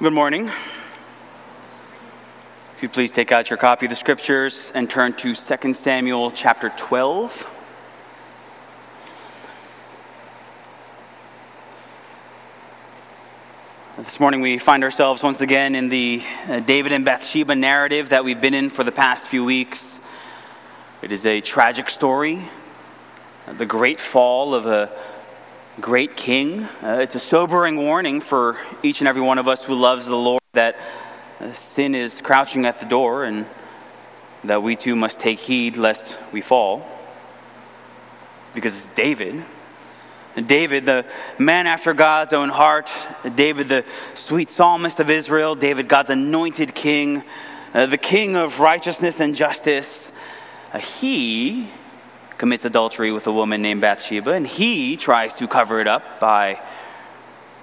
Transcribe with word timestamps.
Good 0.00 0.12
morning. 0.12 0.48
If 2.74 2.82
you 2.82 2.88
please 2.88 3.12
take 3.12 3.30
out 3.30 3.48
your 3.48 3.58
copy 3.58 3.86
of 3.86 3.90
the 3.90 3.96
scriptures 3.96 4.72
and 4.74 4.90
turn 4.90 5.12
to 5.12 5.36
2 5.36 5.72
Samuel 5.72 6.32
chapter 6.32 6.70
12. 6.70 7.48
This 13.98 14.18
morning 14.18 14.40
we 14.40 14.58
find 14.58 14.82
ourselves 14.82 15.22
once 15.22 15.40
again 15.40 15.76
in 15.76 15.90
the 15.90 16.24
uh, 16.48 16.58
David 16.58 16.90
and 16.90 17.04
Bathsheba 17.04 17.54
narrative 17.54 18.08
that 18.08 18.24
we've 18.24 18.40
been 18.40 18.54
in 18.54 18.70
for 18.70 18.82
the 18.82 18.90
past 18.90 19.28
few 19.28 19.44
weeks. 19.44 20.00
It 21.02 21.12
is 21.12 21.24
a 21.24 21.40
tragic 21.40 21.88
story, 21.88 22.48
the 23.46 23.64
great 23.64 24.00
fall 24.00 24.54
of 24.54 24.66
a 24.66 24.90
great 25.80 26.16
king. 26.16 26.64
Uh, 26.82 26.98
it's 27.00 27.14
a 27.14 27.20
sobering 27.20 27.76
warning 27.76 28.20
for 28.20 28.56
each 28.82 29.00
and 29.00 29.08
every 29.08 29.22
one 29.22 29.38
of 29.38 29.48
us 29.48 29.64
who 29.64 29.74
loves 29.74 30.06
the 30.06 30.16
Lord 30.16 30.42
that 30.52 30.76
uh, 31.40 31.52
sin 31.52 31.94
is 31.94 32.20
crouching 32.20 32.64
at 32.66 32.80
the 32.80 32.86
door 32.86 33.24
and 33.24 33.46
that 34.44 34.62
we 34.62 34.76
too 34.76 34.96
must 34.96 35.20
take 35.20 35.38
heed 35.38 35.76
lest 35.76 36.18
we 36.32 36.40
fall. 36.40 36.86
Because 38.54 38.78
it's 38.78 38.94
David 38.94 39.44
David, 40.42 40.84
the 40.84 41.04
man 41.38 41.68
after 41.68 41.94
God's 41.94 42.32
own 42.32 42.48
heart, 42.48 42.90
David, 43.36 43.68
the 43.68 43.84
sweet 44.14 44.50
psalmist 44.50 44.98
of 44.98 45.08
Israel, 45.08 45.54
David, 45.54 45.88
God's 45.88 46.10
anointed 46.10 46.74
king, 46.74 47.22
uh, 47.72 47.86
the 47.86 47.98
king 47.98 48.34
of 48.34 48.58
righteousness 48.58 49.20
and 49.20 49.36
justice, 49.36 50.10
uh, 50.72 50.78
he 50.78 51.68
commits 52.38 52.64
adultery 52.64 53.12
with 53.12 53.26
a 53.26 53.32
woman 53.32 53.62
named 53.62 53.80
Bathsheba, 53.80 54.32
and 54.32 54.46
he 54.46 54.96
tries 54.96 55.34
to 55.34 55.46
cover 55.46 55.80
it 55.80 55.86
up 55.86 56.20
by 56.20 56.60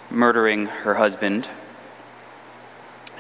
murdering 0.10 0.68
her 0.68 0.96
husband, 0.96 1.48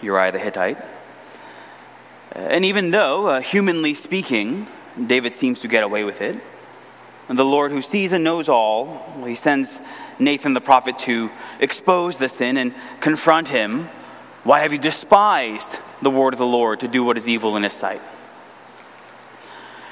Uriah 0.01 0.31
the 0.31 0.39
Hittite. 0.39 0.77
Uh, 0.77 2.39
and 2.39 2.65
even 2.65 2.91
though, 2.91 3.27
uh, 3.27 3.41
humanly 3.41 3.93
speaking, 3.93 4.67
David 5.07 5.33
seems 5.33 5.61
to 5.61 5.67
get 5.67 5.83
away 5.83 6.03
with 6.03 6.21
it, 6.21 6.37
and 7.29 7.39
the 7.39 7.45
Lord, 7.45 7.71
who 7.71 7.81
sees 7.81 8.11
and 8.11 8.23
knows 8.23 8.49
all, 8.49 9.23
he 9.25 9.35
sends 9.35 9.79
Nathan 10.19 10.53
the 10.53 10.59
prophet 10.59 10.97
to 10.99 11.31
expose 11.61 12.17
the 12.17 12.27
sin 12.27 12.57
and 12.57 12.73
confront 12.99 13.47
him. 13.47 13.89
Why 14.43 14.59
have 14.59 14.73
you 14.73 14.79
despised 14.79 15.79
the 16.01 16.09
word 16.09 16.33
of 16.33 16.39
the 16.39 16.45
Lord 16.45 16.81
to 16.81 16.89
do 16.89 17.03
what 17.03 17.17
is 17.17 17.27
evil 17.27 17.55
in 17.55 17.63
his 17.63 17.71
sight? 17.71 18.01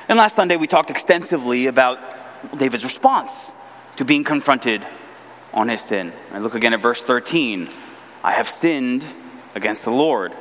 And 0.10 0.18
last 0.18 0.36
Sunday, 0.36 0.58
we 0.58 0.66
talked 0.66 0.90
extensively 0.90 1.68
about 1.68 2.00
David's 2.58 2.84
response 2.84 3.52
to 3.98 4.04
being 4.04 4.24
confronted 4.24 4.84
on 5.54 5.70
his 5.70 5.82
sin. 5.82 6.12
I 6.34 6.40
look 6.40 6.56
again 6.56 6.74
at 6.74 6.82
verse 6.82 7.04
13. 7.04 7.70
I 8.24 8.32
have 8.32 8.50
sinned 8.50 9.06
against 9.54 9.84
the 9.84 9.92
Lord. 9.92 10.34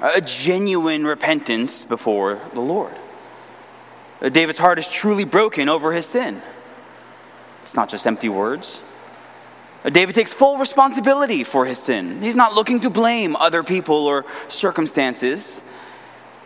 A 0.00 0.20
genuine 0.20 1.04
repentance 1.04 1.82
before 1.82 2.40
the 2.54 2.60
Lord. 2.60 2.94
David's 4.20 4.58
heart 4.58 4.78
is 4.78 4.86
truly 4.86 5.24
broken 5.24 5.68
over 5.68 5.92
his 5.92 6.06
sin. 6.06 6.40
It's 7.62 7.74
not 7.74 7.88
just 7.88 8.06
empty 8.06 8.28
words. 8.28 8.80
David 9.90 10.14
takes 10.14 10.32
full 10.32 10.56
responsibility 10.56 11.42
for 11.42 11.66
his 11.66 11.80
sin. 11.80 12.22
He's 12.22 12.36
not 12.36 12.54
looking 12.54 12.78
to 12.80 12.90
blame 12.90 13.34
other 13.34 13.64
people 13.64 14.06
or 14.06 14.24
circumstances. 14.46 15.62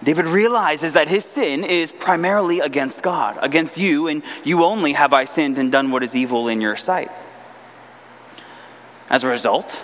David 0.04 0.26
realizes 0.26 0.92
that 0.92 1.08
his 1.08 1.24
sin 1.24 1.64
is 1.64 1.90
primarily 1.90 2.60
against 2.60 3.02
God, 3.02 3.38
against 3.40 3.78
you, 3.78 4.06
and 4.06 4.22
you 4.44 4.62
only 4.62 4.92
have 4.92 5.12
I 5.14 5.24
sinned 5.24 5.58
and 5.58 5.72
done 5.72 5.90
what 5.90 6.02
is 6.02 6.14
evil 6.14 6.48
in 6.48 6.60
your 6.60 6.76
sight. 6.76 7.10
As 9.08 9.24
a 9.24 9.28
result, 9.28 9.82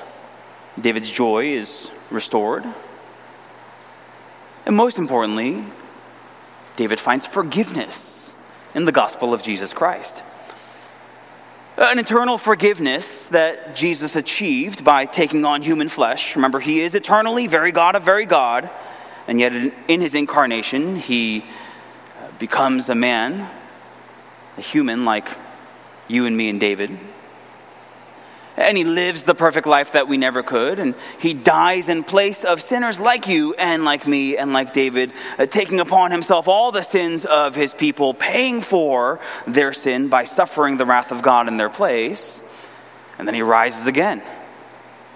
David's 0.79 1.11
joy 1.11 1.47
is 1.47 1.91
restored. 2.11 2.65
And 4.67 4.77
most 4.77 4.99
importantly, 4.99 5.65
David 6.77 7.01
finds 7.01 7.25
forgiveness 7.25 8.35
in 8.75 8.85
the 8.85 8.93
gospel 8.93 9.33
of 9.33 9.43
Jesus 9.43 9.73
Christ. 9.73 10.23
An 11.77 11.99
eternal 11.99 12.37
forgiveness 12.37 13.25
that 13.27 13.75
Jesus 13.75 14.15
achieved 14.17 14.85
by 14.85 15.07
taking 15.07 15.47
on 15.47 15.63
human 15.63 15.89
flesh. 15.89 16.37
Remember, 16.37 16.61
he 16.61 16.81
is 16.81 16.95
eternally 16.95 17.47
very 17.47 17.73
God 17.73 17.97
of 17.97 18.03
very 18.03 18.27
God, 18.27 18.71
and 19.31 19.41
yet 19.41 19.55
in 19.89 20.03
his 20.03 20.15
incarnation, 20.15 20.97
he 20.97 21.45
becomes 22.39 22.91
a 22.91 22.95
man, 22.95 23.49
a 24.59 24.61
human 24.61 25.07
like 25.07 25.31
you 26.07 26.27
and 26.27 26.37
me 26.37 26.51
and 26.51 26.61
David 26.61 26.99
and 28.61 28.77
he 28.77 28.85
lives 28.85 29.23
the 29.23 29.35
perfect 29.35 29.67
life 29.67 29.93
that 29.93 30.07
we 30.07 30.17
never 30.17 30.43
could. 30.43 30.79
And 30.79 30.95
he 31.19 31.35
dies 31.35 31.89
in 31.89 32.05
place 32.05 32.45
of 32.45 32.61
sinners 32.61 33.01
like 33.01 33.27
you 33.27 33.55
and 33.55 33.85
like 33.85 34.07
me 34.07 34.37
and 34.37 34.53
like 34.53 34.73
David, 34.73 35.13
uh, 35.39 35.47
taking 35.47 35.81
upon 35.81 36.11
himself 36.11 36.47
all 36.47 36.71
the 36.71 36.83
sins 36.83 37.25
of 37.25 37.55
his 37.55 37.73
people, 37.73 38.13
paying 38.13 38.61
for 38.61 39.19
their 39.47 39.73
sin 39.73 40.09
by 40.09 40.25
suffering 40.25 40.77
the 40.77 40.87
wrath 40.87 41.11
of 41.11 41.23
God 41.23 41.49
in 41.49 41.57
their 41.57 41.71
place. 41.71 42.43
And 43.19 43.27
then 43.27 43.35
he 43.35 43.43
rises 43.43 43.87
again 43.87 44.23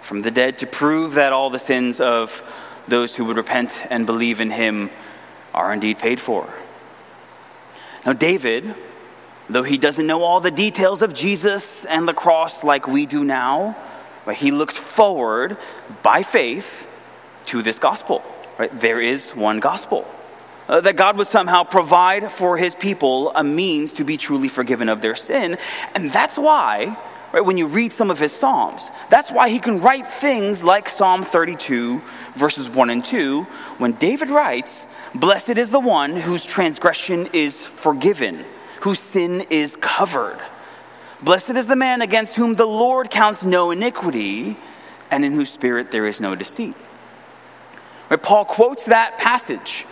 from 0.00 0.20
the 0.20 0.30
dead 0.30 0.58
to 0.58 0.66
prove 0.66 1.14
that 1.14 1.32
all 1.32 1.50
the 1.50 1.58
sins 1.58 2.00
of 2.00 2.42
those 2.88 3.16
who 3.16 3.24
would 3.24 3.36
repent 3.36 3.76
and 3.90 4.06
believe 4.06 4.40
in 4.40 4.50
him 4.50 4.90
are 5.52 5.72
indeed 5.72 5.98
paid 5.98 6.20
for. 6.20 6.52
Now, 8.04 8.12
David 8.12 8.74
Though 9.48 9.62
he 9.62 9.76
doesn't 9.76 10.06
know 10.06 10.22
all 10.22 10.40
the 10.40 10.50
details 10.50 11.02
of 11.02 11.12
Jesus 11.12 11.84
and 11.84 12.08
the 12.08 12.14
cross 12.14 12.64
like 12.64 12.86
we 12.86 13.04
do 13.04 13.24
now, 13.24 13.76
but 14.24 14.36
he 14.36 14.50
looked 14.50 14.76
forward 14.76 15.58
by 16.02 16.22
faith 16.22 16.88
to 17.46 17.60
this 17.60 17.78
gospel. 17.78 18.24
Right? 18.58 18.80
There 18.80 19.00
is 19.00 19.32
one 19.32 19.60
gospel. 19.60 20.10
Uh, 20.66 20.80
that 20.80 20.96
God 20.96 21.18
would 21.18 21.28
somehow 21.28 21.62
provide 21.62 22.32
for 22.32 22.56
his 22.56 22.74
people 22.74 23.32
a 23.34 23.44
means 23.44 23.92
to 23.92 24.04
be 24.04 24.16
truly 24.16 24.48
forgiven 24.48 24.88
of 24.88 25.02
their 25.02 25.14
sin. 25.14 25.58
And 25.94 26.10
that's 26.10 26.38
why, 26.38 26.96
right, 27.34 27.44
when 27.44 27.58
you 27.58 27.66
read 27.66 27.92
some 27.92 28.10
of 28.10 28.18
his 28.18 28.32
Psalms, 28.32 28.90
that's 29.10 29.30
why 29.30 29.48
he 29.48 29.58
can 29.58 29.80
write 29.80 30.06
things 30.06 30.62
like 30.62 30.88
Psalm 30.88 31.22
32, 31.22 32.00
verses 32.34 32.68
1 32.68 32.90
and 32.90 33.04
2, 33.04 33.42
when 33.78 33.92
David 33.92 34.30
writes, 34.30 34.86
Blessed 35.14 35.50
is 35.50 35.70
the 35.70 35.80
one 35.80 36.16
whose 36.16 36.44
transgression 36.44 37.28
is 37.32 37.66
forgiven 37.66 38.44
whose 38.84 39.00
sin 39.00 39.46
is 39.48 39.78
covered. 39.80 40.38
Blessed 41.22 41.52
is 41.52 41.64
the 41.64 41.74
man 41.74 42.02
against 42.02 42.34
whom 42.34 42.54
the 42.54 42.66
Lord 42.66 43.10
counts 43.10 43.42
no 43.42 43.70
iniquity, 43.70 44.58
and 45.10 45.24
in 45.24 45.32
whose 45.32 45.48
spirit 45.48 45.90
there 45.90 46.04
is 46.04 46.20
no 46.20 46.34
deceit. 46.34 46.74
Right, 48.10 48.22
Paul 48.22 48.44
quotes 48.44 48.84
that 48.84 49.16
passage 49.16 49.86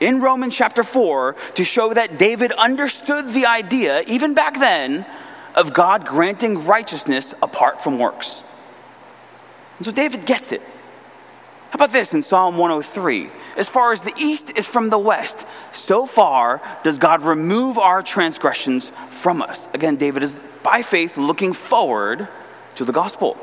in 0.00 0.22
Romans 0.22 0.56
chapter 0.56 0.82
4 0.82 1.36
to 1.56 1.64
show 1.64 1.92
that 1.92 2.18
David 2.18 2.52
understood 2.52 3.34
the 3.34 3.44
idea, 3.44 4.00
even 4.06 4.32
back 4.32 4.58
then, 4.58 5.04
of 5.58 5.72
God 5.72 6.06
granting 6.06 6.64
righteousness 6.64 7.34
apart 7.42 7.82
from 7.82 7.98
works. 7.98 8.44
And 9.78 9.84
so 9.84 9.92
David 9.92 10.24
gets 10.24 10.52
it. 10.52 10.62
How 11.70 11.74
about 11.74 11.92
this 11.92 12.14
in 12.14 12.22
Psalm 12.22 12.56
103? 12.56 13.28
As 13.56 13.68
far 13.68 13.92
as 13.92 14.00
the 14.00 14.14
east 14.16 14.50
is 14.56 14.66
from 14.66 14.88
the 14.88 14.98
west, 14.98 15.44
so 15.72 16.06
far 16.06 16.62
does 16.84 16.98
God 16.98 17.22
remove 17.22 17.76
our 17.76 18.02
transgressions 18.02 18.92
from 19.10 19.42
us. 19.42 19.68
Again, 19.74 19.96
David 19.96 20.22
is 20.22 20.36
by 20.62 20.80
faith 20.80 21.18
looking 21.18 21.52
forward 21.52 22.28
to 22.76 22.84
the 22.84 22.92
gospel. 22.92 23.36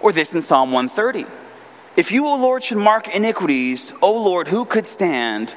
Or 0.00 0.12
this 0.12 0.32
in 0.32 0.42
Psalm 0.42 0.70
130. 0.70 1.26
If 1.96 2.12
you, 2.12 2.26
O 2.26 2.36
Lord, 2.36 2.62
should 2.62 2.78
mark 2.78 3.08
iniquities, 3.08 3.92
O 4.00 4.22
Lord, 4.22 4.46
who 4.48 4.64
could 4.64 4.86
stand? 4.86 5.56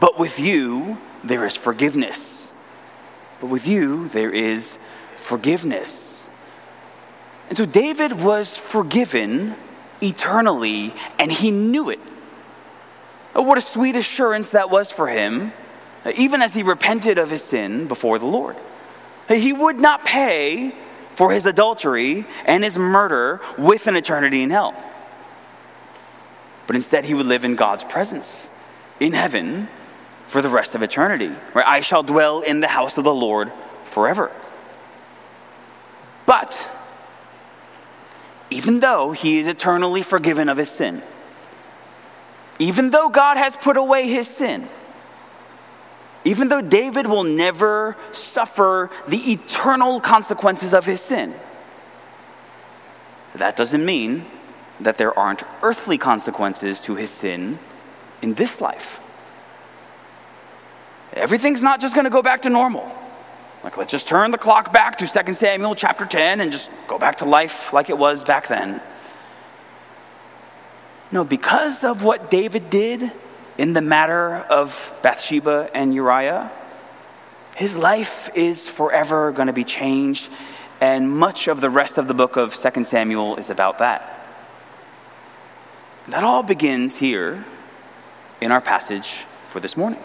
But 0.00 0.18
with 0.18 0.40
you 0.40 0.98
there 1.22 1.46
is 1.46 1.54
forgiveness. 1.54 2.29
But 3.40 3.46
with 3.46 3.66
you 3.66 4.08
there 4.08 4.30
is 4.30 4.78
forgiveness. 5.16 6.28
And 7.48 7.56
so 7.56 7.66
David 7.66 8.12
was 8.12 8.56
forgiven 8.56 9.56
eternally, 10.02 10.94
and 11.18 11.32
he 11.32 11.50
knew 11.50 11.90
it. 11.90 12.00
Oh, 13.34 13.42
what 13.42 13.58
a 13.58 13.60
sweet 13.60 13.96
assurance 13.96 14.50
that 14.50 14.70
was 14.70 14.92
for 14.92 15.08
him, 15.08 15.52
even 16.16 16.42
as 16.42 16.54
he 16.54 16.62
repented 16.62 17.18
of 17.18 17.30
his 17.30 17.42
sin 17.42 17.86
before 17.86 18.18
the 18.18 18.26
Lord. 18.26 18.56
He 19.28 19.52
would 19.52 19.80
not 19.80 20.04
pay 20.04 20.74
for 21.14 21.32
his 21.32 21.46
adultery 21.46 22.24
and 22.46 22.64
his 22.64 22.78
murder 22.78 23.40
with 23.58 23.86
an 23.86 23.96
eternity 23.96 24.42
in 24.42 24.50
hell. 24.50 24.74
But 26.66 26.76
instead, 26.76 27.04
he 27.04 27.14
would 27.14 27.26
live 27.26 27.44
in 27.44 27.56
God's 27.56 27.84
presence 27.84 28.48
in 29.00 29.12
heaven 29.12 29.68
for 30.30 30.40
the 30.40 30.48
rest 30.48 30.76
of 30.76 30.82
eternity. 30.82 31.30
Where 31.52 31.66
I 31.66 31.80
shall 31.80 32.04
dwell 32.04 32.40
in 32.40 32.60
the 32.60 32.68
house 32.68 32.96
of 32.96 33.02
the 33.02 33.12
Lord 33.12 33.50
forever. 33.82 34.30
But 36.24 36.70
even 38.48 38.78
though 38.78 39.10
he 39.10 39.40
is 39.40 39.48
eternally 39.48 40.02
forgiven 40.02 40.48
of 40.48 40.56
his 40.56 40.70
sin, 40.70 41.02
even 42.60 42.90
though 42.90 43.08
God 43.08 43.38
has 43.38 43.56
put 43.56 43.76
away 43.76 44.06
his 44.06 44.28
sin, 44.28 44.68
even 46.24 46.46
though 46.46 46.60
David 46.60 47.08
will 47.08 47.24
never 47.24 47.96
suffer 48.12 48.88
the 49.08 49.32
eternal 49.32 49.98
consequences 49.98 50.72
of 50.72 50.86
his 50.86 51.00
sin, 51.00 51.34
that 53.34 53.56
doesn't 53.56 53.84
mean 53.84 54.26
that 54.78 54.96
there 54.96 55.18
aren't 55.18 55.42
earthly 55.60 55.98
consequences 55.98 56.80
to 56.82 56.94
his 56.94 57.10
sin 57.10 57.58
in 58.22 58.34
this 58.34 58.60
life. 58.60 59.00
Everything's 61.12 61.62
not 61.62 61.80
just 61.80 61.94
going 61.94 62.04
to 62.04 62.10
go 62.10 62.22
back 62.22 62.42
to 62.42 62.50
normal. 62.50 62.90
Like, 63.62 63.76
let's 63.76 63.90
just 63.90 64.08
turn 64.08 64.30
the 64.30 64.38
clock 64.38 64.72
back 64.72 64.96
to 64.98 65.06
2 65.06 65.34
Samuel 65.34 65.74
chapter 65.74 66.06
10 66.06 66.40
and 66.40 66.50
just 66.50 66.70
go 66.86 66.98
back 66.98 67.18
to 67.18 67.24
life 67.24 67.72
like 67.72 67.90
it 67.90 67.98
was 67.98 68.24
back 68.24 68.46
then. 68.46 68.80
No, 71.12 71.24
because 71.24 71.84
of 71.84 72.04
what 72.04 72.30
David 72.30 72.70
did 72.70 73.10
in 73.58 73.72
the 73.72 73.82
matter 73.82 74.36
of 74.36 74.92
Bathsheba 75.02 75.68
and 75.74 75.92
Uriah, 75.92 76.50
his 77.56 77.76
life 77.76 78.30
is 78.34 78.68
forever 78.68 79.32
going 79.32 79.48
to 79.48 79.52
be 79.52 79.64
changed, 79.64 80.30
and 80.80 81.10
much 81.10 81.48
of 81.48 81.60
the 81.60 81.68
rest 81.68 81.98
of 81.98 82.08
the 82.08 82.14
book 82.14 82.36
of 82.36 82.54
2 82.54 82.84
Samuel 82.84 83.36
is 83.36 83.50
about 83.50 83.78
that. 83.78 84.16
That 86.08 86.24
all 86.24 86.42
begins 86.42 86.96
here 86.96 87.44
in 88.40 88.52
our 88.52 88.60
passage 88.60 89.24
for 89.48 89.60
this 89.60 89.76
morning. 89.76 90.00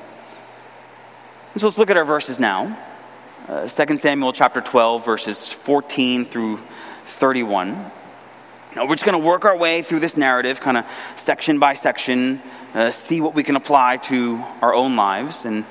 And 1.56 1.62
so 1.62 1.68
let's 1.68 1.78
look 1.78 1.90
at 1.90 1.96
our 1.96 2.04
verses 2.04 2.38
now. 2.38 2.78
Uh, 3.48 3.66
2 3.66 3.98
Samuel 3.98 4.34
chapter 4.34 4.60
12, 4.60 5.06
verses 5.06 5.48
14 5.48 6.26
through 6.26 6.60
31. 7.06 7.92
Now, 8.76 8.86
we're 8.86 8.96
just 8.96 9.06
going 9.06 9.18
to 9.18 9.26
work 9.26 9.46
our 9.46 9.56
way 9.56 9.82
through 9.82 10.02
this 10.02 10.18
narrative, 10.18 10.60
kind 10.60 10.76
of 10.76 10.86
section 11.16 11.58
by 11.58 11.76
section, 11.76 12.42
uh, 12.74 12.92
see 12.92 13.22
what 13.22 13.36
we 13.36 13.42
can 13.42 13.56
apply 13.56 13.96
to 14.04 14.44
our 14.62 14.76
own 14.76 14.98
lives. 14.98 15.46
And 15.46 15.64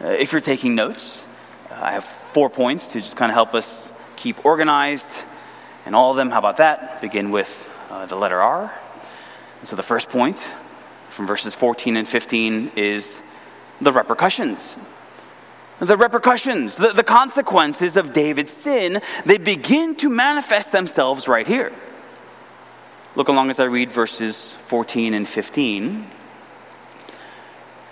uh, 0.00 0.06
if 0.06 0.32
you're 0.32 0.40
taking 0.40 0.74
notes, 0.74 1.26
uh, 1.70 1.74
I 1.78 1.92
have 1.92 2.04
four 2.04 2.48
points 2.48 2.88
to 2.92 3.00
just 3.02 3.14
kind 3.14 3.30
of 3.30 3.34
help 3.34 3.54
us 3.54 3.92
keep 4.16 4.46
organized. 4.46 5.10
And 5.84 5.94
all 5.94 6.12
of 6.12 6.16
them, 6.16 6.30
how 6.30 6.38
about 6.38 6.56
that? 6.56 7.02
Begin 7.02 7.30
with 7.30 7.70
uh, 7.90 8.06
the 8.06 8.16
letter 8.16 8.40
R. 8.40 8.72
And 9.58 9.68
so 9.68 9.76
the 9.76 9.82
first 9.82 10.08
point 10.08 10.42
from 11.10 11.26
verses 11.26 11.54
14 11.54 11.98
and 11.98 12.08
15 12.08 12.72
is 12.76 13.20
the 13.78 13.92
repercussions 13.92 14.78
the 15.88 15.96
repercussions, 15.96 16.76
the, 16.76 16.92
the 16.92 17.02
consequences 17.02 17.96
of 17.96 18.12
David's 18.12 18.52
sin, 18.52 19.00
they 19.26 19.38
begin 19.38 19.96
to 19.96 20.08
manifest 20.08 20.70
themselves 20.70 21.26
right 21.26 21.46
here. 21.46 21.72
Look 23.16 23.28
along 23.28 23.50
as 23.50 23.58
I 23.58 23.64
read 23.64 23.90
verses 23.90 24.56
14 24.66 25.12
and 25.12 25.26
15. 25.26 26.06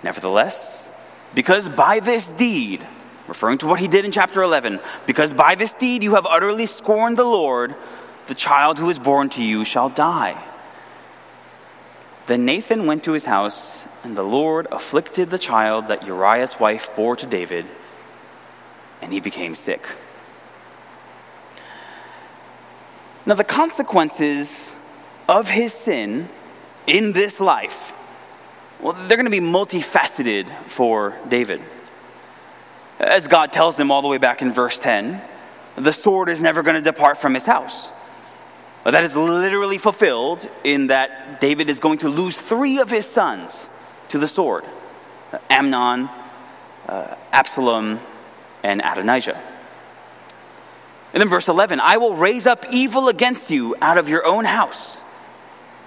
Nevertheless, 0.03 0.89
because 1.35 1.67
by 1.67 1.99
this 1.99 2.25
deed, 2.25 2.85
referring 3.27 3.57
to 3.59 3.67
what 3.67 3.79
he 3.79 3.87
did 3.87 4.05
in 4.05 4.11
chapter 4.11 4.41
11, 4.41 4.79
because 5.05 5.33
by 5.33 5.55
this 5.55 5.73
deed 5.73 6.01
you 6.01 6.15
have 6.15 6.25
utterly 6.25 6.65
scorned 6.67 7.17
the 7.17 7.23
Lord, 7.23 7.75
the 8.27 8.35
child 8.35 8.79
who 8.79 8.89
is 8.89 8.99
born 8.99 9.29
to 9.31 9.43
you 9.43 9.65
shall 9.65 9.89
die. 9.89 10.41
Then 12.27 12.45
Nathan 12.45 12.87
went 12.87 13.03
to 13.03 13.11
his 13.11 13.25
house, 13.25 13.85
and 14.01 14.15
the 14.15 14.23
Lord 14.23 14.65
afflicted 14.71 15.29
the 15.29 15.37
child 15.37 15.87
that 15.87 16.07
Uriah's 16.07 16.57
wife 16.57 16.89
bore 16.95 17.17
to 17.17 17.25
David 17.25 17.65
and 19.01 19.11
he 19.11 19.19
became 19.19 19.55
sick. 19.55 19.87
Now, 23.25 23.35
the 23.35 23.43
consequences 23.43 24.75
of 25.29 25.49
his 25.49 25.73
sin 25.73 26.29
in 26.87 27.13
this 27.13 27.39
life, 27.39 27.93
well, 28.79 28.93
they're 28.93 29.17
going 29.17 29.25
to 29.25 29.31
be 29.31 29.39
multifaceted 29.39 30.51
for 30.67 31.17
David. 31.29 31.61
As 32.99 33.27
God 33.27 33.53
tells 33.53 33.79
him 33.79 33.91
all 33.91 34.01
the 34.01 34.07
way 34.07 34.17
back 34.17 34.41
in 34.41 34.51
verse 34.51 34.77
10, 34.79 35.21
the 35.75 35.93
sword 35.93 36.29
is 36.29 36.41
never 36.41 36.63
going 36.63 36.75
to 36.75 36.81
depart 36.81 37.17
from 37.17 37.33
his 37.33 37.45
house. 37.45 37.89
But 38.83 38.91
that 38.91 39.03
is 39.03 39.15
literally 39.15 39.77
fulfilled 39.77 40.49
in 40.63 40.87
that 40.87 41.39
David 41.39 41.69
is 41.69 41.79
going 41.79 41.99
to 41.99 42.09
lose 42.09 42.35
three 42.35 42.79
of 42.79 42.89
his 42.89 43.05
sons 43.05 43.69
to 44.09 44.17
the 44.17 44.27
sword 44.27 44.65
Amnon, 45.49 46.09
uh, 46.87 47.15
Absalom, 47.31 47.99
and 48.63 48.81
Adonijah. 48.83 49.41
And 51.13 51.21
then 51.21 51.29
verse 51.29 51.47
11 51.47 51.79
I 51.79 51.97
will 51.97 52.15
raise 52.15 52.45
up 52.45 52.65
evil 52.71 53.07
against 53.07 53.49
you 53.49 53.75
out 53.81 53.97
of 53.97 54.09
your 54.09 54.25
own 54.25 54.45
house. 54.45 54.97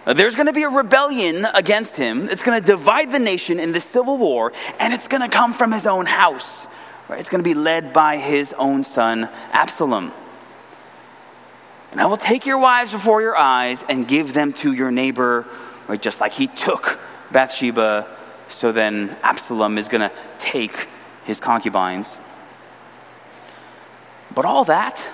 There's 0.07 0.35
going 0.35 0.49
to 0.49 0.53
be 0.53 0.65
a 0.65 0.69
rebellion 0.69 1.47
against 1.55 1.97
him. 1.97 2.29
It's 2.29 2.43
going 2.43 2.61
to 2.61 2.67
divide 2.67 3.11
the 3.11 3.19
nation 3.19 3.59
in 3.59 3.73
this 3.73 3.85
civil 3.85 4.19
war, 4.19 4.53
and 4.79 4.93
it's 4.93 5.09
going 5.09 5.23
to 5.23 5.35
come 5.35 5.55
from 5.55 5.73
his 5.73 5.87
own 5.87 6.05
house. 6.05 6.67
Right? 7.09 7.19
It's 7.21 7.31
going 7.31 7.43
to 7.43 7.49
be 7.49 7.55
led 7.55 7.95
by 7.95 8.19
his 8.19 8.53
own 8.53 8.85
son, 8.85 9.31
Absalom. 9.53 10.13
And 11.93 12.01
I 12.01 12.07
will 12.07 12.19
take 12.19 12.45
your 12.45 12.59
wives 12.59 12.93
before 12.93 13.23
your 13.23 13.37
eyes 13.37 13.83
and 13.89 14.07
give 14.07 14.35
them 14.35 14.53
to 14.55 14.73
your 14.73 14.91
neighbor, 14.91 15.47
right? 15.87 16.01
just 16.01 16.21
like 16.21 16.33
he 16.33 16.49
took 16.49 16.99
Bathsheba. 17.31 18.07
So 18.49 18.73
then 18.73 19.17
Absalom 19.23 19.79
is 19.79 19.89
going 19.89 20.03
to 20.03 20.13
take 20.39 20.89
his 21.25 21.41
concubines. 21.41 22.19
But 24.35 24.45
all 24.45 24.65
that, 24.65 25.07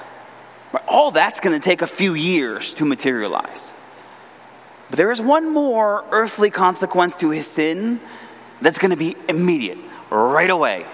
all 0.89 1.11
that's 1.11 1.41
going 1.41 1.59
to 1.59 1.63
take 1.63 1.83
a 1.83 1.87
few 1.87 2.15
years 2.15 2.73
to 2.75 2.85
materialize. 2.85 3.71
But 4.89 4.97
there 4.97 5.11
is 5.11 5.21
one 5.21 5.53
more 5.53 6.05
earthly 6.11 6.51
consequence 6.51 7.15
to 7.17 7.31
his 7.31 7.47
sin 7.47 8.01
that's 8.61 8.79
going 8.79 8.91
to 8.91 8.97
be 8.97 9.17
immediate, 9.29 9.79
right 10.11 10.51
away. 10.51 10.85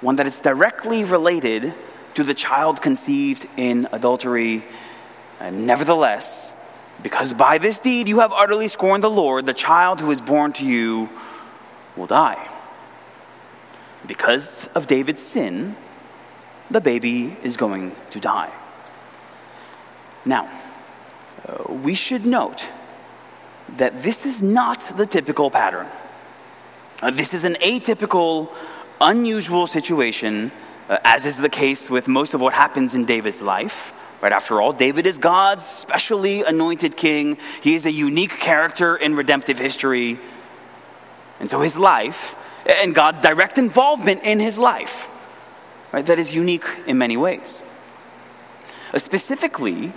One 0.00 0.16
that 0.16 0.26
is 0.26 0.36
directly 0.36 1.04
related 1.04 1.74
to 2.14 2.24
the 2.24 2.34
child 2.34 2.80
conceived 2.80 3.46
in 3.56 3.88
adultery. 3.92 4.64
And 5.38 5.66
nevertheless, 5.66 6.54
because 7.02 7.32
by 7.32 7.58
this 7.58 7.78
deed 7.78 8.08
you 8.08 8.20
have 8.20 8.32
utterly 8.32 8.68
scorned 8.68 9.04
the 9.04 9.10
Lord, 9.10 9.46
the 9.46 9.54
child 9.54 10.00
who 10.00 10.10
is 10.10 10.20
born 10.20 10.52
to 10.54 10.64
you 10.64 11.08
will 11.96 12.06
die. 12.06 12.48
Because 14.06 14.68
of 14.74 14.86
David's 14.86 15.22
sin, 15.22 15.76
the 16.70 16.80
baby 16.80 17.36
is 17.42 17.56
going 17.56 17.94
to 18.10 18.20
die. 18.20 18.52
Now, 20.24 20.48
uh, 21.46 21.72
we 21.72 21.94
should 21.94 22.24
note 22.24 22.68
that 23.76 24.02
this 24.02 24.24
is 24.26 24.42
not 24.42 24.96
the 24.96 25.06
typical 25.06 25.50
pattern. 25.50 25.86
Uh, 27.02 27.10
this 27.10 27.32
is 27.34 27.44
an 27.44 27.54
atypical, 27.54 28.52
unusual 29.00 29.66
situation, 29.66 30.52
uh, 30.88 30.98
as 31.04 31.24
is 31.24 31.36
the 31.36 31.48
case 31.48 31.88
with 31.88 32.06
most 32.06 32.34
of 32.34 32.40
what 32.40 32.54
happens 32.54 32.94
in 32.94 33.04
David's 33.04 33.40
life. 33.40 33.92
Right 34.20 34.32
after 34.32 34.60
all, 34.60 34.72
David 34.72 35.06
is 35.06 35.16
God's 35.16 35.64
specially 35.64 36.42
anointed 36.42 36.96
king. 36.96 37.38
He 37.62 37.74
is 37.74 37.86
a 37.86 37.92
unique 37.92 38.38
character 38.38 38.94
in 38.94 39.16
redemptive 39.16 39.58
history. 39.58 40.18
And 41.40 41.48
so 41.48 41.60
his 41.60 41.74
life 41.74 42.36
and 42.66 42.94
God's 42.94 43.22
direct 43.22 43.56
involvement 43.56 44.22
in 44.24 44.38
his 44.38 44.58
life 44.58 45.08
right, 45.92 46.06
that 46.06 46.18
is 46.18 46.34
unique 46.34 46.66
in 46.86 46.98
many 46.98 47.16
ways. 47.16 47.62
Uh, 48.92 48.98
specifically, 48.98 49.92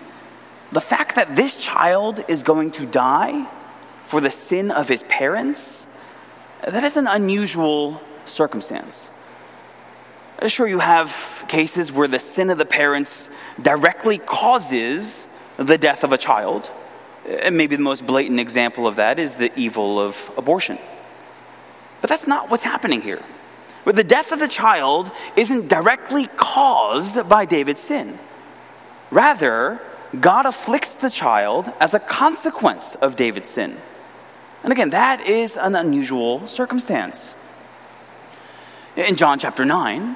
the 0.71 0.81
fact 0.81 1.15
that 1.15 1.35
this 1.35 1.55
child 1.55 2.23
is 2.27 2.43
going 2.43 2.71
to 2.71 2.85
die 2.85 3.47
for 4.05 4.19
the 4.21 4.31
sin 4.31 4.71
of 4.71 4.89
his 4.89 5.03
parents, 5.03 5.87
that 6.65 6.83
is 6.83 6.97
an 6.97 7.07
unusual 7.07 8.01
circumstance. 8.25 9.09
Sure, 10.47 10.67
you 10.67 10.79
have 10.79 11.45
cases 11.47 11.91
where 11.91 12.07
the 12.07 12.19
sin 12.19 12.49
of 12.49 12.57
the 12.57 12.65
parents 12.65 13.29
directly 13.61 14.17
causes 14.17 15.27
the 15.57 15.77
death 15.77 16.03
of 16.03 16.11
a 16.11 16.17
child. 16.17 16.69
And 17.25 17.55
maybe 17.55 17.75
the 17.75 17.83
most 17.83 18.05
blatant 18.05 18.39
example 18.39 18.85
of 18.85 18.97
that 18.97 19.19
is 19.19 19.35
the 19.35 19.51
evil 19.57 19.99
of 19.99 20.31
abortion. 20.37 20.77
But 22.01 22.09
that's 22.09 22.27
not 22.27 22.49
what's 22.49 22.63
happening 22.63 23.01
here. 23.01 23.21
But 23.85 23.95
the 23.95 24.03
death 24.03 24.31
of 24.31 24.39
the 24.39 24.47
child 24.47 25.11
isn't 25.35 25.67
directly 25.67 26.27
caused 26.37 27.27
by 27.27 27.45
David's 27.45 27.81
sin. 27.81 28.17
Rather, 29.11 29.81
God 30.19 30.45
afflicts 30.45 30.95
the 30.95 31.09
child 31.09 31.71
as 31.79 31.93
a 31.93 31.99
consequence 31.99 32.95
of 32.95 33.15
David's 33.15 33.49
sin. 33.49 33.77
And 34.63 34.71
again, 34.71 34.91
that 34.91 35.27
is 35.27 35.57
an 35.57 35.75
unusual 35.75 36.47
circumstance. 36.47 37.35
In 38.95 39.15
John 39.15 39.39
chapter 39.39 39.65
9, 39.65 40.15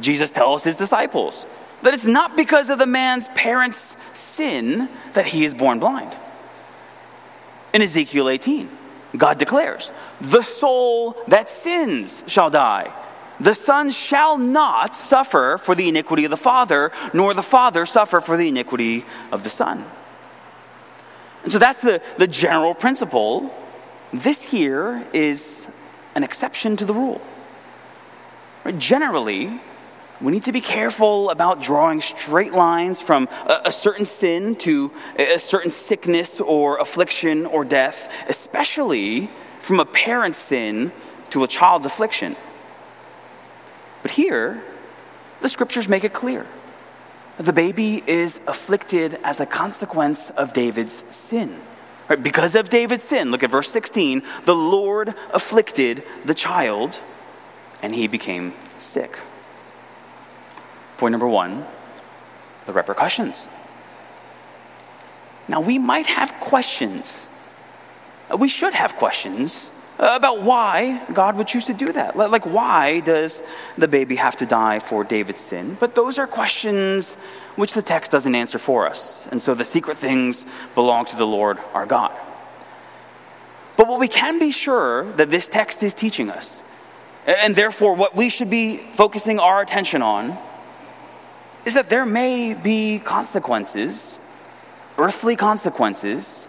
Jesus 0.00 0.30
tells 0.30 0.62
his 0.62 0.76
disciples 0.76 1.44
that 1.82 1.92
it's 1.92 2.06
not 2.06 2.36
because 2.36 2.70
of 2.70 2.78
the 2.78 2.86
man's 2.86 3.28
parents' 3.28 3.96
sin 4.12 4.88
that 5.12 5.26
he 5.26 5.44
is 5.44 5.52
born 5.52 5.78
blind. 5.78 6.16
In 7.74 7.82
Ezekiel 7.82 8.28
18, 8.28 8.70
God 9.16 9.38
declares, 9.38 9.90
The 10.20 10.42
soul 10.42 11.16
that 11.28 11.50
sins 11.50 12.22
shall 12.26 12.48
die. 12.48 12.92
The 13.42 13.54
Son 13.54 13.90
shall 13.90 14.38
not 14.38 14.94
suffer 14.94 15.58
for 15.58 15.74
the 15.74 15.88
iniquity 15.88 16.24
of 16.24 16.30
the 16.30 16.36
Father, 16.36 16.92
nor 17.12 17.34
the 17.34 17.42
Father 17.42 17.86
suffer 17.86 18.20
for 18.20 18.36
the 18.36 18.46
iniquity 18.46 19.04
of 19.32 19.42
the 19.42 19.50
Son. 19.50 19.84
And 21.42 21.50
so 21.50 21.58
that's 21.58 21.80
the, 21.80 22.00
the 22.18 22.28
general 22.28 22.72
principle. 22.72 23.52
This 24.12 24.40
here 24.40 25.04
is 25.12 25.66
an 26.14 26.22
exception 26.22 26.76
to 26.76 26.84
the 26.84 26.94
rule. 26.94 27.20
Generally, 28.78 29.60
we 30.20 30.30
need 30.30 30.44
to 30.44 30.52
be 30.52 30.60
careful 30.60 31.28
about 31.28 31.60
drawing 31.60 32.00
straight 32.00 32.52
lines 32.52 33.00
from 33.00 33.28
a, 33.48 33.62
a, 33.64 33.72
certain 33.72 34.04
sin 34.04 34.54
to 34.56 34.92
a 35.18 35.40
certain 35.40 35.72
sickness 35.72 36.40
or 36.40 36.78
affliction 36.78 37.46
or 37.46 37.64
death, 37.64 38.08
especially 38.28 39.28
from 39.58 39.80
a 39.80 39.84
parent's 39.84 40.38
sin 40.38 40.92
to 41.30 41.42
a 41.42 41.48
child's 41.48 41.86
affliction. 41.86 42.36
But 44.02 44.10
here, 44.10 44.62
the 45.40 45.48
scriptures 45.48 45.88
make 45.88 46.04
it 46.04 46.12
clear. 46.12 46.46
The 47.38 47.52
baby 47.52 48.02
is 48.06 48.40
afflicted 48.46 49.18
as 49.24 49.40
a 49.40 49.46
consequence 49.46 50.30
of 50.30 50.52
David's 50.52 51.02
sin. 51.08 51.58
Right? 52.08 52.22
Because 52.22 52.54
of 52.54 52.68
David's 52.68 53.04
sin, 53.04 53.30
look 53.30 53.42
at 53.42 53.50
verse 53.50 53.70
16, 53.70 54.22
the 54.44 54.54
Lord 54.54 55.14
afflicted 55.32 56.02
the 56.24 56.34
child 56.34 57.00
and 57.80 57.94
he 57.94 58.06
became 58.06 58.54
sick. 58.78 59.18
Point 60.98 61.12
number 61.12 61.28
one 61.28 61.66
the 62.66 62.72
repercussions. 62.72 63.48
Now, 65.48 65.60
we 65.60 65.78
might 65.78 66.06
have 66.06 66.32
questions. 66.38 67.26
We 68.38 68.48
should 68.48 68.74
have 68.74 68.94
questions 68.94 69.70
Uh, 70.02 70.16
about 70.16 70.42
why 70.42 71.00
God 71.12 71.36
would 71.36 71.46
choose 71.46 71.66
to 71.66 71.72
do 71.72 71.92
that. 71.92 72.16
Like, 72.16 72.44
why 72.44 72.98
does 72.98 73.40
the 73.78 73.86
baby 73.86 74.16
have 74.16 74.34
to 74.38 74.46
die 74.46 74.80
for 74.80 75.04
David's 75.04 75.40
sin? 75.40 75.76
But 75.78 75.94
those 75.94 76.18
are 76.18 76.26
questions 76.26 77.14
which 77.54 77.72
the 77.72 77.82
text 77.82 78.10
doesn't 78.10 78.34
answer 78.34 78.58
for 78.58 78.88
us. 78.88 79.28
And 79.30 79.40
so 79.40 79.54
the 79.54 79.64
secret 79.64 79.96
things 79.96 80.44
belong 80.74 81.04
to 81.04 81.16
the 81.16 81.24
Lord 81.24 81.60
our 81.72 81.86
God. 81.86 82.10
But 83.76 83.86
what 83.86 84.00
we 84.00 84.08
can 84.08 84.40
be 84.40 84.50
sure 84.50 85.04
that 85.12 85.30
this 85.30 85.46
text 85.46 85.84
is 85.84 85.94
teaching 85.94 86.30
us, 86.30 86.64
and 87.24 87.54
therefore 87.54 87.94
what 87.94 88.16
we 88.16 88.28
should 88.28 88.50
be 88.50 88.78
focusing 88.78 89.38
our 89.38 89.62
attention 89.62 90.02
on, 90.02 90.36
is 91.64 91.74
that 91.74 91.90
there 91.90 92.06
may 92.06 92.54
be 92.54 92.98
consequences, 92.98 94.18
earthly 94.98 95.36
consequences, 95.36 96.48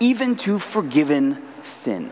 even 0.00 0.36
to 0.36 0.58
forgiven 0.58 1.42
sin. 1.64 2.10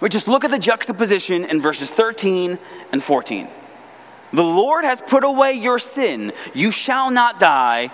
We 0.00 0.08
just 0.08 0.28
look 0.28 0.44
at 0.44 0.50
the 0.50 0.58
juxtaposition 0.58 1.44
in 1.44 1.60
verses 1.60 1.90
13 1.90 2.58
and 2.92 3.02
14. 3.02 3.48
The 4.32 4.44
Lord 4.44 4.84
has 4.84 5.00
put 5.00 5.24
away 5.24 5.54
your 5.54 5.78
sin. 5.78 6.32
You 6.54 6.70
shall 6.70 7.10
not 7.10 7.40
die. 7.40 7.90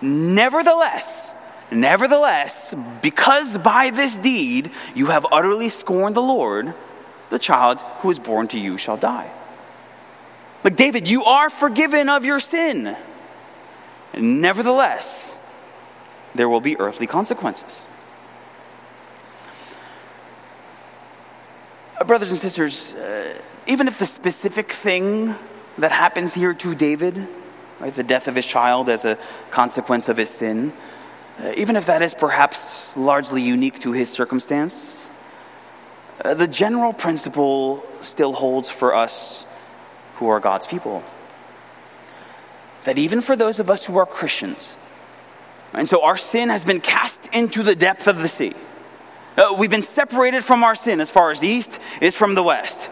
Nevertheless, 0.00 1.32
nevertheless, 1.72 2.74
because 3.02 3.58
by 3.58 3.90
this 3.90 4.14
deed 4.14 4.70
you 4.94 5.06
have 5.06 5.26
utterly 5.32 5.68
scorned 5.68 6.14
the 6.14 6.22
Lord, 6.22 6.74
the 7.30 7.38
child 7.38 7.78
who 8.00 8.10
is 8.10 8.18
born 8.18 8.48
to 8.48 8.58
you 8.58 8.78
shall 8.78 8.96
die. 8.96 9.30
Like 10.62 10.76
David, 10.76 11.08
you 11.08 11.24
are 11.24 11.50
forgiven 11.50 12.08
of 12.08 12.24
your 12.24 12.40
sin. 12.40 12.96
Nevertheless, 14.16 15.36
there 16.34 16.48
will 16.48 16.60
be 16.60 16.78
earthly 16.78 17.06
consequences. 17.06 17.86
Brothers 22.06 22.30
and 22.30 22.38
sisters, 22.38 22.94
uh, 22.94 23.34
even 23.66 23.88
if 23.88 23.98
the 23.98 24.06
specific 24.06 24.72
thing 24.72 25.34
that 25.78 25.92
happens 25.92 26.34
here 26.34 26.54
to 26.54 26.74
David, 26.74 27.26
right, 27.80 27.94
the 27.94 28.02
death 28.02 28.28
of 28.28 28.36
his 28.36 28.44
child 28.44 28.88
as 28.88 29.04
a 29.04 29.18
consequence 29.50 30.08
of 30.08 30.16
his 30.16 30.30
sin, 30.30 30.72
uh, 31.42 31.52
even 31.56 31.76
if 31.76 31.86
that 31.86 32.02
is 32.02 32.14
perhaps 32.14 32.96
largely 32.96 33.42
unique 33.42 33.78
to 33.80 33.92
his 33.92 34.10
circumstance, 34.10 35.06
uh, 36.24 36.34
the 36.34 36.48
general 36.48 36.92
principle 36.92 37.84
still 38.00 38.32
holds 38.32 38.68
for 38.68 38.94
us 38.94 39.46
who 40.16 40.28
are 40.28 40.40
God's 40.40 40.66
people. 40.66 41.04
That 42.84 42.98
even 42.98 43.20
for 43.20 43.36
those 43.36 43.60
of 43.60 43.70
us 43.70 43.84
who 43.84 43.98
are 43.98 44.06
Christians, 44.06 44.76
and 45.72 45.88
so 45.88 46.02
our 46.02 46.16
sin 46.16 46.48
has 46.48 46.64
been 46.64 46.80
cast 46.80 47.26
into 47.32 47.62
the 47.62 47.76
depth 47.76 48.06
of 48.06 48.18
the 48.18 48.28
sea. 48.28 48.54
Uh, 49.38 49.54
we've 49.56 49.70
been 49.70 49.82
separated 49.82 50.42
from 50.42 50.64
our 50.64 50.74
sin 50.74 51.00
as 51.00 51.10
far 51.10 51.30
as 51.30 51.38
the 51.38 51.46
east 51.46 51.78
is 52.00 52.16
from 52.16 52.34
the 52.34 52.42
west. 52.42 52.90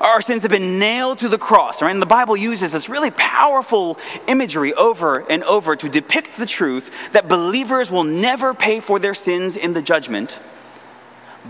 Our 0.00 0.22
sins 0.22 0.42
have 0.42 0.50
been 0.50 0.78
nailed 0.78 1.18
to 1.18 1.28
the 1.28 1.36
cross. 1.36 1.82
Right? 1.82 1.90
And 1.90 2.00
the 2.00 2.06
Bible 2.06 2.34
uses 2.34 2.72
this 2.72 2.88
really 2.88 3.10
powerful 3.10 3.98
imagery 4.26 4.72
over 4.72 5.18
and 5.30 5.44
over 5.44 5.76
to 5.76 5.88
depict 5.90 6.38
the 6.38 6.46
truth 6.46 7.12
that 7.12 7.28
believers 7.28 7.90
will 7.90 8.04
never 8.04 8.54
pay 8.54 8.80
for 8.80 8.98
their 8.98 9.12
sins 9.12 9.54
in 9.54 9.74
the 9.74 9.82
judgment. 9.82 10.38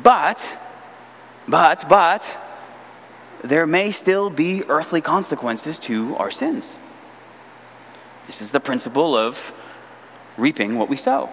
But, 0.02 0.44
but, 1.46 1.88
but, 1.88 2.28
there 3.44 3.66
may 3.66 3.92
still 3.92 4.28
be 4.28 4.64
earthly 4.64 5.00
consequences 5.00 5.78
to 5.80 6.16
our 6.16 6.32
sins. 6.32 6.74
This 8.26 8.42
is 8.42 8.50
the 8.50 8.60
principle 8.60 9.16
of 9.16 9.52
reaping 10.36 10.76
what 10.76 10.88
we 10.88 10.96
sow. 10.96 11.30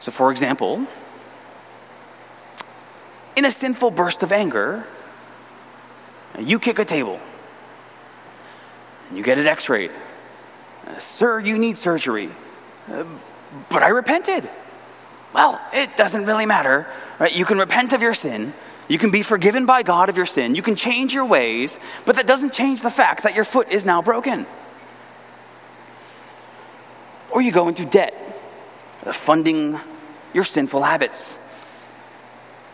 So, 0.00 0.10
for 0.12 0.30
example, 0.30 0.86
in 3.36 3.44
a 3.44 3.50
sinful 3.50 3.90
burst 3.92 4.22
of 4.22 4.32
anger, 4.32 4.86
you 6.38 6.58
kick 6.58 6.78
a 6.78 6.84
table 6.84 7.20
and 9.08 9.16
you 9.16 9.24
get 9.24 9.38
it 9.38 9.46
x 9.46 9.68
rayed. 9.68 9.90
Uh, 10.86 10.98
Sir, 10.98 11.40
you 11.40 11.58
need 11.58 11.78
surgery. 11.78 12.30
Uh, 12.90 13.04
but 13.70 13.82
I 13.82 13.88
repented. 13.88 14.48
Well, 15.34 15.60
it 15.72 15.96
doesn't 15.96 16.26
really 16.26 16.46
matter. 16.46 16.86
Right? 17.18 17.34
You 17.34 17.44
can 17.44 17.58
repent 17.58 17.92
of 17.92 18.02
your 18.02 18.14
sin 18.14 18.52
you 18.88 18.98
can 18.98 19.10
be 19.10 19.22
forgiven 19.22 19.66
by 19.66 19.82
God 19.82 20.08
of 20.08 20.16
your 20.16 20.26
sin. 20.26 20.54
You 20.54 20.62
can 20.62 20.74
change 20.74 21.12
your 21.12 21.26
ways, 21.26 21.78
but 22.06 22.16
that 22.16 22.26
doesn't 22.26 22.54
change 22.54 22.80
the 22.80 22.90
fact 22.90 23.22
that 23.22 23.34
your 23.34 23.44
foot 23.44 23.70
is 23.70 23.84
now 23.84 24.00
broken. 24.00 24.46
Or 27.30 27.42
you 27.42 27.52
go 27.52 27.68
into 27.68 27.84
debt, 27.84 28.14
funding 29.04 29.78
your 30.32 30.44
sinful 30.44 30.82
habits. 30.82 31.38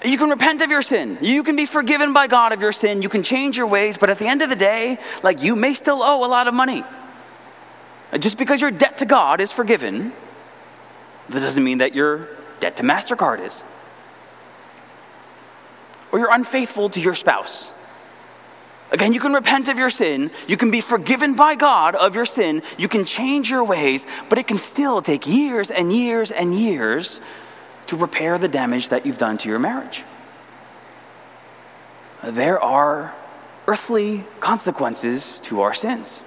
You 0.05 0.19
can 0.19 0.29
repent 0.29 0.61
of 0.61 0.71
your 0.71 0.83
sin. 0.83 1.19
You 1.23 1.43
can 1.43 1.57
be 1.57 1.67
forgiven 1.67 2.13
by 2.13 2.27
God 2.27 2.53
of 2.53 2.61
your 2.61 2.73
sin. 2.73 3.01
You 3.01 3.09
can 3.09 3.23
change 3.23 3.57
your 3.57 3.67
ways, 3.67 3.97
but 3.97 4.11
at 4.11 4.19
the 4.19 4.27
end 4.27 4.43
of 4.43 4.51
the 4.51 4.57
day, 4.57 4.99
like 5.23 5.43
you 5.43 5.57
may 5.57 5.73
still 5.73 6.03
owe 6.03 6.27
a 6.27 6.29
lot 6.29 6.47
of 6.47 6.55
money. 6.55 6.85
Just 8.19 8.37
because 8.37 8.61
your 8.61 8.71
debt 8.71 8.99
to 8.99 9.07
God 9.07 9.41
is 9.41 9.51
forgiven, 9.51 10.13
that 11.31 11.41
doesn't 11.41 11.65
mean 11.65 11.79
that 11.79 11.95
your 11.95 12.29
debt 12.61 12.77
to 12.77 12.83
MasterCard 12.83 13.45
is 13.47 13.65
or 16.15 16.21
you're 16.21 16.33
unfaithful 16.33 16.89
to 16.91 17.01
your 17.01 17.17
spouse. 17.17 17.73
Again, 18.95 19.13
you 19.13 19.19
can 19.19 19.33
repent 19.33 19.67
of 19.67 19.77
your 19.77 19.91
sin. 19.91 20.31
You 20.47 20.57
can 20.57 20.71
be 20.71 20.81
forgiven 20.81 21.35
by 21.35 21.57
God 21.57 21.97
of 21.97 22.15
your 22.15 22.25
sin. 22.25 22.63
You 22.79 22.87
can 22.87 23.05
change 23.05 23.51
your 23.51 23.65
ways, 23.65 24.07
but 24.29 24.39
it 24.39 24.47
can 24.47 24.57
still 24.57 25.03
take 25.03 25.27
years 25.27 25.73
and 25.73 25.93
years 25.93 26.31
and 26.31 26.55
years 26.55 27.21
to 27.87 27.97
repair 27.97 28.39
the 28.39 28.47
damage 28.47 28.91
that 28.91 29.05
you've 29.05 29.19
done 29.19 29.37
to 29.39 29.49
your 29.49 29.59
marriage. 29.59 30.05
There 32.23 32.63
are 32.63 33.13
earthly 33.67 34.23
consequences 34.39 35.41
to 35.41 35.63
our 35.63 35.75
sins. 35.75 36.23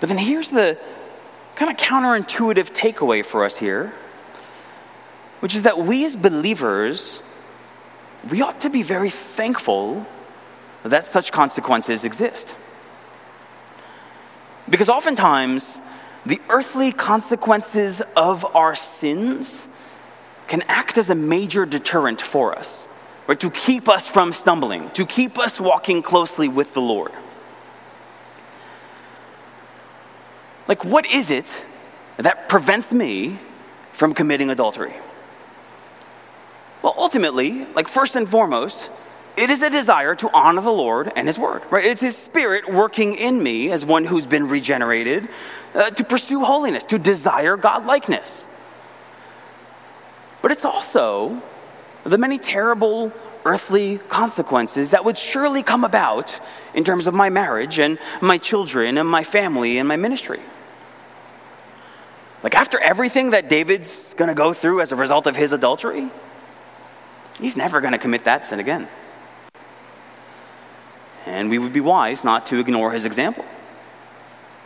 But 0.00 0.08
then 0.08 0.16
here's 0.16 0.48
the 0.48 0.78
kind 1.54 1.70
of 1.70 1.76
counterintuitive 1.76 2.72
takeaway 2.72 3.22
for 3.22 3.44
us 3.44 3.58
here, 3.58 3.92
which 5.40 5.54
is 5.54 5.64
that 5.64 5.76
we 5.76 6.06
as 6.06 6.16
believers 6.16 7.20
we 8.28 8.42
ought 8.42 8.60
to 8.62 8.70
be 8.70 8.82
very 8.82 9.10
thankful 9.10 10.06
that 10.84 11.06
such 11.06 11.32
consequences 11.32 12.04
exist. 12.04 12.54
Because 14.68 14.88
oftentimes, 14.88 15.80
the 16.24 16.40
earthly 16.48 16.92
consequences 16.92 18.02
of 18.16 18.44
our 18.54 18.74
sins 18.74 19.68
can 20.46 20.62
act 20.62 20.98
as 20.98 21.10
a 21.10 21.14
major 21.14 21.64
deterrent 21.64 22.20
for 22.20 22.56
us, 22.56 22.86
or 23.28 23.34
to 23.34 23.50
keep 23.50 23.88
us 23.88 24.08
from 24.08 24.32
stumbling, 24.32 24.90
to 24.90 25.06
keep 25.06 25.38
us 25.38 25.60
walking 25.60 26.02
closely 26.02 26.48
with 26.48 26.74
the 26.74 26.80
Lord. 26.80 27.12
Like, 30.66 30.84
what 30.84 31.06
is 31.06 31.30
it 31.30 31.64
that 32.16 32.48
prevents 32.48 32.92
me 32.92 33.38
from 33.92 34.14
committing 34.14 34.50
adultery? 34.50 34.94
Well, 36.82 36.94
ultimately, 36.96 37.66
like 37.74 37.88
first 37.88 38.16
and 38.16 38.28
foremost, 38.28 38.90
it 39.36 39.50
is 39.50 39.62
a 39.62 39.70
desire 39.70 40.14
to 40.16 40.30
honor 40.32 40.60
the 40.60 40.70
Lord 40.70 41.12
and 41.16 41.26
His 41.26 41.38
Word, 41.38 41.62
right? 41.70 41.84
It's 41.84 42.00
His 42.00 42.16
Spirit 42.16 42.72
working 42.72 43.14
in 43.14 43.42
me 43.42 43.70
as 43.70 43.84
one 43.84 44.04
who's 44.04 44.26
been 44.26 44.48
regenerated 44.48 45.28
uh, 45.74 45.90
to 45.90 46.04
pursue 46.04 46.44
holiness, 46.44 46.84
to 46.86 46.98
desire 46.98 47.56
godlikeness. 47.56 48.46
But 50.42 50.52
it's 50.52 50.64
also 50.64 51.42
the 52.04 52.18
many 52.18 52.38
terrible 52.38 53.12
earthly 53.44 53.98
consequences 54.08 54.90
that 54.90 55.04
would 55.04 55.16
surely 55.16 55.62
come 55.62 55.84
about 55.84 56.38
in 56.74 56.84
terms 56.84 57.06
of 57.06 57.14
my 57.14 57.30
marriage 57.30 57.78
and 57.78 57.98
my 58.20 58.36
children 58.38 58.98
and 58.98 59.08
my 59.08 59.24
family 59.24 59.78
and 59.78 59.88
my 59.88 59.96
ministry. 59.96 60.40
Like, 62.42 62.54
after 62.54 62.78
everything 62.78 63.30
that 63.30 63.50
David's 63.50 64.14
going 64.14 64.28
to 64.28 64.34
go 64.34 64.54
through 64.54 64.80
as 64.80 64.92
a 64.92 64.96
result 64.96 65.26
of 65.26 65.36
his 65.36 65.52
adultery, 65.52 66.10
He's 67.40 67.56
never 67.56 67.80
going 67.80 67.92
to 67.92 67.98
commit 67.98 68.24
that 68.24 68.46
sin 68.46 68.60
again. 68.60 68.86
And 71.26 71.50
we 71.50 71.58
would 71.58 71.72
be 71.72 71.80
wise 71.80 72.24
not 72.24 72.46
to 72.46 72.58
ignore 72.58 72.92
his 72.92 73.04
example. 73.04 73.44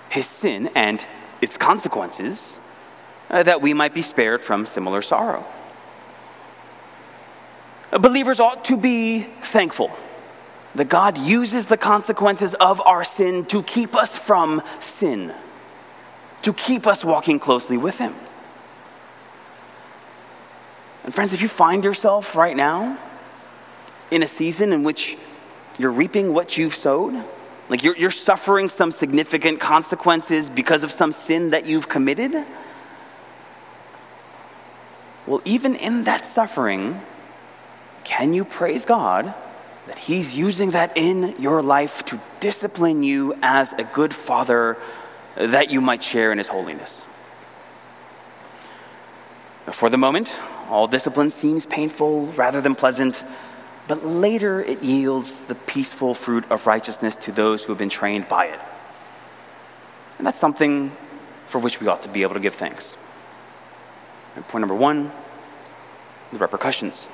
His 0.09 0.27
sin 0.27 0.71
and 0.75 1.05
its 1.41 1.57
consequences, 1.57 2.59
uh, 3.31 3.43
that 3.43 3.61
we 3.61 3.75
might 3.75 3.95
be 3.95 4.03
spared 4.03 4.43
from 4.43 4.67
similar 4.67 5.03
sorrow. 5.03 5.45
Believers 7.91 8.41
ought 8.41 8.65
to 8.67 8.77
be 8.77 9.23
thankful 9.43 9.91
that 10.75 10.89
God 10.89 11.19
uses 11.19 11.67
the 11.67 11.77
consequences 11.77 12.55
of 12.55 12.81
our 12.81 13.05
sin 13.05 13.45
to 13.47 13.63
keep 13.63 13.95
us 13.95 14.19
from 14.19 14.63
sin, 14.81 15.33
to 16.43 16.53
keep 16.53 16.87
us 16.87 17.05
walking 17.05 17.39
closely 17.39 17.77
with 17.77 17.99
Him. 17.99 18.15
And, 21.05 21.15
friends, 21.15 21.33
if 21.33 21.43
you 21.43 21.49
find 21.49 21.85
yourself 21.85 22.35
right 22.35 22.57
now 22.57 22.99
in 24.11 24.23
a 24.23 24.27
season 24.27 24.73
in 24.73 24.83
which 24.83 25.17
you're 25.79 25.91
reaping 25.91 26.33
what 26.33 26.57
you've 26.57 26.75
sowed, 26.75 27.15
like 27.69 27.83
you're, 27.83 27.97
you're 27.97 28.11
suffering 28.11 28.69
some 28.69 28.93
significant 28.93 29.61
consequences 29.61 30.51
because 30.51 30.85
of 30.85 30.91
some 30.91 31.13
sin 31.13 31.51
that 31.51 31.67
you've 31.67 31.89
committed, 31.89 32.47
well, 35.27 35.41
even 35.45 35.75
in 35.75 36.05
that 36.05 36.27
suffering, 36.27 37.01
can 38.05 38.35
you 38.35 38.45
praise 38.45 38.85
God 38.85 39.33
that 39.87 39.99
He's 39.99 40.35
using 40.35 40.73
that 40.73 40.97
in 40.97 41.35
your 41.39 41.63
life 41.63 42.05
to 42.07 42.21
discipline 42.41 43.03
you 43.03 43.35
as 43.43 43.73
a 43.73 43.85
good 43.85 44.15
father 44.15 44.77
that 45.37 45.71
you 45.71 45.81
might 45.81 46.03
share 46.03 46.31
in 46.31 46.39
His 46.39 46.49
holiness? 46.49 47.07
For 49.73 49.89
the 49.89 49.97
moment, 49.97 50.39
all 50.69 50.87
discipline 50.87 51.31
seems 51.31 51.65
painful 51.65 52.27
rather 52.27 52.61
than 52.61 52.75
pleasant, 52.75 53.25
but 53.87 54.05
later 54.05 54.61
it 54.61 54.83
yields 54.83 55.35
the 55.49 55.55
peaceful 55.55 56.15
fruit 56.15 56.51
of 56.51 56.67
righteousness 56.67 57.17
to 57.17 57.33
those 57.33 57.65
who 57.65 57.73
have 57.73 57.79
been 57.79 57.91
trained 57.91 58.29
by 58.29 58.47
it. 58.47 58.61
And 60.19 60.27
that's 60.27 60.41
something 60.41 60.93
for 61.49 61.59
which 61.59 61.81
we 61.81 61.87
ought 61.87 62.03
to 62.03 62.09
be 62.09 62.23
able 62.23 62.35
to 62.35 62.41
give 62.41 62.55
thanks. 62.55 62.97
And 64.37 64.47
point 64.49 64.63
number 64.63 64.75
one 64.75 65.13
the 66.33 66.39
repercussions. 66.39 67.09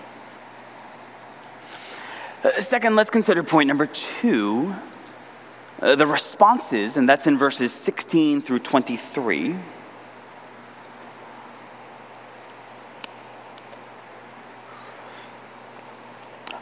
Uh, 2.42 2.58
second, 2.60 2.96
let's 2.96 3.10
consider 3.10 3.42
point 3.42 3.68
number 3.68 3.86
two 3.86 4.74
uh, 5.82 5.94
the 5.94 6.06
responses, 6.06 6.96
and 6.96 7.08
that's 7.08 7.26
in 7.26 7.38
verses 7.38 7.72
16 7.72 8.42
through 8.42 8.60
23. 8.60 9.56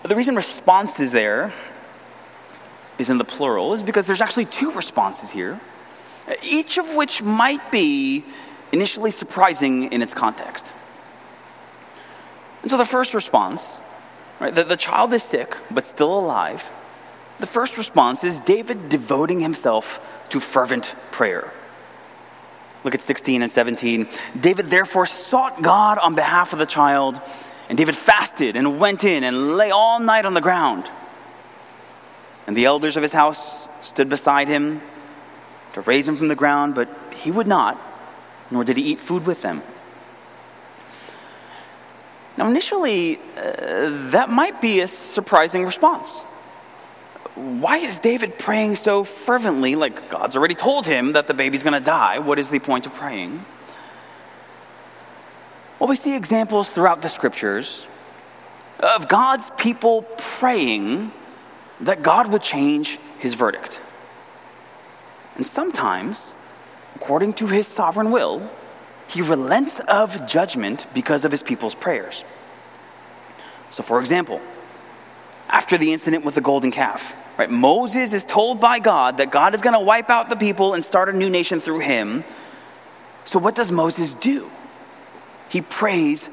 The 0.08 0.16
reason 0.16 0.34
response 0.34 0.98
is 0.98 1.12
there 1.12 1.52
is 2.98 3.10
in 3.10 3.18
the 3.18 3.24
plural 3.24 3.74
is 3.74 3.82
because 3.82 4.06
there's 4.06 4.20
actually 4.20 4.46
two 4.46 4.72
responses 4.72 5.30
here, 5.30 5.60
each 6.42 6.78
of 6.78 6.94
which 6.96 7.22
might 7.22 7.70
be 7.70 8.24
initially 8.72 9.10
surprising 9.10 9.92
in 9.92 10.02
its 10.02 10.14
context. 10.14 10.72
And 12.62 12.70
so 12.70 12.76
the 12.76 12.84
first 12.84 13.14
response 13.14 13.78
Right? 14.40 14.54
The, 14.54 14.64
the 14.64 14.76
child 14.76 15.12
is 15.12 15.22
sick, 15.22 15.56
but 15.70 15.84
still 15.84 16.16
alive. 16.16 16.70
The 17.40 17.46
first 17.46 17.76
response 17.76 18.24
is 18.24 18.40
David 18.40 18.88
devoting 18.88 19.40
himself 19.40 20.00
to 20.30 20.40
fervent 20.40 20.94
prayer. 21.10 21.52
Look 22.84 22.94
at 22.94 23.00
16 23.00 23.42
and 23.42 23.50
17. 23.50 24.08
David 24.40 24.66
therefore 24.66 25.06
sought 25.06 25.62
God 25.62 25.98
on 25.98 26.14
behalf 26.14 26.52
of 26.52 26.58
the 26.58 26.66
child, 26.66 27.20
and 27.68 27.76
David 27.76 27.96
fasted 27.96 28.56
and 28.56 28.80
went 28.80 29.04
in 29.04 29.24
and 29.24 29.56
lay 29.56 29.70
all 29.70 30.00
night 30.00 30.24
on 30.24 30.34
the 30.34 30.40
ground. 30.40 30.90
And 32.46 32.56
the 32.56 32.64
elders 32.64 32.96
of 32.96 33.02
his 33.02 33.12
house 33.12 33.68
stood 33.82 34.08
beside 34.08 34.48
him 34.48 34.80
to 35.74 35.82
raise 35.82 36.08
him 36.08 36.16
from 36.16 36.28
the 36.28 36.34
ground, 36.34 36.74
but 36.74 36.88
he 37.14 37.30
would 37.30 37.46
not, 37.46 37.78
nor 38.50 38.64
did 38.64 38.78
he 38.78 38.84
eat 38.84 39.00
food 39.00 39.26
with 39.26 39.42
them. 39.42 39.62
Now, 42.38 42.48
initially, 42.48 43.20
uh, 43.36 44.10
that 44.10 44.30
might 44.30 44.60
be 44.60 44.80
a 44.80 44.88
surprising 44.88 45.64
response. 45.64 46.22
Why 47.34 47.78
is 47.78 47.98
David 47.98 48.38
praying 48.38 48.76
so 48.76 49.04
fervently? 49.04 49.74
Like, 49.74 50.08
God's 50.08 50.36
already 50.36 50.54
told 50.54 50.86
him 50.86 51.12
that 51.12 51.26
the 51.26 51.34
baby's 51.34 51.62
going 51.62 51.74
to 51.74 51.84
die. 51.84 52.20
What 52.20 52.38
is 52.38 52.48
the 52.48 52.60
point 52.60 52.86
of 52.86 52.94
praying? 52.94 53.44
Well, 55.78 55.88
we 55.88 55.96
see 55.96 56.14
examples 56.14 56.68
throughout 56.68 57.02
the 57.02 57.08
scriptures 57.08 57.86
of 58.80 59.08
God's 59.08 59.50
people 59.56 60.02
praying 60.16 61.12
that 61.80 62.02
God 62.02 62.32
would 62.32 62.42
change 62.42 62.98
his 63.18 63.34
verdict. 63.34 63.80
And 65.36 65.46
sometimes, 65.46 66.34
according 66.96 67.34
to 67.34 67.46
his 67.46 67.68
sovereign 67.68 68.10
will, 68.10 68.50
he 69.06 69.22
relents 69.22 69.80
of 69.80 70.26
judgment 70.26 70.86
because 70.92 71.24
of 71.24 71.30
his 71.30 71.42
people's 71.42 71.76
prayers. 71.76 72.24
So, 73.70 73.84
for 73.84 74.00
example, 74.00 74.40
after 75.48 75.78
the 75.78 75.92
incident 75.92 76.24
with 76.24 76.34
the 76.34 76.40
golden 76.40 76.72
calf, 76.72 77.14
right, 77.38 77.50
Moses 77.50 78.12
is 78.12 78.24
told 78.24 78.60
by 78.60 78.80
God 78.80 79.18
that 79.18 79.30
God 79.30 79.54
is 79.54 79.62
going 79.62 79.74
to 79.74 79.80
wipe 79.80 80.10
out 80.10 80.28
the 80.28 80.36
people 80.36 80.74
and 80.74 80.84
start 80.84 81.08
a 81.08 81.12
new 81.12 81.30
nation 81.30 81.60
through 81.60 81.80
him. 81.80 82.24
So, 83.24 83.38
what 83.38 83.54
does 83.54 83.70
Moses 83.70 84.14
do? 84.14 84.50
He 85.48 85.62
prays 85.62 86.28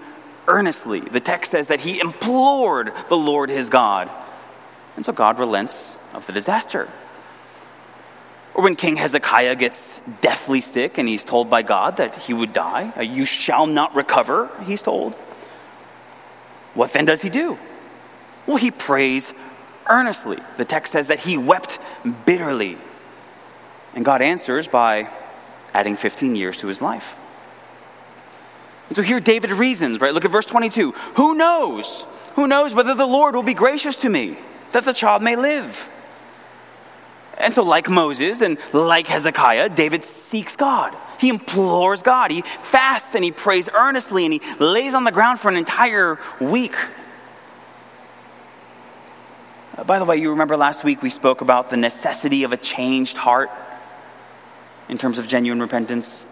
earnestly. 0.47 0.99
The 0.99 1.19
text 1.19 1.51
says 1.51 1.67
that 1.67 1.81
he 1.81 1.99
implored 1.99 2.93
the 3.09 3.17
Lord 3.17 3.49
his 3.49 3.69
God. 3.69 4.09
And 4.95 5.05
so 5.05 5.11
God 5.11 5.39
relents 5.39 5.97
of 6.13 6.25
the 6.27 6.33
disaster. 6.33 6.87
Or 8.53 8.63
when 8.63 8.75
King 8.75 8.95
Hezekiah 8.95 9.55
gets 9.55 10.01
deathly 10.21 10.61
sick 10.61 10.97
and 10.97 11.07
he's 11.07 11.25
told 11.25 11.49
by 11.49 11.61
God 11.61 11.97
that 11.97 12.15
he 12.15 12.33
would 12.33 12.53
die, 12.53 13.01
you 13.01 13.25
shall 13.25 13.67
not 13.67 13.95
recover, 13.95 14.49
he's 14.65 14.81
told. 14.81 15.13
What 16.73 16.93
then 16.93 17.05
does 17.05 17.21
he 17.21 17.29
do? 17.29 17.57
Well, 18.45 18.57
he 18.57 18.71
prays 18.71 19.33
earnestly. 19.87 20.39
The 20.57 20.65
text 20.65 20.93
says 20.93 21.07
that 21.07 21.21
he 21.21 21.37
wept 21.37 21.79
bitterly. 22.25 22.77
And 23.93 24.05
God 24.05 24.21
answers 24.21 24.67
by 24.67 25.09
adding 25.73 25.95
15 25.95 26.35
years 26.35 26.57
to 26.57 26.67
his 26.67 26.81
life. 26.81 27.15
And 28.87 28.95
so 28.95 29.01
here 29.01 29.19
David 29.19 29.51
reasons, 29.51 29.99
right? 29.99 30.13
Look 30.13 30.25
at 30.25 30.31
verse 30.31 30.45
22. 30.45 30.91
Who 30.91 31.35
knows? 31.35 32.05
Who 32.35 32.47
knows 32.47 32.73
whether 32.73 32.93
the 32.93 33.05
Lord 33.05 33.35
will 33.35 33.43
be 33.43 33.53
gracious 33.53 33.95
to 33.97 34.09
me 34.09 34.37
that 34.73 34.85
the 34.85 34.93
child 34.93 35.23
may 35.23 35.35
live? 35.35 35.89
And 37.37 37.53
so, 37.53 37.63
like 37.63 37.89
Moses 37.89 38.41
and 38.41 38.57
like 38.71 39.07
Hezekiah, 39.07 39.69
David 39.69 40.03
seeks 40.03 40.55
God. 40.55 40.95
He 41.19 41.29
implores 41.29 42.01
God. 42.01 42.31
He 42.31 42.41
fasts 42.41 43.15
and 43.15 43.23
he 43.23 43.31
prays 43.31 43.69
earnestly 43.73 44.25
and 44.25 44.33
he 44.33 44.41
lays 44.59 44.93
on 44.93 45.03
the 45.03 45.11
ground 45.11 45.39
for 45.39 45.49
an 45.49 45.57
entire 45.57 46.17
week. 46.39 46.75
Uh, 49.77 49.83
by 49.83 49.99
the 49.99 50.05
way, 50.05 50.17
you 50.17 50.29
remember 50.29 50.55
last 50.55 50.83
week 50.83 51.01
we 51.01 51.09
spoke 51.09 51.41
about 51.41 51.69
the 51.69 51.77
necessity 51.77 52.43
of 52.43 52.53
a 52.53 52.57
changed 52.57 53.17
heart 53.17 53.49
in 54.87 54.97
terms 54.97 55.17
of 55.17 55.27
genuine 55.27 55.59
repentance. 55.59 56.25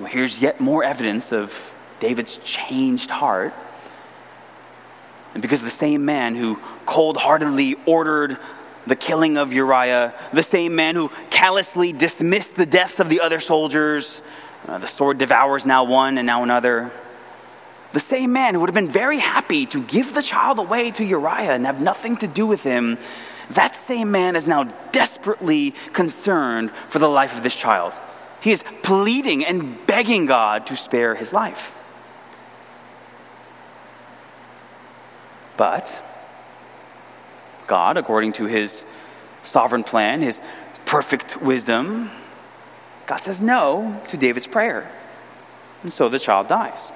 Well, 0.00 0.08
here's 0.08 0.40
yet 0.40 0.60
more 0.60 0.82
evidence 0.82 1.30
of 1.30 1.74
David's 1.98 2.38
changed 2.38 3.10
heart. 3.10 3.52
And 5.34 5.42
because 5.42 5.60
the 5.60 5.68
same 5.68 6.06
man 6.06 6.36
who 6.36 6.58
cold 6.86 7.18
heartedly 7.18 7.76
ordered 7.84 8.38
the 8.86 8.96
killing 8.96 9.36
of 9.36 9.52
Uriah, 9.52 10.14
the 10.32 10.42
same 10.42 10.74
man 10.74 10.94
who 10.94 11.10
callously 11.28 11.92
dismissed 11.92 12.54
the 12.54 12.64
deaths 12.64 12.98
of 12.98 13.10
the 13.10 13.20
other 13.20 13.40
soldiers. 13.40 14.22
Uh, 14.66 14.78
the 14.78 14.86
sword 14.86 15.18
devours 15.18 15.66
now 15.66 15.84
one 15.84 16.16
and 16.16 16.26
now 16.26 16.42
another. 16.44 16.90
The 17.92 18.00
same 18.00 18.32
man 18.32 18.54
who 18.54 18.60
would 18.60 18.70
have 18.70 18.74
been 18.74 18.88
very 18.88 19.18
happy 19.18 19.66
to 19.66 19.82
give 19.82 20.14
the 20.14 20.22
child 20.22 20.58
away 20.58 20.92
to 20.92 21.04
Uriah 21.04 21.52
and 21.52 21.66
have 21.66 21.82
nothing 21.82 22.16
to 22.18 22.26
do 22.26 22.46
with 22.46 22.62
him, 22.62 22.96
that 23.50 23.76
same 23.84 24.10
man 24.10 24.34
is 24.34 24.46
now 24.46 24.64
desperately 24.92 25.72
concerned 25.92 26.70
for 26.88 26.98
the 26.98 27.08
life 27.08 27.36
of 27.36 27.42
this 27.42 27.54
child. 27.54 27.92
He 28.40 28.52
is 28.52 28.62
pleading 28.82 29.44
and 29.44 29.86
begging 29.86 30.26
God 30.26 30.66
to 30.68 30.76
spare 30.76 31.14
his 31.14 31.32
life. 31.32 31.76
But 35.56 36.02
God, 37.66 37.96
according 37.98 38.32
to 38.34 38.46
his 38.46 38.84
sovereign 39.42 39.84
plan, 39.84 40.22
his 40.22 40.40
perfect 40.86 41.40
wisdom, 41.42 42.10
God 43.06 43.18
says 43.18 43.40
no 43.40 44.00
to 44.08 44.16
David's 44.16 44.46
prayer. 44.46 44.90
And 45.82 45.92
so 45.92 46.08
the 46.08 46.18
child 46.18 46.48
dies. 46.48 46.90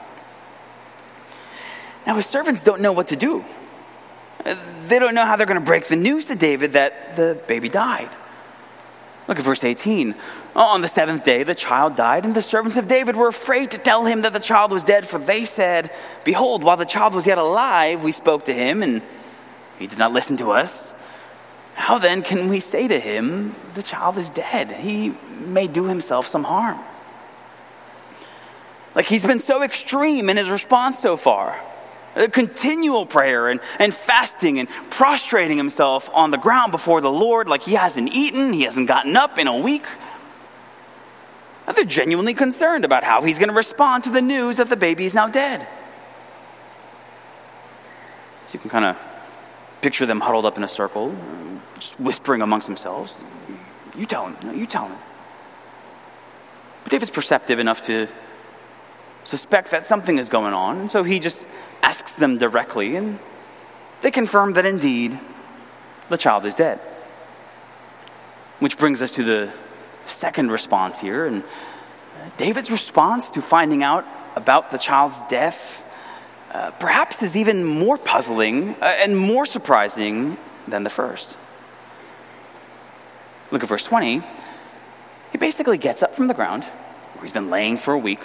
Now, 2.06 2.16
his 2.16 2.26
servants 2.26 2.62
don't 2.62 2.80
know 2.80 2.92
what 2.92 3.08
to 3.08 3.16
do. 3.16 3.44
They 4.44 4.98
don't 4.98 5.14
know 5.14 5.24
how 5.24 5.36
they're 5.36 5.46
going 5.46 5.60
to 5.60 5.64
break 5.64 5.86
the 5.86 5.96
news 5.96 6.26
to 6.26 6.34
David 6.34 6.74
that 6.74 7.16
the 7.16 7.40
baby 7.46 7.68
died. 7.68 8.10
Look 9.26 9.38
at 9.38 9.44
verse 9.44 9.64
18. 9.64 10.14
Oh, 10.56 10.74
on 10.74 10.82
the 10.82 10.88
seventh 10.88 11.24
day, 11.24 11.42
the 11.42 11.54
child 11.54 11.96
died, 11.96 12.24
and 12.24 12.34
the 12.34 12.42
servants 12.42 12.76
of 12.76 12.86
David 12.86 13.16
were 13.16 13.26
afraid 13.26 13.72
to 13.72 13.78
tell 13.78 14.04
him 14.04 14.22
that 14.22 14.32
the 14.32 14.38
child 14.38 14.70
was 14.70 14.84
dead, 14.84 15.06
for 15.06 15.18
they 15.18 15.44
said, 15.44 15.90
Behold, 16.22 16.62
while 16.62 16.76
the 16.76 16.84
child 16.84 17.14
was 17.14 17.26
yet 17.26 17.38
alive, 17.38 18.04
we 18.04 18.12
spoke 18.12 18.44
to 18.44 18.54
him, 18.54 18.82
and 18.82 19.02
he 19.78 19.88
did 19.88 19.98
not 19.98 20.12
listen 20.12 20.36
to 20.36 20.52
us. 20.52 20.92
how 21.74 21.98
then 21.98 22.22
can 22.22 22.48
we 22.48 22.60
say 22.60 22.86
to 22.86 23.00
him, 23.00 23.56
The 23.74 23.82
child 23.82 24.16
is 24.16 24.30
dead? 24.30 24.70
He 24.70 25.14
may 25.40 25.66
do 25.66 25.84
himself 25.86 26.28
some 26.28 26.44
harm. 26.44 26.78
Like 28.94 29.06
he's 29.06 29.24
been 29.24 29.40
so 29.40 29.64
extreme 29.64 30.30
in 30.30 30.36
his 30.36 30.48
response 30.48 31.00
so 31.00 31.16
far. 31.16 31.60
A 32.14 32.28
continual 32.28 33.06
prayer 33.06 33.48
and, 33.48 33.58
and 33.80 33.92
fasting 33.92 34.60
and 34.60 34.68
prostrating 34.88 35.56
himself 35.56 36.08
on 36.14 36.30
the 36.30 36.38
ground 36.38 36.70
before 36.70 37.00
the 37.00 37.10
Lord, 37.10 37.48
like 37.48 37.62
he 37.62 37.74
hasn't 37.74 38.12
eaten, 38.12 38.52
he 38.52 38.62
hasn't 38.62 38.86
gotten 38.86 39.16
up 39.16 39.36
in 39.36 39.48
a 39.48 39.56
week. 39.56 39.84
They're 41.66 41.84
genuinely 41.84 42.34
concerned 42.34 42.84
about 42.84 43.04
how 43.04 43.20
he's 43.22 43.38
going 43.38 43.48
to 43.48 43.54
respond 43.54 44.04
to 44.04 44.10
the 44.10 44.22
news 44.22 44.56
that 44.56 44.68
the 44.68 44.76
baby 44.76 45.04
is 45.04 45.12
now 45.12 45.28
dead. 45.28 45.66
So 48.46 48.54
you 48.54 48.60
can 48.60 48.70
kind 48.70 48.84
of 48.84 48.96
picture 49.80 50.06
them 50.06 50.20
huddled 50.20 50.46
up 50.46 50.56
in 50.56 50.64
a 50.64 50.68
circle, 50.68 51.14
just 51.78 52.00
whispering 52.00 52.40
amongst 52.42 52.66
themselves. 52.66 53.20
You 53.96 54.06
tell 54.06 54.28
him, 54.28 54.36
no, 54.42 54.52
you 54.52 54.66
tell 54.66 54.88
him. 54.88 54.96
But 56.84 56.92
David's 56.92 57.10
perceptive 57.10 57.58
enough 57.58 57.82
to 57.82 58.08
suspect 59.24 59.70
that 59.70 59.84
something 59.84 60.18
is 60.18 60.28
going 60.28 60.54
on, 60.54 60.78
and 60.78 60.90
so 60.90 61.02
he 61.02 61.18
just 61.18 61.46
asks 61.82 62.12
them 62.12 62.38
directly, 62.38 62.96
and 62.96 63.18
they 64.00 64.10
confirm 64.10 64.54
that 64.54 64.64
indeed 64.64 65.18
the 66.08 66.16
child 66.16 66.46
is 66.46 66.54
dead. 66.54 66.78
Which 68.58 68.78
brings 68.78 69.02
us 69.02 69.10
to 69.12 69.24
the 69.24 69.52
second 70.06 70.50
response 70.50 70.98
here, 70.98 71.26
and 71.26 71.42
David's 72.36 72.70
response 72.70 73.30
to 73.30 73.42
finding 73.42 73.82
out 73.82 74.04
about 74.36 74.70
the 74.70 74.78
child's 74.78 75.20
death 75.28 75.84
uh, 76.54 76.70
perhaps 76.72 77.20
is 77.20 77.34
even 77.34 77.64
more 77.64 77.98
puzzling 77.98 78.76
uh, 78.80 78.84
and 78.84 79.18
more 79.18 79.44
surprising 79.44 80.38
than 80.68 80.84
the 80.84 80.90
first. 80.90 81.36
Look 83.50 83.64
at 83.64 83.68
verse 83.68 83.84
20. 83.84 84.22
He 85.32 85.38
basically 85.38 85.78
gets 85.78 86.00
up 86.00 86.14
from 86.14 86.28
the 86.28 86.34
ground, 86.34 86.62
where 86.62 87.22
he's 87.22 87.32
been 87.32 87.50
laying 87.50 87.76
for 87.76 87.92
a 87.92 87.98
week, 87.98 88.20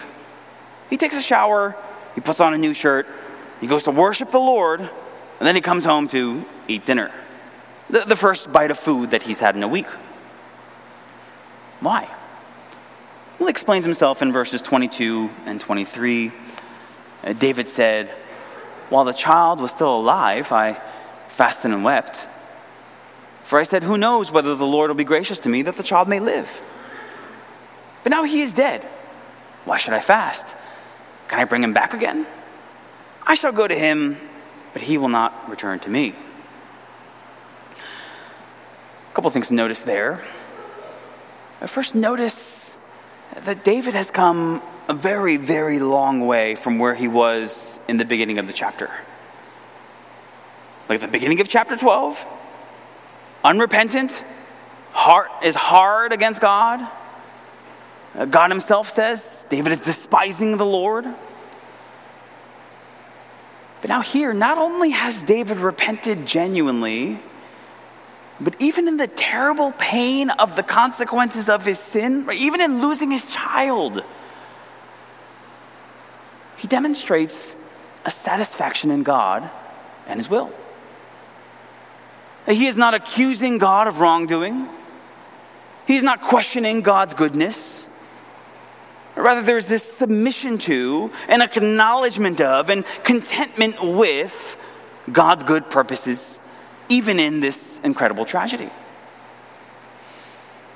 he 0.92 0.98
takes 0.98 1.16
a 1.16 1.22
shower, 1.22 1.76
he 2.16 2.22
puts 2.22 2.40
on 2.40 2.54
a 2.54 2.58
new 2.58 2.74
shirt, 2.74 3.08
he 3.62 3.68
goes 3.68 3.84
to 3.84 3.92
worship 3.92 4.32
the 4.32 4.40
Lord, 4.40 4.80
and 4.82 4.90
then 5.40 5.56
he 5.56 5.62
comes 5.62 5.84
home 5.84 6.08
to 6.10 6.46
eat 6.68 6.86
dinner. 6.86 7.12
The, 7.90 8.02
the 8.02 8.16
first 8.16 8.52
bite 8.52 8.70
of 8.70 8.78
food 8.78 9.12
that 9.12 9.24
he's 9.24 9.40
had 9.40 9.56
in 9.56 9.64
a 9.64 9.68
week. 9.68 9.88
Why? 11.80 12.08
Well, 13.38 13.48
he 13.48 13.52
explains 13.52 13.86
himself 13.86 14.22
in 14.22 14.34
verses 14.34 14.62
22 14.62 15.30
and 15.46 15.62
23. 15.62 16.32
Uh, 17.24 17.34
David 17.34 17.68
said, 17.70 18.10
While 18.90 19.06
the 19.06 19.14
child 19.14 19.62
was 19.62 19.72
still 19.72 19.98
alive, 19.98 20.52
I 20.52 20.82
fasted 21.30 21.72
and 21.72 21.84
wept. 21.84 22.26
For 23.46 23.60
I 23.60 23.64
said, 23.64 23.84
Who 23.84 23.98
knows 23.98 24.32
whether 24.32 24.56
the 24.56 24.66
Lord 24.66 24.90
will 24.90 24.96
be 24.96 25.06
gracious 25.06 25.40
to 25.40 25.50
me 25.50 25.62
that 25.64 25.78
the 25.78 25.84
child 25.84 26.08
may 26.10 26.20
live? 26.20 26.62
But 28.04 28.10
now 28.12 28.24
he 28.24 28.42
is 28.42 28.54
dead. 28.54 28.84
Why 29.66 29.78
should 29.78 29.94
I 29.94 30.02
fast? 30.02 30.56
Can 31.30 31.40
I 31.40 31.46
bring 31.46 31.64
him 31.64 31.74
back 31.74 31.94
again? 31.94 32.26
I 33.26 33.36
shall 33.36 33.52
go 33.52 33.68
to 33.68 33.76
him, 33.76 34.18
but 34.74 34.82
he 34.82 34.98
will 34.98 35.10
not 35.10 35.50
return 35.50 35.80
to 35.82 35.90
me. 35.90 36.16
A 39.12 39.14
couple 39.14 39.30
things 39.32 39.48
to 39.48 39.54
notice 39.54 39.82
there. 39.82 40.24
First, 41.66 41.94
notice 41.94 42.78
that 43.36 43.64
David 43.64 43.94
has 43.94 44.10
come 44.10 44.62
a 44.88 44.94
very, 44.94 45.38
very 45.38 45.80
long 45.80 46.26
way 46.26 46.56
from 46.56 46.80
where 46.80 46.96
he 46.96 47.08
was 47.08 47.80
in 47.88 47.98
the 47.98 48.06
beginning 48.06 48.40
of 48.40 48.48
the 48.48 48.54
chapter. 48.54 48.90
Like 50.88 51.02
at 51.02 51.02
the 51.02 51.12
beginning 51.12 51.40
of 51.42 51.48
chapter 51.48 51.76
12, 51.76 52.26
unrepentant, 53.44 54.24
heart 54.92 55.30
is 55.44 55.54
hard 55.54 56.14
against 56.14 56.42
God, 56.42 56.88
uh, 58.16 58.26
God 58.26 58.50
Himself 58.50 58.90
says 58.90 59.46
David 59.50 59.72
is 59.72 59.80
despising 59.80 60.58
the 60.58 60.66
Lord. 60.66 61.06
But 63.82 63.90
now, 63.90 64.02
here, 64.02 64.34
not 64.34 64.58
only 64.58 64.90
has 64.90 65.24
David 65.24 65.58
repented 65.58 66.26
genuinely, 66.26 67.20
but 68.42 68.56
even 68.60 68.88
in 68.88 68.98
the 68.98 69.08
terrible 69.08 69.74
pain 69.74 70.30
of 70.30 70.56
the 70.56 70.64
consequences 70.64 71.50
of 71.50 71.66
his 71.66 71.80
sin, 71.80 72.28
even 72.34 72.62
in 72.62 72.82
losing 72.82 73.12
his 73.12 73.26
child, 73.26 74.04
he 76.58 76.68
demonstrates 76.68 77.56
a 78.06 78.12
satisfaction 78.12 78.92
in 78.92 79.04
God 79.04 79.50
and 80.08 80.18
his 80.20 80.30
will. 80.30 80.52
He 82.48 82.68
is 82.68 82.78
not 82.78 82.94
accusing 82.94 83.58
God 83.58 83.88
of 83.88 84.00
wrongdoing. 84.00 84.68
He's 85.86 86.04
not 86.04 86.22
questioning 86.22 86.82
God's 86.82 87.14
goodness. 87.14 87.88
Rather, 89.16 89.42
there's 89.42 89.68
this 89.68 89.84
submission 89.84 90.58
to, 90.60 91.12
and 91.28 91.42
acknowledgement 91.42 92.40
of, 92.40 92.70
and 92.70 92.86
contentment 93.04 93.84
with 93.84 94.58
God's 95.12 95.44
good 95.44 95.70
purposes, 95.70 96.40
even 96.90 97.20
in 97.20 97.40
this 97.40 97.80
incredible 97.84 98.26
tragedy. 98.26 98.70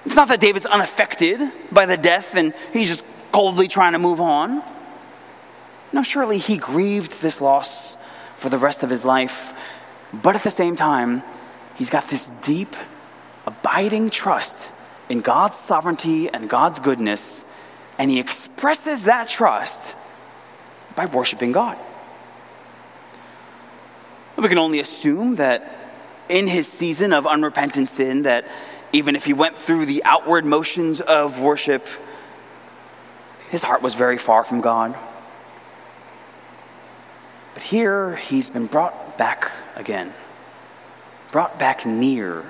It's 0.06 0.16
not 0.16 0.28
that 0.28 0.40
David's 0.40 0.66
unaffected 0.66 1.42
by 1.72 1.86
the 1.86 1.98
death 1.98 2.36
and 2.36 2.54
he's 2.72 2.88
just 2.88 3.04
coldly 3.32 3.68
trying 3.68 3.94
to 3.94 4.00
move 4.00 4.22
on. 4.22 4.64
No, 5.92 6.04
surely 6.04 6.38
he 6.38 6.58
grieved 6.58 7.22
this 7.22 7.42
loss 7.42 7.98
for 8.38 8.50
the 8.50 8.58
rest 8.58 8.84
of 8.84 8.90
his 8.90 9.04
life. 9.04 9.54
But 10.12 10.36
at 10.36 10.44
the 10.44 10.52
same 10.52 10.76
time, 10.76 11.24
he's 11.76 11.90
got 11.90 12.08
this 12.10 12.30
deep, 12.44 12.76
abiding 13.46 14.10
trust 14.10 14.70
in 15.10 15.22
God's 15.22 15.58
sovereignty 15.58 16.30
and 16.30 16.50
God's 16.50 16.80
goodness 16.80 17.44
and 17.98 18.10
he 18.10 18.20
expresses 18.20 19.04
that 19.04 19.30
trust 19.30 19.96
by 20.96 21.06
worshiping 21.06 21.52
God. 21.52 21.78
We 24.38 24.50
can 24.50 24.58
only 24.58 24.80
assume 24.80 25.36
that 25.36 25.83
in 26.34 26.48
his 26.48 26.68
season 26.68 27.14
of 27.14 27.28
unrepentant 27.28 27.90
sin, 27.90 28.24
that 28.24 28.48
even 28.92 29.16
if 29.16 29.26
he 29.26 29.34
went 29.34 29.58
through 29.58 29.86
the 29.86 30.04
outward 30.04 30.46
motions 30.46 31.00
of 31.02 31.40
worship, 31.40 31.88
his 33.50 33.62
heart 33.62 33.82
was 33.82 33.94
very 33.94 34.18
far 34.18 34.44
from 34.44 34.62
God. 34.62 34.98
But 37.54 37.64
here 37.64 38.16
he's 38.16 38.50
been 38.50 38.68
brought 38.68 39.18
back 39.18 39.52
again, 39.76 40.14
brought 41.32 41.60
back 41.60 41.86
near 41.86 42.44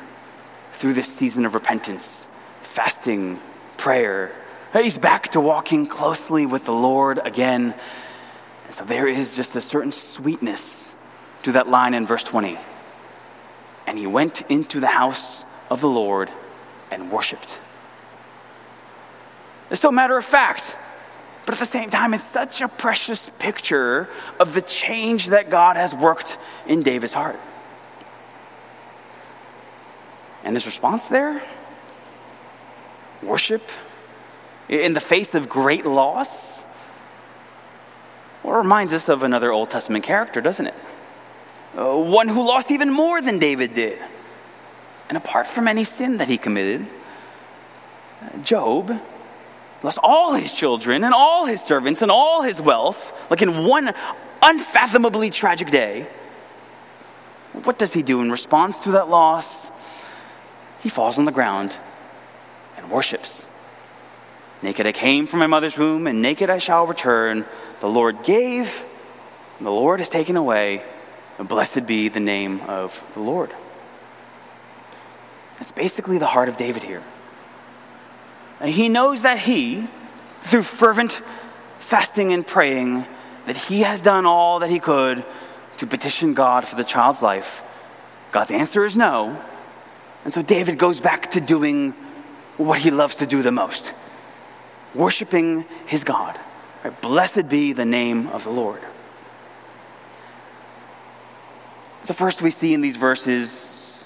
through 0.72 0.93
this 0.93 1.08
season 1.08 1.46
of 1.46 1.54
repentance, 1.54 2.26
fasting, 2.62 3.39
prayer, 3.78 4.32
He's 4.82 4.98
back 4.98 5.30
to 5.34 5.39
walking 5.39 5.86
closely 5.86 6.48
with 6.48 6.65
the 6.65 6.74
Lord 6.74 7.19
again. 7.24 7.76
And 8.65 8.74
so 8.74 8.84
there 8.84 9.08
is 9.08 9.36
just 9.36 9.56
a 9.56 9.62
certain 9.62 9.91
sweetness 9.91 10.96
to 11.43 11.52
that 11.52 11.69
line 11.69 11.93
in 11.93 12.08
verse 12.08 12.24
20. 12.24 12.58
And 13.93 13.99
he 13.99 14.08
went 14.08 14.41
into 14.49 14.79
the 14.79 14.88
house 14.88 15.45
of 15.69 15.79
the 15.79 15.88
Lord 15.88 16.32
and 16.89 17.12
worshiped. 17.12 17.60
It's 19.69 19.82
so 19.82 19.91
matter 19.91 20.17
of 20.17 20.25
fact, 20.25 20.75
but 21.45 21.53
at 21.53 21.60
the 21.60 21.67
same 21.67 21.91
time, 21.91 22.15
it's 22.15 22.23
such 22.23 22.62
a 22.62 22.67
precious 22.67 23.29
picture 23.38 24.10
of 24.39 24.56
the 24.56 24.63
change 24.63 25.27
that 25.27 25.51
God 25.51 25.77
has 25.77 25.93
worked 25.93 26.39
in 26.65 26.82
David's 26.82 27.13
heart. 27.13 27.39
And 30.43 30.56
his 30.56 30.65
response 30.65 31.03
there 31.03 31.43
worship 33.21 33.62
in 34.69 34.93
the 34.93 35.01
face 35.01 35.36
of 35.36 35.47
great 35.47 35.86
loss? 35.86 36.65
Well, 38.41 38.56
reminds 38.56 38.91
us 38.91 39.08
of 39.08 39.21
another 39.21 39.51
Old 39.51 39.69
Testament 39.69 40.03
character, 40.03 40.41
doesn't 40.41 40.65
it? 40.65 40.73
Uh, 41.77 41.97
one 41.97 42.27
who 42.27 42.45
lost 42.45 42.69
even 42.71 42.91
more 42.91 43.21
than 43.21 43.39
David 43.39 43.73
did. 43.73 43.99
And 45.09 45.17
apart 45.17 45.47
from 45.47 45.67
any 45.67 45.83
sin 45.83 46.17
that 46.17 46.27
he 46.27 46.38
committed, 46.38 46.86
uh, 48.21 48.38
Job 48.39 49.01
lost 49.81 49.97
all 50.01 50.33
his 50.33 50.53
children 50.53 51.03
and 51.03 51.13
all 51.13 51.45
his 51.45 51.62
servants 51.62 52.01
and 52.01 52.12
all 52.12 52.41
his 52.41 52.62
wealth, 52.62 53.12
like 53.29 53.41
in 53.41 53.65
one 53.65 53.91
unfathomably 54.41 55.29
tragic 55.29 55.69
day. 55.69 56.07
What 57.53 57.77
does 57.77 57.93
he 57.93 58.01
do 58.01 58.21
in 58.21 58.31
response 58.31 58.79
to 58.79 58.91
that 58.91 59.09
loss? 59.09 59.69
He 60.81 60.89
falls 60.89 61.17
on 61.17 61.25
the 61.25 61.31
ground 61.31 61.75
and 62.77 62.89
worships. 62.89 63.47
Naked 64.62 64.88
I 64.88 64.91
came 64.91 65.27
from 65.27 65.39
my 65.39 65.47
mother's 65.47 65.77
womb, 65.77 66.07
and 66.07 66.21
naked 66.21 66.49
I 66.49 66.57
shall 66.57 66.88
return. 66.88 67.45
The 67.81 67.89
Lord 67.89 68.23
gave, 68.23 68.83
and 69.57 69.67
the 69.67 69.71
Lord 69.71 69.99
has 69.99 70.09
taken 70.09 70.38
away. 70.38 70.83
Blessed 71.39 71.86
be 71.86 72.10
the 72.10 72.19
name 72.19 72.62
of 72.62 73.04
the 73.13 73.19
Lord. 73.19 73.54
That's 75.58 75.72
basically 75.72 76.17
the 76.17 76.28
heart 76.28 76.50
of 76.50 76.58
David 76.58 76.84
here. 76.84 77.04
And 78.60 78.69
he 78.69 78.89
knows 78.89 79.24
that 79.24 79.39
he, 79.39 79.88
through 80.41 80.63
fervent 80.63 81.22
fasting 81.80 82.32
and 82.34 82.46
praying, 82.46 83.06
that 83.46 83.58
he 83.58 83.82
has 83.82 84.02
done 84.02 84.26
all 84.26 84.60
that 84.60 84.69
he 84.69 84.80
could 84.80 85.26
to 85.78 85.88
petition 85.88 86.34
God 86.34 86.67
for 86.67 86.76
the 86.76 86.84
child's 86.84 87.22
life. 87.22 87.62
God's 88.32 88.52
answer 88.52 88.86
is 88.86 88.96
no, 88.96 89.39
And 90.24 90.34
so 90.34 90.41
David 90.41 90.78
goes 90.78 91.02
back 91.02 91.32
to 91.32 91.41
doing 91.41 91.91
what 92.58 92.80
he 92.80 92.91
loves 92.91 93.17
to 93.17 93.26
do 93.26 93.41
the 93.41 93.52
most 93.52 93.93
worshiping 94.96 95.65
his 95.88 96.04
God. 96.04 96.39
Right? 96.84 97.02
Blessed 97.02 97.50
be 97.50 97.74
the 97.74 97.86
name 97.86 98.28
of 98.28 98.43
the 98.43 98.52
Lord. 98.52 98.80
So, 102.04 102.13
first, 102.13 102.42
we 102.42 102.52
see 102.52 102.74
in 102.74 102.82
these 102.82 102.98
verses 102.98 104.06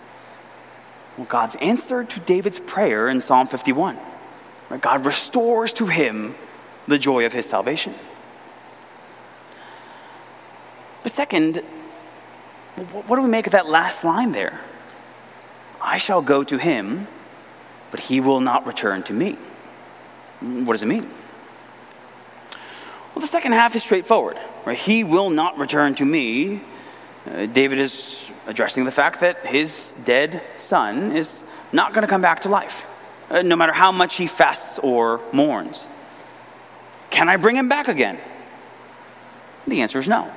well, 1.17 1.25
God's 1.25 1.55
answer 1.55 2.03
to 2.03 2.19
David's 2.19 2.59
prayer 2.59 3.07
in 3.09 3.21
Psalm 3.21 3.47
51. 3.47 3.97
Right? 4.69 4.81
God 4.81 5.05
restores 5.05 5.73
to 5.73 5.87
him 5.87 6.35
the 6.87 6.99
joy 6.99 7.25
of 7.25 7.33
his 7.33 7.47
salvation. 7.47 7.95
But 11.01 11.11
second, 11.11 11.57
what 12.75 13.15
do 13.15 13.23
we 13.23 13.29
make 13.29 13.47
of 13.47 13.53
that 13.53 13.67
last 13.67 14.03
line 14.03 14.31
there? 14.31 14.59
I 15.81 15.97
shall 15.97 16.21
go 16.21 16.43
to 16.43 16.57
him, 16.57 17.07
but 17.89 17.99
he 18.01 18.21
will 18.21 18.41
not 18.41 18.67
return 18.67 19.03
to 19.03 19.13
me. 19.13 19.37
What 20.39 20.73
does 20.73 20.83
it 20.83 20.87
mean? 20.87 21.09
Well, 23.15 23.21
the 23.21 23.27
second 23.27 23.53
half 23.53 23.73
is 23.75 23.81
straightforward. 23.81 24.37
Right? 24.65 24.77
He 24.77 25.03
will 25.03 25.31
not 25.31 25.57
return 25.57 25.95
to 25.95 26.05
me. 26.05 26.61
Uh, 27.27 27.45
David 27.45 27.79
is 27.79 28.19
addressing 28.45 28.85
the 28.85 28.91
fact 28.91 29.19
that 29.19 29.45
his 29.45 29.95
dead 30.05 30.41
son 30.57 31.15
is 31.15 31.43
not 31.73 31.93
going 31.93 32.03
to 32.03 32.07
come 32.07 32.21
back 32.21 32.41
to 32.41 32.49
life, 32.49 32.87
uh, 33.29 33.41
no 33.41 33.55
matter 33.55 33.73
how 33.73 33.91
much 33.91 34.15
he 34.15 34.27
fasts 34.27 34.79
or 34.79 35.19
mourns. 35.33 35.87
Can 37.09 37.27
I 37.27 37.35
bring 37.35 37.55
him 37.55 37.67
back 37.67 37.87
again? 37.87 38.17
The 39.67 39.81
answer 39.81 39.99
is 39.99 40.07
no. 40.07 40.31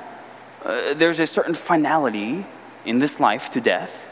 Uh, 0.65 0.95
there's 0.95 1.21
a 1.21 1.27
certain 1.27 1.55
finality 1.55 2.45
in 2.85 2.99
this 2.99 3.21
life 3.21 3.51
to 3.51 3.61
death. 3.61 4.09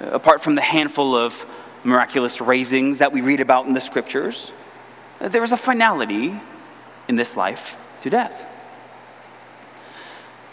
Uh, 0.00 0.06
apart 0.06 0.42
from 0.42 0.56
the 0.56 0.62
handful 0.62 1.14
of 1.14 1.46
miraculous 1.84 2.40
raisings 2.40 2.98
that 2.98 3.12
we 3.12 3.20
read 3.20 3.40
about 3.40 3.66
in 3.66 3.74
the 3.74 3.80
scriptures, 3.80 4.50
uh, 5.20 5.28
there 5.28 5.42
is 5.44 5.52
a 5.52 5.56
finality 5.56 6.40
in 7.06 7.16
this 7.16 7.36
life 7.36 7.76
to 8.02 8.10
death. 8.10 8.46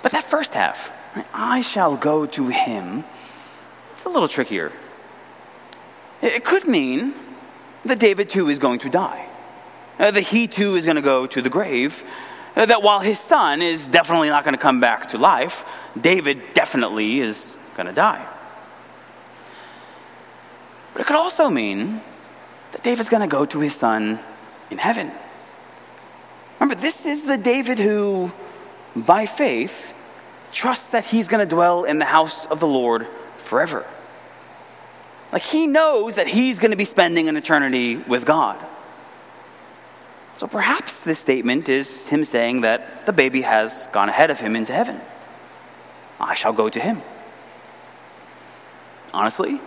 But 0.03 0.11
that 0.11 0.23
first 0.23 0.53
half, 0.53 0.91
I 1.33 1.61
shall 1.61 1.95
go 1.95 2.25
to 2.25 2.47
him, 2.47 3.03
it's 3.93 4.05
a 4.05 4.09
little 4.09 4.27
trickier. 4.27 4.71
It 6.21 6.43
could 6.43 6.67
mean 6.67 7.13
that 7.85 7.99
David 7.99 8.29
too 8.29 8.49
is 8.49 8.59
going 8.59 8.79
to 8.79 8.89
die, 8.89 9.27
uh, 9.99 10.11
that 10.11 10.21
he 10.21 10.47
too 10.47 10.75
is 10.75 10.85
going 10.85 10.95
to 10.95 11.01
go 11.01 11.27
to 11.27 11.41
the 11.41 11.49
grave, 11.49 12.03
uh, 12.55 12.65
that 12.65 12.81
while 12.81 12.99
his 12.99 13.19
son 13.19 13.61
is 13.61 13.89
definitely 13.89 14.29
not 14.29 14.43
going 14.43 14.55
to 14.55 14.61
come 14.61 14.79
back 14.79 15.09
to 15.09 15.17
life, 15.17 15.65
David 15.99 16.41
definitely 16.53 17.19
is 17.19 17.57
going 17.75 17.87
to 17.87 17.93
die. 17.93 18.25
But 20.93 21.01
it 21.01 21.07
could 21.07 21.17
also 21.17 21.49
mean 21.49 22.01
that 22.71 22.83
David's 22.83 23.09
going 23.09 23.21
to 23.21 23.27
go 23.27 23.45
to 23.45 23.59
his 23.59 23.75
son 23.75 24.19
in 24.71 24.77
heaven. 24.77 25.11
Remember, 26.59 26.75
this 26.75 27.05
is 27.05 27.23
the 27.23 27.37
David 27.37 27.79
who, 27.79 28.31
by 28.95 29.25
faith, 29.25 29.93
trusts 30.55 30.87
that 30.87 31.05
he's 31.05 31.27
going 31.27 31.45
to 31.45 31.55
dwell 31.55 31.83
in 31.83 31.99
the 31.99 32.05
house 32.05 32.45
of 32.45 32.61
the 32.61 32.67
Lord 32.67 33.05
forever. 33.37 33.85
Like 35.33 35.41
he 35.41 35.67
knows 35.67 36.15
that 36.15 36.27
he's 36.27 36.59
going 36.59 36.71
to 36.71 36.77
be 36.77 36.85
spending 36.85 37.27
an 37.27 37.35
eternity 37.35 37.97
with 37.97 38.25
God. 38.25 38.57
So 40.37 40.47
perhaps 40.47 41.01
this 41.01 41.19
statement 41.19 41.67
is 41.67 42.07
him 42.07 42.23
saying 42.23 42.61
that 42.61 43.05
the 43.05 43.11
baby 43.11 43.41
has 43.41 43.87
gone 43.87 44.07
ahead 44.07 44.31
of 44.31 44.39
him 44.39 44.55
into 44.55 44.71
heaven. 44.71 44.99
I 46.19 46.35
shall 46.35 46.53
go 46.53 46.69
to 46.69 46.79
him. 46.79 47.01
Honestly, 49.13 49.59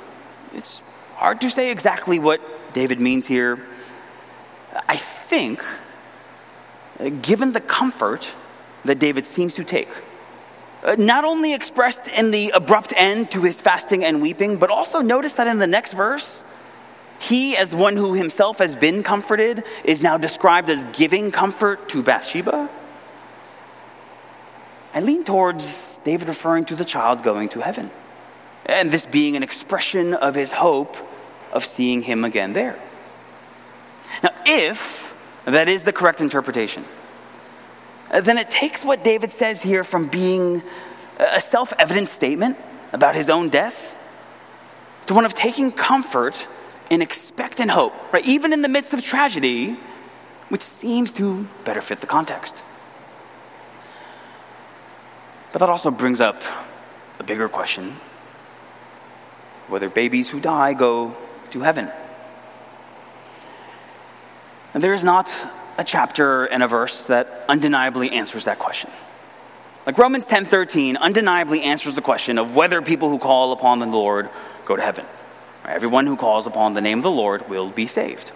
it's 0.55 0.81
hard 1.17 1.41
to 1.43 1.51
say 1.51 1.71
exactly 1.71 2.19
what 2.19 2.41
David 2.73 2.99
means 2.99 3.27
here. 3.27 3.63
I 4.89 4.97
think, 4.97 5.63
given 7.21 7.53
the 7.53 7.61
comfort 7.61 8.35
that 8.87 8.99
David 8.99 9.27
seems 9.27 9.53
to 9.55 9.65
take, 9.65 9.89
Uh, 10.83 10.95
not 10.97 11.25
only 11.25 11.55
expressed 11.55 12.07
in 12.09 12.31
the 12.31 12.51
abrupt 12.51 12.95
end 12.97 13.31
to 13.33 13.43
his 13.43 13.57
fasting 13.57 14.05
and 14.05 14.23
weeping, 14.23 14.59
but 14.59 14.71
also 14.71 15.01
notice 15.01 15.33
that 15.35 15.47
in 15.47 15.59
the 15.59 15.67
next 15.67 15.93
verse, 15.93 16.45
he, 17.19 17.57
as 17.57 17.75
one 17.75 17.97
who 17.97 18.15
himself 18.15 18.59
has 18.59 18.77
been 18.77 19.03
comforted, 19.03 19.65
is 19.85 20.03
now 20.03 20.17
described 20.17 20.71
as 20.71 20.85
giving 20.93 21.33
comfort 21.33 21.89
to 21.89 22.03
Bathsheba. 22.03 22.69
I 24.95 25.01
lean 25.01 25.25
towards 25.25 25.99
David 26.05 26.29
referring 26.29 26.65
to 26.67 26.77
the 26.77 26.85
child 26.85 27.25
going 27.25 27.49
to 27.51 27.61
heaven, 27.61 27.91
and 28.65 28.93
this 28.93 29.05
being 29.05 29.37
an 29.37 29.43
expression 29.43 30.15
of 30.15 30.37
his 30.37 30.53
hope 30.53 30.97
of 31.53 31.65
seeing 31.65 32.03
him 32.03 32.25
again 32.25 32.53
there. 32.53 32.79
Now, 34.23 34.31
if 34.47 35.15
that 35.45 35.69
is 35.69 35.83
the 35.83 35.93
correct 35.93 36.21
interpretation, 36.21 36.85
Uh, 38.11 38.21
then 38.21 38.39
it 38.39 38.51
takes 38.51 38.85
what 38.85 39.05
David 39.05 39.33
says 39.33 39.61
here 39.61 39.85
from 39.85 40.07
being 40.07 40.63
uh, 41.19 41.27
a 41.35 41.41
self 41.41 41.73
evident 41.79 42.09
statement 42.09 42.57
about 42.93 43.15
his 43.15 43.29
own 43.29 43.49
death 43.49 43.97
to 45.07 45.15
one 45.15 45.25
of 45.25 45.35
taking 45.35 45.73
comfort 45.73 46.47
in 46.91 47.03
expectant 47.03 47.71
hope, 47.71 47.95
right? 48.13 48.25
Even 48.27 48.53
in 48.53 48.63
the 48.63 48.69
midst 48.69 48.93
of 48.93 49.03
tragedy, 49.03 49.77
which 50.49 50.63
seems 50.63 51.13
to 51.13 51.47
better 51.65 51.81
fit 51.81 52.01
the 52.01 52.07
context. 52.07 52.63
But 55.53 55.61
that 55.61 55.69
also 55.69 55.91
brings 55.91 56.21
up 56.21 56.43
a 57.19 57.25
bigger 57.25 57.49
question 57.49 57.97
whether 59.69 59.91
babies 59.91 60.31
who 60.31 60.41
die 60.41 60.73
go 60.73 61.15
to 61.51 61.61
heaven. 61.61 61.91
And 64.73 64.83
there 64.83 64.95
is 64.95 65.05
not 65.05 65.31
a 65.79 65.85
chapter 65.85 66.45
and 66.45 66.63
a 66.63 66.69
verse 66.69 67.05
that 67.05 67.45
undeniably 67.49 68.11
answers 68.11 68.45
that 68.45 68.59
question. 68.59 68.91
Like 69.87 69.97
Romans 69.97 70.27
10:13 70.27 70.99
undeniably 70.99 71.63
answers 71.63 71.95
the 71.95 72.03
question 72.03 72.37
of 72.37 72.55
whether 72.55 72.83
people 72.83 73.09
who 73.09 73.19
call 73.19 73.53
upon 73.53 73.79
the 73.79 73.87
Lord 73.87 74.29
go 74.67 74.77
to 74.77 74.83
heaven. 74.83 75.07
Everyone 75.65 76.07
who 76.07 76.17
calls 76.17 76.47
upon 76.47 76.75
the 76.75 76.81
name 76.81 76.99
of 76.99 77.05
the 77.05 77.11
Lord 77.11 77.49
will 77.49 77.71
be 77.71 77.87
saved. 77.87 78.33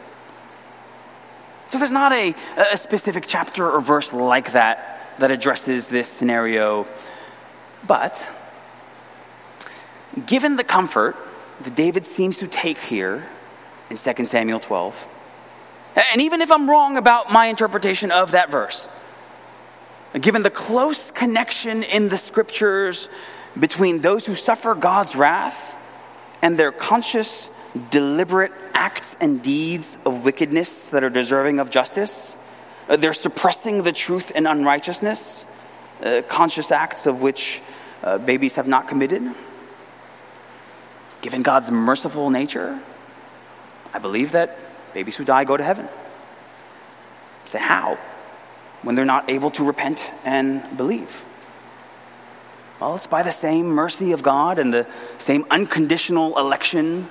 So 1.68 1.78
there's 1.78 1.90
not 1.90 2.12
a, 2.12 2.34
a 2.56 2.76
specific 2.76 3.24
chapter 3.26 3.68
or 3.68 3.80
verse 3.80 4.12
like 4.12 4.52
that 4.52 5.16
that 5.18 5.30
addresses 5.30 5.88
this 5.88 6.08
scenario. 6.08 6.86
But 7.86 8.26
given 10.26 10.56
the 10.56 10.64
comfort 10.64 11.16
that 11.62 11.74
David 11.74 12.06
seems 12.06 12.36
to 12.38 12.46
take 12.46 12.78
here 12.78 13.26
in 13.88 13.96
2 13.96 14.26
Samuel 14.26 14.60
12, 14.60 15.06
and 15.96 16.20
even 16.20 16.40
if 16.40 16.50
I'm 16.50 16.68
wrong 16.68 16.96
about 16.96 17.30
my 17.30 17.46
interpretation 17.46 18.10
of 18.10 18.32
that 18.32 18.50
verse, 18.50 18.88
given 20.20 20.42
the 20.42 20.50
close 20.50 21.10
connection 21.10 21.82
in 21.82 22.08
the 22.08 22.18
scriptures 22.18 23.08
between 23.58 24.00
those 24.00 24.26
who 24.26 24.34
suffer 24.34 24.74
God's 24.74 25.14
wrath 25.14 25.76
and 26.40 26.58
their 26.58 26.72
conscious, 26.72 27.50
deliberate 27.90 28.52
acts 28.74 29.14
and 29.20 29.42
deeds 29.42 29.96
of 30.04 30.24
wickedness 30.24 30.86
that 30.86 31.04
are 31.04 31.10
deserving 31.10 31.60
of 31.60 31.70
justice, 31.70 32.36
uh, 32.88 32.96
they're 32.96 33.12
suppressing 33.12 33.82
the 33.82 33.92
truth 33.92 34.32
and 34.34 34.46
unrighteousness, 34.46 35.46
uh, 36.02 36.22
conscious 36.28 36.70
acts 36.70 37.06
of 37.06 37.22
which 37.22 37.60
uh, 38.02 38.18
babies 38.18 38.56
have 38.56 38.66
not 38.66 38.88
committed. 38.88 39.22
Given 41.20 41.42
God's 41.42 41.70
merciful 41.70 42.30
nature, 42.30 42.80
I 43.94 43.98
believe 43.98 44.32
that 44.32 44.58
Babies 44.94 45.16
who 45.16 45.24
die 45.24 45.44
go 45.44 45.56
to 45.56 45.64
heaven. 45.64 45.88
Say, 47.44 47.58
how? 47.58 47.98
When 48.82 48.94
they're 48.94 49.04
not 49.04 49.30
able 49.30 49.50
to 49.52 49.64
repent 49.64 50.10
and 50.24 50.76
believe. 50.76 51.24
Well, 52.80 52.96
it's 52.96 53.06
by 53.06 53.22
the 53.22 53.30
same 53.30 53.68
mercy 53.68 54.12
of 54.12 54.22
God 54.22 54.58
and 54.58 54.72
the 54.72 54.86
same 55.18 55.44
unconditional 55.50 56.36
election, 56.38 57.08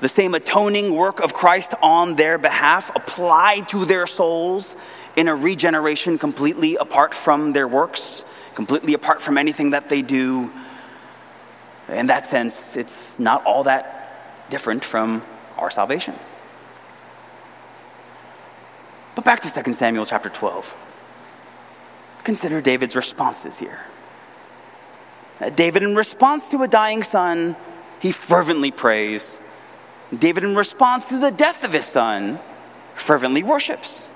the 0.00 0.08
same 0.08 0.34
atoning 0.34 0.96
work 0.96 1.20
of 1.20 1.32
Christ 1.32 1.74
on 1.80 2.16
their 2.16 2.38
behalf 2.38 2.90
applied 2.96 3.68
to 3.68 3.84
their 3.84 4.06
souls 4.06 4.74
in 5.14 5.28
a 5.28 5.36
regeneration 5.36 6.18
completely 6.18 6.74
apart 6.74 7.14
from 7.14 7.52
their 7.52 7.68
works, 7.68 8.24
completely 8.54 8.94
apart 8.94 9.22
from 9.22 9.38
anything 9.38 9.70
that 9.70 9.88
they 9.88 10.02
do. 10.02 10.50
In 11.88 12.06
that 12.08 12.26
sense, 12.26 12.76
it's 12.76 13.16
not 13.18 13.44
all 13.44 13.62
that 13.64 14.48
different 14.50 14.84
from 14.84 15.22
our 15.56 15.70
salvation. 15.70 16.14
But 19.14 19.24
back 19.24 19.40
to 19.40 19.62
2 19.62 19.74
Samuel 19.74 20.06
chapter 20.06 20.28
12. 20.28 20.74
Consider 22.24 22.60
David's 22.60 22.96
responses 22.96 23.58
here. 23.58 23.80
Uh, 25.40 25.50
David, 25.50 25.82
in 25.82 25.94
response 25.96 26.48
to 26.48 26.62
a 26.62 26.68
dying 26.68 27.02
son, 27.02 27.56
he 28.00 28.12
fervently 28.12 28.70
prays. 28.70 29.38
David, 30.16 30.44
in 30.44 30.56
response 30.56 31.04
to 31.06 31.18
the 31.18 31.30
death 31.30 31.64
of 31.64 31.72
his 31.72 31.84
son, 31.84 32.38
fervently 32.94 33.42
worships. 33.42 34.08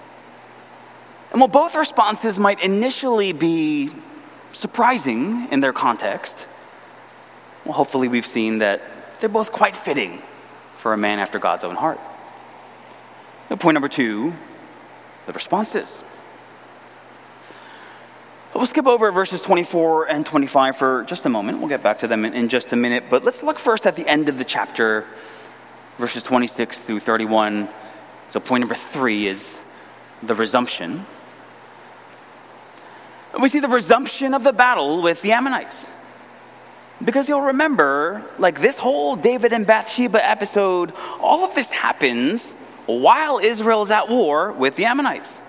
And 1.33 1.41
while 1.41 1.49
both 1.49 1.75
responses 1.75 2.39
might 2.39 2.63
initially 2.63 3.33
be 3.33 3.91
surprising 4.53 5.49
in 5.51 5.61
their 5.61 5.73
context, 5.73 6.47
well, 7.65 7.75
hopefully 7.75 8.09
we've 8.09 8.27
seen 8.27 8.59
that 8.59 8.81
they're 9.21 9.29
both 9.29 9.53
quite 9.53 9.75
fitting 9.75 10.23
for 10.77 10.93
a 10.93 10.97
man 10.97 11.19
after 11.19 11.39
God's 11.39 11.65
own 11.65 11.75
heart. 11.75 11.99
point 13.49 13.75
number 13.75 13.89
two 13.89 14.33
the 15.27 15.33
responses. 15.33 16.03
We'll 18.55 18.67
skip 18.67 18.87
over 18.87 19.11
verses 19.12 19.43
24 19.43 20.09
and 20.09 20.25
25 20.25 20.77
for 20.77 21.05
just 21.05 21.27
a 21.27 21.29
moment. 21.29 21.59
We'll 21.59 21.69
get 21.69 21.83
back 21.83 21.99
to 21.99 22.09
them 22.09 22.25
in, 22.25 22.33
in, 22.33 22.49
just 22.49 22.73
a 22.73 22.77
minute. 22.77 23.05
But 23.11 23.23
let's 23.23 23.43
look 23.43 23.59
first 23.59 23.87
at 23.87 23.97
the 23.97 24.09
end 24.09 24.31
of 24.31 24.39
the 24.39 24.45
chapter, 24.45 25.05
verses 25.99 26.23
26 26.23 26.81
through 26.81 27.01
31. 27.01 27.69
So, 28.31 28.41
point 28.41 28.61
number 28.61 28.75
three 28.75 29.27
is 29.27 29.62
the 30.23 30.35
resumption. 30.35 31.05
We 33.39 33.51
see 33.51 33.61
the 33.61 33.69
resumption 33.69 34.33
of 34.33 34.43
the 34.43 34.55
battle 34.55 35.03
with 35.03 35.21
the 35.21 35.33
Ammonites. 35.33 35.91
Because 37.05 37.29
you'll 37.29 37.43
remember, 37.43 38.25
like 38.39 38.62
this 38.62 38.79
whole 38.79 39.17
David 39.17 39.53
and 39.53 39.67
Bathsheba 39.67 40.27
episode, 40.27 40.95
all 41.21 41.45
of 41.45 41.55
this 41.55 41.71
happens 41.71 42.55
while 42.87 43.38
Israel 43.38 43.83
is 43.83 43.90
at 43.90 44.09
war 44.09 44.53
with 44.53 44.77
the 44.77 44.85
Ammonites. 44.85 45.42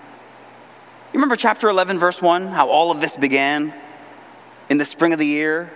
You 1.14 1.20
remember 1.20 1.36
chapter 1.36 1.70
11, 1.70 2.00
verse 2.00 2.22
1, 2.22 2.48
how 2.48 2.70
all 2.70 2.92
of 2.92 3.00
this 3.00 3.16
began 3.16 3.74
in 4.70 4.78
the 4.78 4.86
spring 4.86 5.14
of 5.14 5.20
the 5.20 5.26
year? 5.26 5.72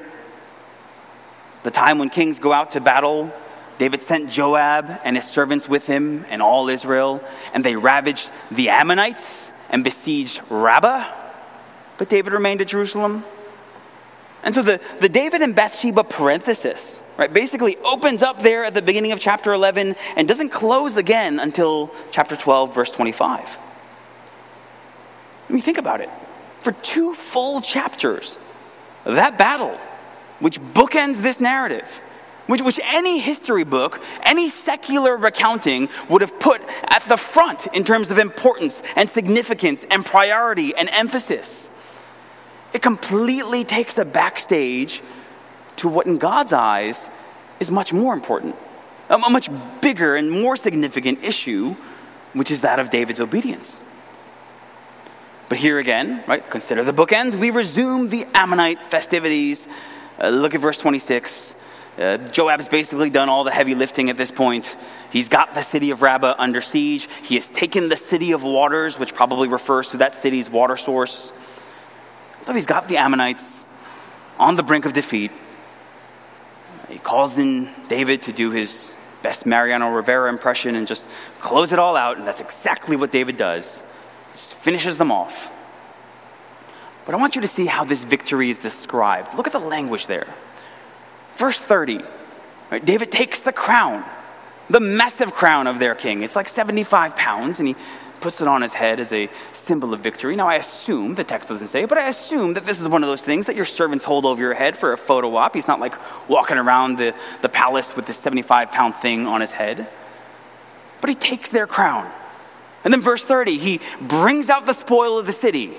The 1.64 1.72
time 1.72 2.00
when 2.00 2.10
kings 2.10 2.40
go 2.40 2.52
out 2.52 2.72
to 2.72 2.82
battle. 2.82 3.32
David 3.78 4.02
sent 4.02 4.30
Joab 4.30 5.00
and 5.04 5.16
his 5.16 5.26
servants 5.26 5.68
with 5.70 5.88
him 5.88 6.26
and 6.30 6.42
all 6.42 6.70
Israel, 6.70 7.24
and 7.54 7.64
they 7.64 7.76
ravaged 7.76 8.30
the 8.52 8.70
Ammonites 8.70 9.52
and 9.70 9.84
besieged 9.84 10.42
Rabbah. 10.50 11.08
But 11.98 12.10
David 12.10 12.34
remained 12.34 12.62
at 12.62 12.68
Jerusalem. 12.68 13.24
And 14.44 14.56
so 14.56 14.62
the, 14.62 14.80
the 15.00 15.10
David 15.10 15.42
and 15.42 15.54
Bathsheba 15.56 16.04
parenthesis, 16.04 17.04
right, 17.18 17.32
basically 17.32 17.78
opens 17.78 18.24
up 18.24 18.42
there 18.42 18.64
at 18.64 18.74
the 18.74 18.82
beginning 18.82 19.12
of 19.12 19.20
chapter 19.20 19.54
11 19.54 19.96
and 20.16 20.28
doesn't 20.28 20.50
close 20.50 20.98
again 20.98 21.40
until 21.40 21.94
chapter 22.12 22.36
12, 22.36 22.74
verse 22.74 22.90
25. 22.92 23.60
I 25.48 25.54
mean, 25.54 25.62
think 25.62 25.78
about 25.78 26.02
it. 26.02 26.10
For 26.62 26.72
two 26.72 27.14
full 27.14 27.62
chapters, 27.62 28.40
that 29.04 29.38
battle, 29.38 29.78
which 30.40 30.60
bookends 30.60 31.18
this 31.18 31.40
narrative, 31.40 32.02
which, 32.48 32.62
which 32.62 32.80
any 32.84 33.20
history 33.20 33.64
book, 33.64 34.02
any 34.24 34.50
secular 34.50 35.16
recounting 35.16 35.90
would 36.10 36.22
have 36.22 36.40
put 36.40 36.62
at 36.84 37.04
the 37.04 37.18
front 37.18 37.68
in 37.68 37.84
terms 37.84 38.12
of 38.12 38.18
importance 38.18 38.82
and 38.96 39.10
significance 39.10 39.86
and 39.90 40.06
priority 40.06 40.76
and 40.76 40.90
emphasis. 40.90 41.70
It 42.74 42.82
completely 42.82 43.64
takes 43.64 43.94
the 43.94 44.06
backstage 44.06 45.02
to 45.78 45.88
what, 45.88 46.08
in 46.08 46.18
God's 46.18 46.54
eyes, 46.54 47.10
is 47.60 47.70
much 47.70 47.92
more 47.92 48.14
important, 48.14 48.56
a 49.10 49.18
much 49.18 49.50
bigger 49.82 50.16
and 50.16 50.32
more 50.32 50.56
significant 50.56 51.24
issue, 51.24 51.76
which 52.34 52.50
is 52.50 52.62
that 52.62 52.80
of 52.80 52.90
David's 52.90 53.20
obedience. 53.20 53.82
But 55.50 55.58
here 55.58 55.80
again, 55.80 56.24
right, 56.28 56.50
consider 56.50 56.84
the 56.86 56.94
bookends. 56.94 57.36
We 57.36 57.50
resume 57.50 58.08
the 58.08 58.26
Ammonite 58.34 58.82
festivities. 58.84 59.68
Uh, 60.18 60.30
look 60.30 60.56
at 60.56 60.62
verse 60.62 60.78
26. 60.78 61.56
Uh, 61.98 62.18
Joab's 62.18 62.70
basically 62.70 63.10
done 63.10 63.28
all 63.28 63.44
the 63.44 63.52
heavy 63.52 63.76
lifting 63.76 64.10
at 64.10 64.16
this 64.16 64.32
point. 64.32 64.78
He's 65.12 65.28
got 65.28 65.54
the 65.54 65.62
city 65.62 65.92
of 65.92 66.02
Rabbah 66.02 66.36
under 66.38 66.62
siege. 66.62 67.10
He 67.22 67.36
has 67.36 67.50
taken 67.50 67.90
the 67.90 67.98
city 67.98 68.32
of 68.32 68.44
waters, 68.44 68.98
which 68.98 69.14
probably 69.14 69.50
refers 69.50 69.90
to 69.90 69.98
that 69.98 70.16
city's 70.16 70.50
water 70.50 70.78
source. 70.78 71.34
So 72.44 72.54
he's 72.54 72.66
got 72.66 72.88
the 72.88 72.98
Ammonites 72.98 73.66
on 74.40 74.56
the 74.56 74.64
brink 74.64 74.86
of 74.86 74.94
defeat. 74.94 75.32
He 76.90 77.00
calls 77.00 77.38
in 77.38 77.70
David 77.88 78.24
to 78.24 78.34
do 78.34 78.52
his 78.52 78.94
best 79.22 79.46
Mariano 79.46 79.92
Rivera 79.92 80.30
impression 80.30 80.76
and 80.76 80.88
just 80.88 81.08
close 81.40 81.72
it 81.72 81.80
all 81.80 81.96
out, 81.96 82.18
and 82.18 82.28
that's 82.28 82.42
exactly 82.42 82.96
what 82.96 83.12
David 83.12 83.38
does 83.38 83.84
just 84.32 84.56
finishes 84.56 84.98
them 84.98 85.12
off. 85.12 85.52
But 87.06 87.16
I 87.16 87.18
want 87.18 87.36
you 87.36 87.42
to 87.42 87.48
see 87.48 87.66
how 87.66 87.84
this 87.84 88.04
victory 88.04 88.50
is 88.50 88.58
described. 88.58 89.34
Look 89.36 89.48
at 89.48 89.54
the 89.54 89.60
language 89.60 90.08
there. 90.08 90.28
Verse 91.36 91.58
30, 91.58 92.02
right, 92.70 92.84
David 92.84 93.12
takes 93.12 93.40
the 93.40 93.52
crown, 93.52 94.06
the 94.70 94.80
massive 94.80 95.34
crown 95.34 95.68
of 95.68 95.80
their 95.80 95.96
king. 95.96 96.22
It's 96.22 96.36
like 96.36 96.48
75 96.48 97.16
pounds, 97.16 97.60
and 97.60 97.68
he 97.68 97.76
puts 98.22 98.40
it 98.40 98.48
on 98.48 98.62
his 98.62 98.74
head 98.74 99.00
as 99.00 99.12
a 99.12 99.30
symbol 99.52 99.94
of 99.94 100.00
victory. 100.00 100.36
Now, 100.36 100.48
I 100.48 100.56
assume, 100.56 101.16
the 101.16 101.24
text 101.24 101.50
doesn't 101.50 101.68
say, 101.68 101.86
but 101.86 101.98
I 101.98 102.08
assume 102.08 102.54
that 102.54 102.66
this 102.66 102.80
is 102.80 102.88
one 102.88 103.04
of 103.04 103.10
those 103.10 103.22
things 103.22 103.48
that 103.48 103.56
your 103.56 103.66
servants 103.66 104.06
hold 104.06 104.26
over 104.26 104.40
your 104.40 104.54
head 104.54 104.78
for 104.78 104.94
a 104.94 104.98
photo 104.98 105.36
op. 105.36 105.56
He's 105.56 105.68
not 105.68 105.80
like 105.80 105.96
walking 106.30 106.58
around 106.58 106.98
the, 106.98 107.14
the 107.42 107.50
palace 107.50 107.96
with 107.96 108.08
this 108.08 108.18
75 108.18 108.72
pound 108.72 108.96
thing 108.96 109.28
on 109.28 109.42
his 109.42 109.52
head. 109.52 109.90
But 111.02 111.10
he 111.10 111.16
takes 111.16 111.50
their 111.50 111.68
crown. 111.68 112.10
And 112.84 112.94
then 112.94 113.02
verse 113.02 113.24
30, 113.24 113.58
he 113.58 113.82
brings 114.00 114.50
out 114.50 114.66
the 114.66 114.74
spoil 114.74 115.18
of 115.18 115.26
the 115.26 115.34
city, 115.34 115.74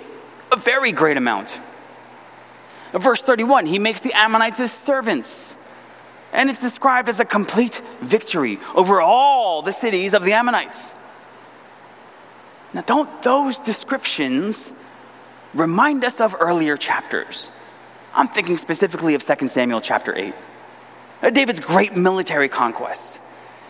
a 0.51 0.57
very 0.57 0.93
great 0.93 1.17
amount. 1.17 1.61
Verse 2.93 3.23
31, 3.23 3.67
he 3.67 3.79
makes 3.79 4.01
the 4.01 4.13
Ammonites 4.13 4.59
his 4.59 4.73
servants. 4.73 5.57
And 6.33 6.49
it's 6.49 6.61
described 6.61 7.09
as 7.09 7.21
a 7.21 7.25
complete 7.25 7.83
victory 8.01 8.59
over 8.75 9.01
all 9.01 9.63
the 9.63 9.73
cities 9.73 10.15
of 10.15 10.25
the 10.25 10.33
Ammonites. 10.33 10.95
Now, 12.75 12.81
don't 12.83 13.23
those 13.23 13.59
descriptions 13.59 14.73
remind 15.53 16.05
us 16.05 16.21
of 16.21 16.35
earlier 16.39 16.77
chapters? 16.77 17.51
I'm 18.15 18.29
thinking 18.29 18.57
specifically 18.57 19.15
of 19.15 19.25
2 19.25 19.49
Samuel 19.49 19.81
chapter 19.81 20.17
8. 20.17 20.35
Uh, 21.23 21.31
David's 21.31 21.61
great 21.61 21.97
military 21.97 22.49
conquests. 22.49 23.21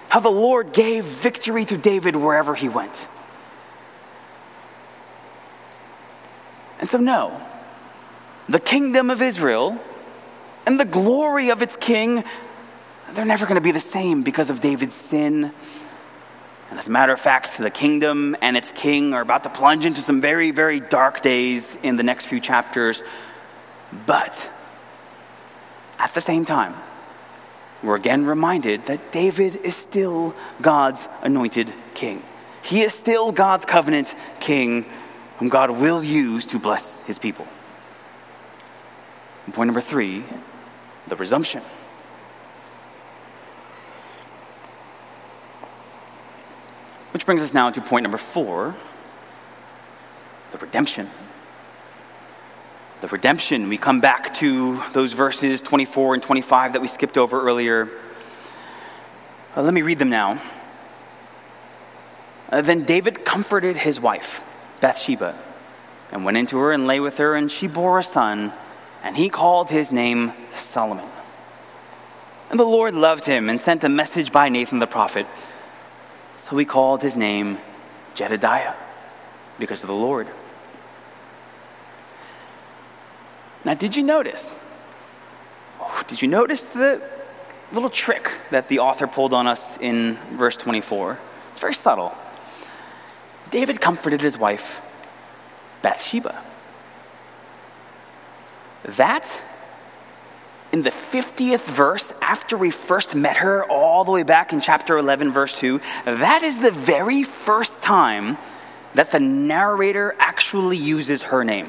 How 0.08 0.20
the 0.20 0.30
Lord 0.30 0.72
gave 0.72 1.04
victory 1.04 1.64
to 1.64 1.76
David 1.76 2.16
wherever 2.16 2.54
he 2.54 2.68
went. 2.68 3.08
And 6.80 6.90
so, 6.90 6.98
no, 6.98 7.40
the 8.48 8.58
kingdom 8.58 9.10
of 9.10 9.22
Israel 9.22 9.80
and 10.66 10.78
the 10.78 10.84
glory 10.84 11.50
of 11.50 11.62
its 11.62 11.76
king, 11.76 12.24
they're 13.12 13.24
never 13.24 13.46
going 13.46 13.56
to 13.56 13.60
be 13.62 13.70
the 13.70 13.80
same 13.80 14.22
because 14.22 14.50
of 14.50 14.60
David's 14.60 14.96
sin. 14.96 15.52
And 16.72 16.78
as 16.78 16.88
a 16.88 16.90
matter 16.90 17.12
of 17.12 17.20
fact, 17.20 17.58
the 17.58 17.68
kingdom 17.68 18.34
and 18.40 18.56
its 18.56 18.72
king 18.72 19.12
are 19.12 19.20
about 19.20 19.42
to 19.42 19.50
plunge 19.50 19.84
into 19.84 20.00
some 20.00 20.22
very, 20.22 20.52
very 20.52 20.80
dark 20.80 21.20
days 21.20 21.68
in 21.82 21.96
the 21.96 22.02
next 22.02 22.24
few 22.24 22.40
chapters. 22.40 23.02
But 24.06 24.50
at 25.98 26.14
the 26.14 26.22
same 26.22 26.46
time, 26.46 26.74
we're 27.82 27.96
again 27.96 28.24
reminded 28.24 28.86
that 28.86 29.12
David 29.12 29.56
is 29.56 29.76
still 29.76 30.34
God's 30.62 31.06
anointed 31.20 31.70
king. 31.92 32.22
He 32.62 32.80
is 32.80 32.94
still 32.94 33.32
God's 33.32 33.66
covenant 33.66 34.14
king 34.40 34.86
whom 35.36 35.50
God 35.50 35.72
will 35.72 36.02
use 36.02 36.46
to 36.46 36.58
bless 36.58 37.00
his 37.00 37.18
people. 37.18 37.46
And 39.44 39.52
point 39.52 39.66
number 39.66 39.82
three 39.82 40.24
the 41.06 41.16
resumption. 41.16 41.60
Which 47.12 47.26
brings 47.26 47.42
us 47.42 47.54
now 47.54 47.70
to 47.70 47.80
point 47.80 48.02
number 48.02 48.18
four 48.18 48.74
the 50.50 50.58
redemption. 50.58 51.08
The 53.00 53.08
redemption. 53.08 53.68
We 53.68 53.78
come 53.78 54.00
back 54.00 54.34
to 54.34 54.82
those 54.92 55.12
verses 55.12 55.62
24 55.62 56.14
and 56.14 56.22
25 56.22 56.74
that 56.74 56.82
we 56.82 56.88
skipped 56.88 57.16
over 57.16 57.40
earlier. 57.40 57.88
Uh, 59.56 59.62
let 59.62 59.72
me 59.72 59.82
read 59.82 59.98
them 59.98 60.10
now. 60.10 60.40
Uh, 62.50 62.60
then 62.60 62.84
David 62.84 63.24
comforted 63.24 63.76
his 63.76 63.98
wife 63.98 64.42
Bathsheba, 64.82 65.38
and 66.10 66.24
went 66.24 66.36
into 66.36 66.58
her 66.58 66.72
and 66.72 66.86
lay 66.86 67.00
with 67.00 67.16
her, 67.18 67.34
and 67.34 67.50
she 67.50 67.66
bore 67.66 67.98
a 67.98 68.02
son, 68.02 68.52
and 69.02 69.16
he 69.16 69.30
called 69.30 69.70
his 69.70 69.90
name 69.90 70.32
Solomon. 70.52 71.08
And 72.50 72.60
the 72.60 72.64
Lord 72.64 72.92
loved 72.92 73.24
him 73.24 73.48
and 73.48 73.58
sent 73.58 73.84
a 73.84 73.88
message 73.88 74.32
by 74.32 74.50
Nathan 74.50 74.80
the 74.80 74.86
prophet. 74.86 75.26
So 76.42 76.56
he 76.56 76.64
called 76.64 77.02
his 77.02 77.16
name 77.16 77.58
Jedediah, 78.14 78.74
because 79.60 79.82
of 79.82 79.86
the 79.86 79.94
Lord. 79.94 80.26
Now, 83.64 83.74
did 83.74 83.94
you 83.94 84.02
notice? 84.02 84.56
Oh, 85.80 86.02
did 86.08 86.20
you 86.20 86.26
notice 86.26 86.64
the 86.64 87.00
little 87.72 87.88
trick 87.88 88.32
that 88.50 88.66
the 88.66 88.80
author 88.80 89.06
pulled 89.06 89.32
on 89.32 89.46
us 89.46 89.78
in 89.78 90.18
verse 90.32 90.56
24? 90.56 91.16
It's 91.52 91.60
very 91.60 91.74
subtle. 91.74 92.12
David 93.50 93.80
comforted 93.80 94.20
his 94.20 94.36
wife, 94.36 94.82
Bathsheba. 95.80 96.42
That, 98.82 99.30
in 100.72 100.82
the 100.82 100.90
50th 100.90 101.70
verse, 101.70 102.14
after 102.22 102.56
we 102.56 102.70
first 102.70 103.14
met 103.14 103.36
her, 103.36 103.62
all 103.64 104.04
the 104.04 104.10
way 104.10 104.22
back 104.22 104.54
in 104.54 104.60
chapter 104.62 104.96
11, 104.96 105.30
verse 105.30 105.52
2, 105.58 105.80
that 106.06 106.42
is 106.42 106.58
the 106.58 106.70
very 106.70 107.22
first 107.22 107.80
time 107.82 108.38
that 108.94 109.10
the 109.10 109.20
narrator 109.20 110.14
actually 110.18 110.78
uses 110.78 111.24
her 111.24 111.44
name. 111.44 111.68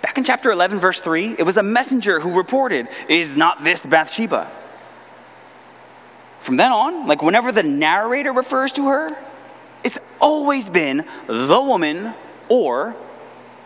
Back 0.00 0.16
in 0.16 0.24
chapter 0.24 0.50
11, 0.50 0.78
verse 0.78 0.98
3, 0.98 1.36
it 1.38 1.42
was 1.44 1.58
a 1.58 1.62
messenger 1.62 2.20
who 2.20 2.36
reported, 2.36 2.88
Is 3.08 3.36
not 3.36 3.62
this 3.62 3.84
Bathsheba? 3.84 4.50
From 6.40 6.56
then 6.56 6.72
on, 6.72 7.06
like 7.06 7.22
whenever 7.22 7.52
the 7.52 7.62
narrator 7.62 8.32
refers 8.32 8.72
to 8.72 8.88
her, 8.88 9.08
it's 9.84 9.98
always 10.20 10.70
been 10.70 11.04
the 11.26 11.60
woman 11.60 12.14
or 12.48 12.96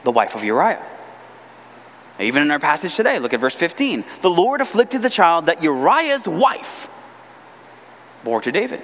the 0.02 0.10
wife 0.10 0.34
of 0.34 0.42
Uriah. 0.42 0.84
Even 2.20 2.42
in 2.42 2.50
our 2.50 2.60
passage 2.60 2.94
today, 2.94 3.18
look 3.18 3.34
at 3.34 3.40
verse 3.40 3.54
15. 3.54 4.04
The 4.22 4.30
Lord 4.30 4.60
afflicted 4.60 5.02
the 5.02 5.10
child 5.10 5.46
that 5.46 5.62
Uriah's 5.62 6.28
wife 6.28 6.88
bore 8.22 8.40
to 8.40 8.52
David. 8.52 8.80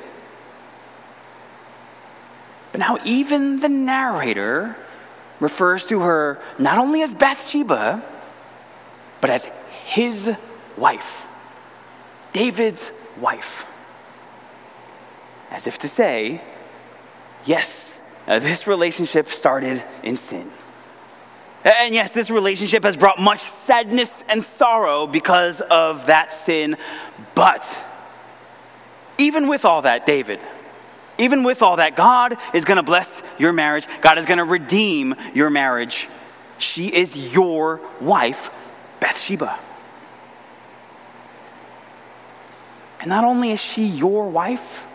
But 2.72 2.80
now, 2.80 2.98
even 3.04 3.60
the 3.60 3.68
narrator 3.68 4.76
refers 5.38 5.86
to 5.86 6.00
her 6.00 6.40
not 6.58 6.78
only 6.78 7.02
as 7.02 7.14
Bathsheba, 7.14 8.02
but 9.20 9.30
as 9.30 9.48
his 9.84 10.30
wife, 10.76 11.24
David's 12.32 12.90
wife. 13.18 13.66
As 15.50 15.66
if 15.66 15.78
to 15.78 15.88
say, 15.88 16.42
yes, 17.44 18.00
uh, 18.28 18.38
this 18.38 18.66
relationship 18.66 19.28
started 19.28 19.82
in 20.02 20.16
sin. 20.16 20.50
And 21.64 21.94
yes, 21.94 22.12
this 22.12 22.30
relationship 22.30 22.84
has 22.84 22.96
brought 22.96 23.18
much 23.18 23.40
sadness 23.40 24.24
and 24.28 24.42
sorrow 24.42 25.06
because 25.06 25.60
of 25.60 26.06
that 26.06 26.32
sin. 26.32 26.76
But 27.34 27.68
even 29.18 29.46
with 29.48 29.66
all 29.66 29.82
that, 29.82 30.06
David, 30.06 30.40
even 31.18 31.42
with 31.42 31.60
all 31.60 31.76
that, 31.76 31.96
God 31.96 32.38
is 32.54 32.64
going 32.64 32.76
to 32.76 32.82
bless 32.82 33.22
your 33.38 33.52
marriage. 33.52 33.86
God 34.00 34.16
is 34.16 34.24
going 34.24 34.38
to 34.38 34.44
redeem 34.44 35.14
your 35.34 35.50
marriage. 35.50 36.08
She 36.56 36.88
is 36.88 37.34
your 37.34 37.80
wife, 38.00 38.50
Bathsheba. 39.00 39.58
And 43.00 43.08
not 43.08 43.24
only 43.24 43.50
is 43.50 43.60
she 43.60 43.84
your 43.84 44.28
wife, 44.30 44.86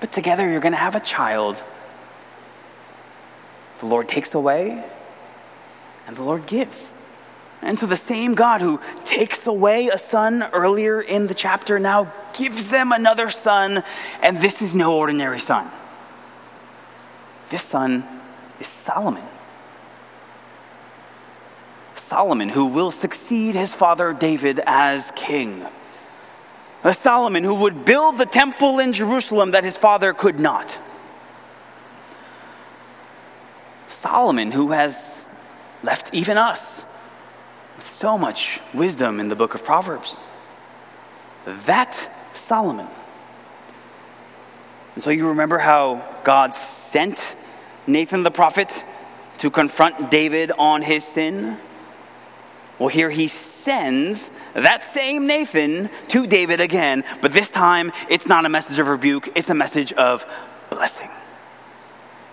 but 0.00 0.12
together 0.12 0.50
you're 0.50 0.60
going 0.60 0.72
to 0.72 0.78
have 0.78 0.94
a 0.94 1.00
child. 1.00 1.62
The 3.80 3.86
Lord 3.86 4.08
takes 4.08 4.34
away, 4.34 4.84
and 6.10 6.16
the 6.16 6.24
Lord 6.24 6.46
gives. 6.46 6.92
And 7.62 7.78
so 7.78 7.86
the 7.86 7.96
same 7.96 8.34
God 8.34 8.62
who 8.62 8.80
takes 9.04 9.46
away 9.46 9.86
a 9.86 9.96
son 9.96 10.42
earlier 10.42 11.00
in 11.00 11.28
the 11.28 11.34
chapter 11.34 11.78
now 11.78 12.12
gives 12.36 12.66
them 12.66 12.90
another 12.90 13.30
son, 13.30 13.84
and 14.20 14.38
this 14.38 14.60
is 14.60 14.74
no 14.74 14.98
ordinary 14.98 15.38
son. 15.38 15.70
This 17.50 17.62
son 17.62 18.04
is 18.58 18.66
Solomon. 18.66 19.22
Solomon, 21.94 22.48
who 22.48 22.66
will 22.66 22.90
succeed 22.90 23.54
his 23.54 23.72
father 23.72 24.12
David 24.12 24.60
as 24.66 25.12
king. 25.14 25.64
A 26.82 26.92
Solomon 26.92 27.44
who 27.44 27.54
would 27.54 27.84
build 27.84 28.18
the 28.18 28.26
temple 28.26 28.80
in 28.80 28.92
Jerusalem 28.92 29.52
that 29.52 29.62
his 29.62 29.76
father 29.76 30.12
could 30.12 30.40
not. 30.40 30.76
Solomon, 33.86 34.50
who 34.50 34.72
has 34.72 35.19
left 35.82 36.12
even 36.12 36.38
us 36.38 36.84
with 37.76 37.86
so 37.86 38.18
much 38.18 38.60
wisdom 38.74 39.20
in 39.20 39.28
the 39.28 39.36
book 39.36 39.54
of 39.54 39.64
Proverbs. 39.64 40.24
That 41.66 42.10
Solomon. 42.34 42.88
And 44.94 45.02
so 45.02 45.10
you 45.10 45.28
remember 45.28 45.58
how 45.58 46.06
God 46.24 46.54
sent 46.54 47.36
Nathan 47.86 48.22
the 48.22 48.30
prophet 48.30 48.84
to 49.38 49.50
confront 49.50 50.10
David 50.10 50.52
on 50.58 50.82
his 50.82 51.04
sin? 51.04 51.56
Well, 52.78 52.88
here 52.88 53.10
he 53.10 53.28
sends 53.28 54.30
that 54.54 54.92
same 54.92 55.26
Nathan 55.26 55.90
to 56.08 56.26
David 56.26 56.60
again, 56.60 57.04
but 57.20 57.32
this 57.32 57.50
time 57.50 57.92
it's 58.08 58.26
not 58.26 58.44
a 58.44 58.48
message 58.48 58.78
of 58.78 58.88
rebuke, 58.88 59.28
it's 59.34 59.50
a 59.50 59.54
message 59.54 59.92
of 59.92 60.26
blessing. 60.70 61.08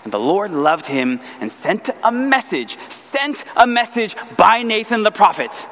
And 0.04 0.14
the 0.14 0.20
Lord 0.20 0.52
loved 0.52 0.86
him 0.86 1.20
and 1.42 1.52
sent 1.52 1.90
a 2.04 2.12
message, 2.12 2.78
sent 3.18 3.44
a 3.56 3.66
message 3.66 4.16
by 4.36 4.62
Nathan 4.62 5.04
the 5.04 5.12
prophet. 5.12 5.68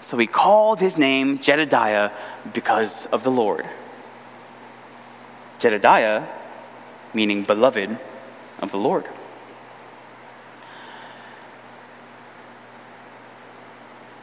So 0.00 0.16
he 0.16 0.26
called 0.26 0.80
his 0.80 0.96
name 0.96 1.38
Jedediah 1.38 2.10
because 2.52 3.06
of 3.06 3.24
the 3.24 3.30
Lord. 3.30 3.68
Jedediah, 5.58 6.26
meaning 7.12 7.44
beloved 7.44 7.98
of 8.62 8.70
the 8.70 8.78
Lord. 8.78 9.04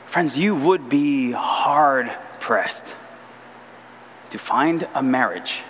Friends, 0.08 0.36
you 0.38 0.56
would 0.56 0.90
be 0.90 1.32
hard 1.32 2.12
pressed 2.40 2.96
to 4.32 4.40
find 4.40 4.88
a 4.96 5.04
marriage 5.04 5.62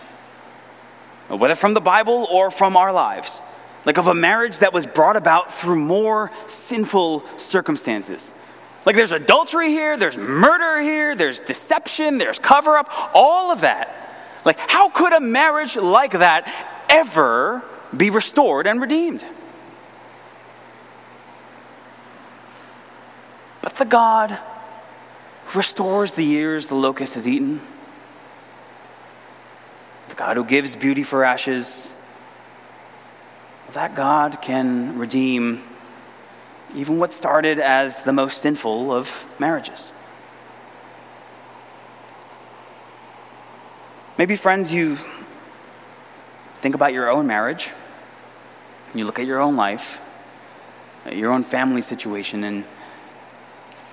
whether 1.27 1.55
from 1.55 1.73
the 1.73 1.81
Bible 1.81 2.25
or 2.31 2.49
from 2.49 2.77
our 2.77 2.93
lives, 2.93 3.41
like 3.87 3.97
of 3.97 4.07
a 4.07 4.13
marriage 4.13 4.59
that 4.59 4.73
was 4.73 4.85
brought 4.85 5.15
about 5.15 5.53
through 5.53 5.77
more 5.77 6.29
sinful 6.45 7.23
circumstances. 7.37 8.33
Like 8.85 8.97
there's 8.97 9.13
adultery 9.13 9.69
here, 9.69 9.95
there's 9.95 10.17
murder 10.17 10.81
here, 10.81 11.15
there's 11.15 11.39
deception, 11.39 12.17
there's 12.17 12.37
cover 12.37 12.75
up, 12.75 12.91
all 13.13 13.49
of 13.49 13.61
that. 13.61 13.95
Like, 14.43 14.59
how 14.59 14.89
could 14.89 15.13
a 15.13 15.21
marriage 15.21 15.77
like 15.77 16.11
that 16.11 16.53
ever 16.89 17.63
be 17.95 18.09
restored 18.09 18.67
and 18.67 18.81
redeemed? 18.81 19.23
But 23.61 23.75
the 23.75 23.85
God 23.85 24.37
who 25.45 25.57
restores 25.57 26.11
the 26.11 26.23
years 26.23 26.67
the 26.67 26.75
locust 26.75 27.13
has 27.13 27.25
eaten, 27.25 27.61
the 30.09 30.15
God 30.15 30.35
who 30.35 30.43
gives 30.43 30.75
beauty 30.75 31.03
for 31.03 31.23
ashes, 31.23 31.93
that 33.73 33.95
God 33.95 34.41
can 34.41 34.97
redeem 34.97 35.63
even 36.75 36.99
what 36.99 37.13
started 37.13 37.59
as 37.59 37.97
the 38.03 38.13
most 38.13 38.39
sinful 38.39 38.91
of 38.91 39.25
marriages. 39.39 39.91
Maybe, 44.17 44.35
friends, 44.35 44.71
you 44.71 44.97
think 46.55 46.75
about 46.75 46.91
your 46.91 47.09
own 47.09 47.27
marriage, 47.27 47.69
you 48.95 49.05
look 49.05 49.19
at 49.19 49.27
your 49.27 49.39
own 49.39 49.55
life, 49.55 50.01
your 51.11 51.31
own 51.31 51.43
family 51.43 51.81
situation, 51.81 52.43
and 52.43 52.63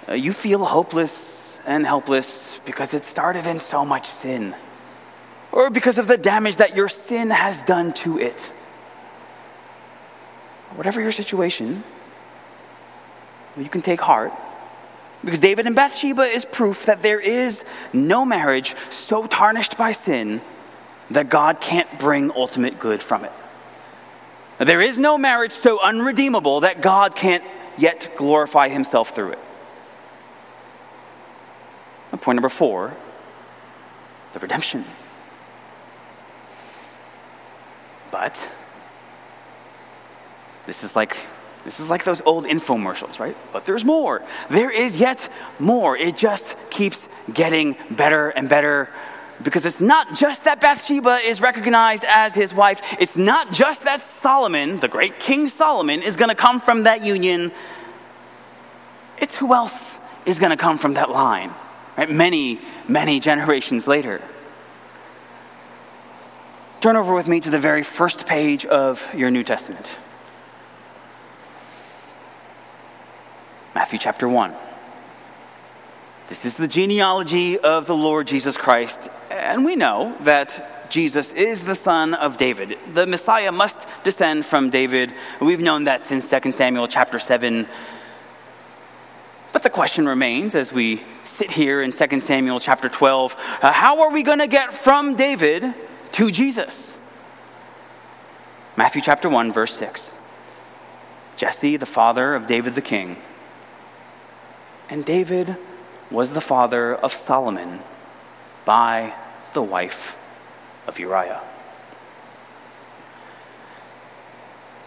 uh, 0.08 0.14
you 0.14 0.32
feel 0.32 0.64
hopeless 0.64 1.60
and 1.66 1.86
helpless 1.86 2.58
because 2.64 2.94
it 2.94 3.04
started 3.04 3.46
in 3.46 3.60
so 3.60 3.84
much 3.84 4.08
sin 4.08 4.54
or 5.52 5.70
because 5.70 5.98
of 5.98 6.08
the 6.08 6.18
damage 6.18 6.56
that 6.56 6.74
your 6.74 6.88
sin 6.88 7.30
has 7.30 7.62
done 7.62 7.92
to 7.92 8.18
it. 8.18 8.50
Whatever 10.74 11.00
your 11.00 11.12
situation, 11.12 11.84
you 13.56 13.68
can 13.68 13.82
take 13.82 14.00
heart. 14.00 14.32
Because 15.24 15.40
David 15.40 15.66
and 15.66 15.74
Bathsheba 15.74 16.22
is 16.22 16.44
proof 16.44 16.86
that 16.86 17.02
there 17.02 17.20
is 17.20 17.64
no 17.92 18.24
marriage 18.24 18.74
so 18.90 19.26
tarnished 19.26 19.78
by 19.78 19.92
sin 19.92 20.40
that 21.10 21.28
God 21.28 21.60
can't 21.60 21.98
bring 21.98 22.30
ultimate 22.32 22.78
good 22.78 23.02
from 23.02 23.24
it. 23.24 23.32
There 24.58 24.80
is 24.80 24.98
no 24.98 25.18
marriage 25.18 25.52
so 25.52 25.80
unredeemable 25.80 26.60
that 26.60 26.80
God 26.80 27.16
can't 27.16 27.44
yet 27.76 28.10
glorify 28.16 28.68
himself 28.68 29.14
through 29.14 29.32
it. 29.32 29.38
Point 32.20 32.36
number 32.36 32.48
four 32.48 32.94
the 34.32 34.38
redemption. 34.38 34.84
But 38.10 38.50
this 40.66 40.84
is 40.84 40.94
like 40.96 41.16
this 41.64 41.80
is 41.80 41.88
like 41.88 42.04
those 42.04 42.20
old 42.26 42.44
infomercials, 42.44 43.18
right? 43.18 43.36
But 43.52 43.64
there's 43.64 43.84
more. 43.84 44.22
There 44.50 44.70
is 44.70 44.96
yet 44.96 45.30
more. 45.58 45.96
It 45.96 46.14
just 46.14 46.56
keeps 46.68 47.08
getting 47.32 47.76
better 47.90 48.28
and 48.28 48.50
better 48.50 48.90
because 49.42 49.64
it's 49.64 49.80
not 49.80 50.14
just 50.14 50.44
that 50.44 50.60
Bathsheba 50.60 51.20
is 51.24 51.40
recognized 51.40 52.04
as 52.06 52.34
his 52.34 52.52
wife. 52.52 52.80
It's 53.00 53.16
not 53.16 53.50
just 53.50 53.84
that 53.84 54.02
Solomon, 54.20 54.78
the 54.78 54.88
great 54.88 55.18
King 55.18 55.48
Solomon, 55.48 56.02
is 56.02 56.16
going 56.16 56.28
to 56.28 56.34
come 56.34 56.60
from 56.60 56.84
that 56.84 57.02
union. 57.02 57.50
It's 59.18 59.34
who 59.34 59.54
else 59.54 59.98
is 60.26 60.38
going 60.38 60.50
to 60.50 60.56
come 60.56 60.78
from 60.78 60.94
that 60.94 61.10
line, 61.10 61.52
right? 61.96 62.10
Many, 62.10 62.60
many 62.86 63.20
generations 63.20 63.86
later. 63.86 64.20
Turn 66.80 66.96
over 66.96 67.14
with 67.14 67.26
me 67.26 67.40
to 67.40 67.50
the 67.50 67.58
very 67.58 67.82
first 67.82 68.26
page 68.26 68.66
of 68.66 69.02
your 69.14 69.30
New 69.30 69.42
Testament. 69.42 69.96
Matthew 73.74 73.98
chapter 73.98 74.28
1. 74.28 74.54
This 76.28 76.44
is 76.44 76.54
the 76.54 76.68
genealogy 76.68 77.58
of 77.58 77.86
the 77.86 77.96
Lord 77.96 78.28
Jesus 78.28 78.56
Christ, 78.56 79.08
and 79.30 79.64
we 79.64 79.74
know 79.74 80.16
that 80.20 80.90
Jesus 80.90 81.32
is 81.32 81.62
the 81.62 81.74
son 81.74 82.14
of 82.14 82.36
David. 82.36 82.78
The 82.92 83.04
Messiah 83.04 83.50
must 83.50 83.84
descend 84.04 84.46
from 84.46 84.70
David. 84.70 85.12
We've 85.40 85.60
known 85.60 85.84
that 85.84 86.04
since 86.04 86.30
2 86.30 86.52
Samuel 86.52 86.86
chapter 86.86 87.18
7. 87.18 87.66
But 89.52 89.64
the 89.64 89.70
question 89.70 90.06
remains 90.06 90.54
as 90.54 90.72
we 90.72 91.02
sit 91.24 91.50
here 91.50 91.82
in 91.82 91.90
2 91.90 92.20
Samuel 92.20 92.60
chapter 92.60 92.88
12, 92.88 93.36
uh, 93.60 93.72
how 93.72 94.02
are 94.02 94.12
we 94.12 94.22
going 94.22 94.38
to 94.38 94.46
get 94.46 94.72
from 94.72 95.16
David 95.16 95.74
to 96.12 96.30
Jesus? 96.30 96.96
Matthew 98.76 99.02
chapter 99.02 99.28
1, 99.28 99.52
verse 99.52 99.74
6. 99.74 100.16
Jesse, 101.36 101.76
the 101.76 101.86
father 101.86 102.36
of 102.36 102.46
David 102.46 102.76
the 102.76 102.82
king. 102.82 103.16
And 104.89 105.05
David 105.05 105.57
was 106.11 106.32
the 106.32 106.41
father 106.41 106.95
of 106.95 107.12
Solomon 107.12 107.80
by 108.64 109.14
the 109.53 109.62
wife 109.62 110.16
of 110.87 110.99
Uriah. 110.99 111.43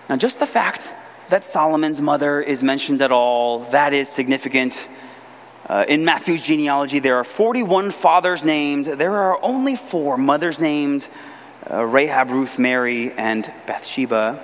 Now, 0.09 0.15
just 0.15 0.39
the 0.39 0.45
fact 0.45 0.93
that 1.29 1.43
Solomon's 1.43 2.01
mother 2.01 2.41
is 2.41 2.63
mentioned 2.63 3.01
at 3.01 3.11
all, 3.11 3.59
that 3.71 3.93
is 3.93 4.07
significant. 4.07 4.87
Uh, 5.67 5.83
in 5.87 6.05
Matthew's 6.05 6.41
genealogy, 6.41 6.99
there 6.99 7.17
are 7.17 7.25
41 7.25 7.91
fathers 7.91 8.45
named. 8.45 8.85
There 8.85 9.13
are 9.13 9.43
only 9.43 9.75
four 9.75 10.17
mothers 10.17 10.61
named 10.61 11.09
uh, 11.69 11.83
Rahab, 11.83 12.29
Ruth, 12.29 12.57
Mary, 12.57 13.11
and 13.11 13.51
Bathsheba. 13.65 14.41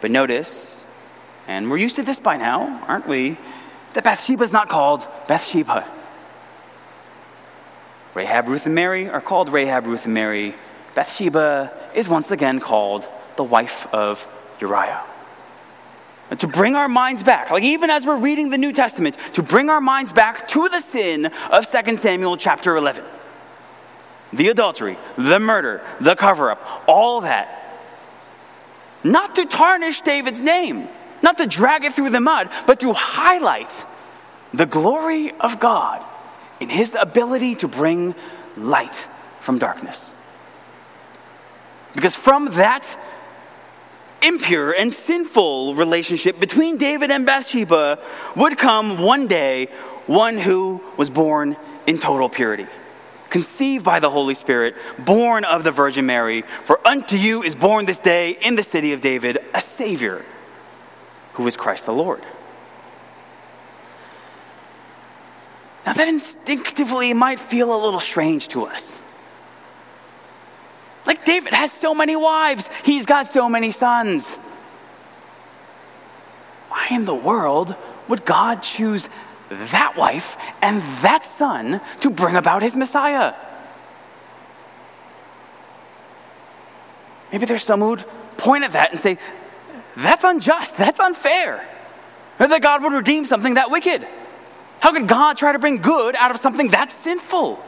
But 0.00 0.10
notice, 0.10 0.86
and 1.46 1.70
we're 1.70 1.76
used 1.76 1.96
to 1.96 2.02
this 2.02 2.18
by 2.18 2.36
now, 2.36 2.82
aren't 2.88 3.06
we? 3.06 3.38
That 3.94 4.04
Bathsheba 4.04 4.44
is 4.44 4.52
not 4.52 4.68
called 4.68 5.06
Bathsheba. 5.26 5.86
Rahab, 8.14 8.48
Ruth, 8.48 8.66
and 8.66 8.74
Mary 8.74 9.08
are 9.08 9.20
called 9.20 9.48
Rahab, 9.48 9.86
Ruth, 9.86 10.04
and 10.04 10.14
Mary. 10.14 10.54
Bathsheba 10.94 11.72
is 11.94 12.08
once 12.08 12.30
again 12.30 12.60
called 12.60 13.08
the 13.36 13.44
wife 13.44 13.92
of 13.92 14.26
Uriah. 14.60 15.02
And 16.30 16.40
to 16.40 16.46
bring 16.46 16.74
our 16.74 16.88
minds 16.88 17.22
back, 17.22 17.50
like 17.50 17.64
even 17.64 17.90
as 17.90 18.06
we're 18.06 18.16
reading 18.16 18.50
the 18.50 18.58
New 18.58 18.72
Testament, 18.72 19.16
to 19.34 19.42
bring 19.42 19.68
our 19.68 19.80
minds 19.80 20.12
back 20.12 20.48
to 20.48 20.68
the 20.68 20.80
sin 20.80 21.26
of 21.50 21.70
2 21.70 21.96
Samuel 21.96 22.36
chapter 22.36 22.76
11. 22.76 23.04
The 24.32 24.48
adultery, 24.48 24.96
the 25.16 25.38
murder, 25.38 25.82
the 26.00 26.16
cover 26.16 26.50
up, 26.50 26.84
all 26.88 27.20
that. 27.20 27.60
Not 29.04 29.34
to 29.36 29.44
tarnish 29.44 30.00
David's 30.00 30.42
name, 30.42 30.88
not 31.24 31.38
to 31.38 31.46
drag 31.48 31.84
it 31.84 31.94
through 31.94 32.10
the 32.10 32.20
mud, 32.20 32.50
but 32.66 32.78
to 32.80 32.92
highlight 32.92 33.84
the 34.52 34.66
glory 34.66 35.32
of 35.40 35.58
God 35.58 36.04
in 36.60 36.68
his 36.68 36.94
ability 36.98 37.56
to 37.56 37.66
bring 37.66 38.14
light 38.56 39.08
from 39.40 39.58
darkness. 39.58 40.14
Because 41.94 42.14
from 42.14 42.50
that 42.52 42.86
impure 44.22 44.72
and 44.72 44.92
sinful 44.92 45.74
relationship 45.74 46.38
between 46.38 46.76
David 46.76 47.10
and 47.10 47.26
Bathsheba 47.26 47.98
would 48.36 48.56
come 48.56 49.02
one 49.02 49.26
day 49.26 49.66
one 50.06 50.36
who 50.36 50.82
was 50.96 51.10
born 51.10 51.56
in 51.86 51.98
total 51.98 52.28
purity, 52.28 52.66
conceived 53.30 53.84
by 53.84 54.00
the 54.00 54.10
Holy 54.10 54.34
Spirit, 54.34 54.76
born 54.98 55.44
of 55.44 55.64
the 55.64 55.72
Virgin 55.72 56.06
Mary. 56.06 56.42
For 56.64 56.86
unto 56.86 57.16
you 57.16 57.42
is 57.42 57.54
born 57.54 57.86
this 57.86 57.98
day 57.98 58.30
in 58.42 58.54
the 58.54 58.62
city 58.62 58.92
of 58.92 59.00
David 59.00 59.38
a 59.54 59.60
Savior, 59.60 60.24
who 61.34 61.46
is 61.46 61.56
Christ 61.56 61.86
the 61.86 61.92
Lord. 61.92 62.22
Now, 65.86 65.92
that 65.92 66.08
instinctively 66.08 67.12
might 67.12 67.38
feel 67.38 67.74
a 67.74 67.78
little 67.78 68.00
strange 68.00 68.48
to 68.48 68.64
us. 68.64 68.98
Like 71.06 71.24
David 71.26 71.52
has 71.52 71.70
so 71.70 71.94
many 71.94 72.16
wives, 72.16 72.70
he's 72.84 73.04
got 73.04 73.30
so 73.30 73.48
many 73.48 73.70
sons. 73.70 74.26
Why 76.70 76.88
in 76.90 77.04
the 77.04 77.14
world 77.14 77.76
would 78.08 78.24
God 78.24 78.62
choose 78.62 79.08
that 79.50 79.94
wife 79.96 80.36
and 80.62 80.80
that 81.02 81.24
son 81.36 81.80
to 82.00 82.10
bring 82.10 82.36
about 82.36 82.62
his 82.62 82.74
Messiah? 82.74 83.34
Maybe 87.30 87.44
there's 87.46 87.64
some 87.64 87.80
who 87.80 87.90
would 87.90 88.04
point 88.36 88.64
at 88.64 88.72
that 88.72 88.92
and 88.92 89.00
say, 89.00 89.18
that's 89.96 90.24
unjust, 90.24 90.76
that's 90.76 91.00
unfair. 91.00 91.66
That 92.38 92.62
God 92.62 92.82
would 92.82 92.92
redeem 92.92 93.26
something 93.26 93.54
that 93.54 93.70
wicked. 93.70 94.06
How 94.80 94.92
could 94.92 95.06
God 95.06 95.36
try 95.36 95.52
to 95.52 95.58
bring 95.58 95.78
good 95.78 96.16
out 96.16 96.30
of 96.30 96.38
something 96.38 96.68
that's 96.68 96.94
sinful? 96.96 97.64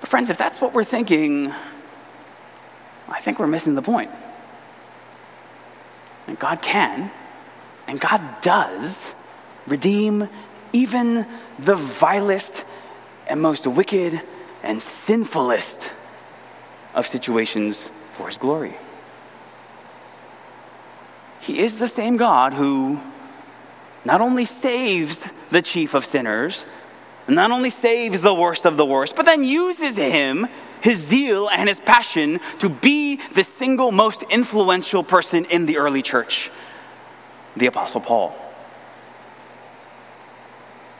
But, 0.00 0.08
friends, 0.08 0.30
if 0.30 0.38
that's 0.38 0.60
what 0.60 0.72
we're 0.72 0.84
thinking, 0.84 1.52
I 3.08 3.20
think 3.20 3.38
we're 3.38 3.46
missing 3.46 3.74
the 3.74 3.82
point. 3.82 4.10
And 6.26 6.38
God 6.38 6.62
can, 6.62 7.10
and 7.86 8.00
God 8.00 8.22
does, 8.40 9.14
redeem 9.66 10.28
even 10.72 11.26
the 11.58 11.76
vilest 11.76 12.64
and 13.26 13.40
most 13.40 13.66
wicked 13.66 14.20
and 14.62 14.80
sinfulest 14.80 15.90
of 16.94 17.06
situations 17.06 17.90
for 18.12 18.28
His 18.28 18.38
glory. 18.38 18.74
He 21.40 21.58
is 21.58 21.76
the 21.76 21.88
same 21.88 22.16
God 22.16 22.54
who 22.54 23.00
not 24.04 24.20
only 24.20 24.44
saves 24.44 25.22
the 25.50 25.62
chief 25.62 25.94
of 25.94 26.04
sinners, 26.04 26.66
not 27.28 27.50
only 27.50 27.70
saves 27.70 28.20
the 28.20 28.34
worst 28.34 28.64
of 28.66 28.76
the 28.76 28.84
worst, 28.84 29.16
but 29.16 29.24
then 29.24 29.44
uses 29.44 29.96
him, 29.96 30.46
his 30.82 30.98
zeal, 30.98 31.48
and 31.48 31.68
his 31.68 31.80
passion 31.80 32.40
to 32.58 32.68
be 32.68 33.16
the 33.32 33.44
single 33.44 33.92
most 33.92 34.22
influential 34.24 35.02
person 35.02 35.44
in 35.46 35.66
the 35.66 35.78
early 35.78 36.02
church, 36.02 36.50
the 37.56 37.66
Apostle 37.66 38.00
Paul. 38.00 38.36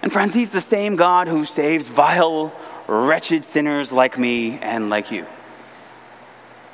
And 0.01 0.13
friends, 0.13 0.35
he's 0.35 0.51
the 0.51 0.61
same 0.61 0.97
God 0.97 1.29
who 1.29 1.45
saves 1.45 1.89
vile, 1.89 2.53
wretched 2.87 3.45
sinners 3.45 3.93
like 3.93 4.19
me 4.19 4.59
and 4.59 4.91
like 4.91 5.11
you, 5.11 5.27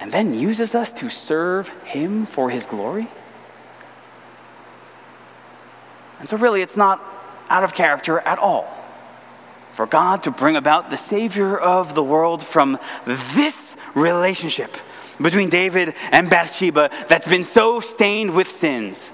and 0.01 0.11
then 0.11 0.35
uses 0.35 0.75
us 0.75 0.93
to 0.95 1.11
serve 1.11 1.69
him 1.85 2.27
for 2.27 2.51
his 2.51 2.67
glory. 2.67 3.07
And 6.19 6.29
so, 6.29 6.37
really, 6.37 6.63
it's 6.63 6.77
not 6.77 7.03
out 7.49 7.65
of 7.65 7.75
character 7.75 8.19
at 8.21 8.39
all 8.39 8.81
for 9.73 9.87
God 9.87 10.25
to 10.25 10.31
bring 10.31 10.57
about 10.57 10.91
the 10.91 10.97
Savior 10.97 11.57
of 11.57 11.95
the 11.95 12.03
world 12.03 12.43
from 12.43 12.79
this 13.07 13.55
relationship 13.95 14.77
between 15.21 15.49
David 15.49 15.95
and 16.13 16.29
Bathsheba 16.29 16.91
that's 17.09 17.29
been 17.29 17.45
so 17.45 17.81
stained 17.81 18.35
with 18.35 18.51
sins. 18.51 19.11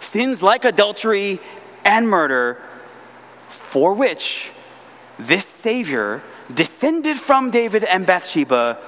Sins 0.00 0.42
like 0.42 0.64
adultery 0.64 1.40
and 1.84 2.08
murder, 2.08 2.60
for 3.48 3.94
which 3.94 4.50
this 5.18 5.44
Savior, 5.44 6.22
descended 6.54 7.18
from 7.18 7.50
David 7.50 7.84
and 7.84 8.06
Bathsheba, 8.06 8.78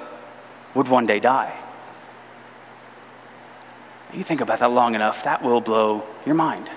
would 0.75 0.89
one 0.89 1.07
day 1.07 1.21
die. 1.21 1.57
You 4.13 4.23
think 4.25 4.41
about 4.41 4.59
that 4.59 4.71
long 4.71 4.95
enough, 4.95 5.25
that 5.25 5.43
will 5.43 5.61
blow 5.61 6.05
your 6.27 6.35
mind. 6.35 6.71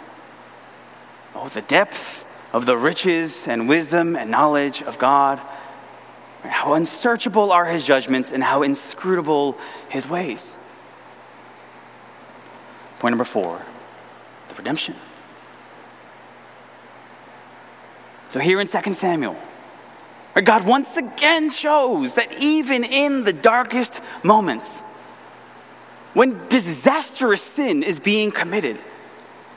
Oh, 1.33 1.49
the 1.49 1.61
depth 1.61 2.25
of 2.53 2.65
the 2.65 2.77
riches 2.77 3.47
and 3.47 3.67
wisdom 3.67 4.15
and 4.15 4.31
knowledge 4.31 4.81
of 4.81 4.97
God. 4.97 5.41
How 6.43 6.73
unsearchable 6.73 7.51
are 7.51 7.65
his 7.65 7.83
judgments 7.83 8.31
and 8.31 8.43
how 8.43 8.63
inscrutable 8.63 9.57
his 9.89 10.07
ways. 10.07 10.55
Point 12.99 13.11
number 13.11 13.25
four 13.25 13.61
the 14.47 14.55
redemption. 14.55 14.95
So, 18.29 18.39
here 18.39 18.59
in 18.61 18.67
2 18.67 18.93
Samuel, 18.93 19.37
God 20.43 20.65
once 20.65 20.97
again 20.97 21.49
shows 21.49 22.13
that 22.13 22.39
even 22.39 22.83
in 22.83 23.23
the 23.23 23.31
darkest 23.31 24.01
moments, 24.21 24.79
when 26.13 26.47
disastrous 26.49 27.41
sin 27.41 27.83
is 27.83 27.99
being 27.99 28.31
committed, 28.31 28.77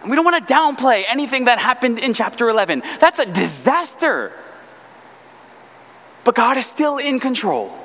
we 0.08 0.14
don't 0.14 0.24
want 0.24 0.46
to 0.46 0.54
downplay 0.54 1.02
anything 1.08 1.46
that 1.46 1.58
happened 1.58 1.98
in 1.98 2.14
chapter 2.14 2.48
11. 2.48 2.82
That's 3.00 3.18
a 3.18 3.26
disaster. 3.26 4.32
But 6.22 6.36
God 6.36 6.56
is 6.56 6.66
still 6.66 6.98
in 6.98 7.18
control, 7.18 7.76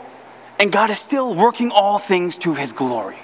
and 0.59 0.71
God 0.71 0.89
is 0.89 0.99
still 0.99 1.33
working 1.33 1.71
all 1.71 1.97
things 1.97 2.37
to 2.39 2.53
his 2.53 2.71
glory. 2.71 3.17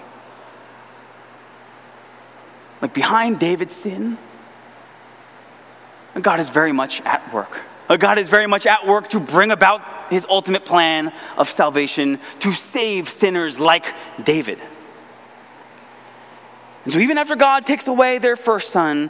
Like 2.81 2.93
behind 2.93 3.39
David's 3.39 3.75
sin, 3.75 4.17
God 6.19 6.39
is 6.39 6.49
very 6.49 6.71
much 6.71 7.01
at 7.01 7.33
work. 7.33 7.61
Uh, 7.89 7.97
God 7.97 8.19
is 8.19 8.29
very 8.29 8.45
much 8.45 8.67
at 8.67 8.85
work 8.85 9.09
to 9.09 9.19
bring 9.19 9.49
about 9.49 9.81
his 10.11 10.25
ultimate 10.29 10.63
plan 10.63 11.11
of 11.37 11.49
salvation 11.49 12.19
to 12.39 12.53
save 12.53 13.09
sinners 13.09 13.59
like 13.59 13.95
David. 14.23 14.59
And 16.85 16.93
so, 16.93 16.99
even 16.99 17.17
after 17.17 17.35
God 17.35 17.65
takes 17.65 17.87
away 17.87 18.19
their 18.19 18.35
first 18.35 18.69
son, 18.69 19.09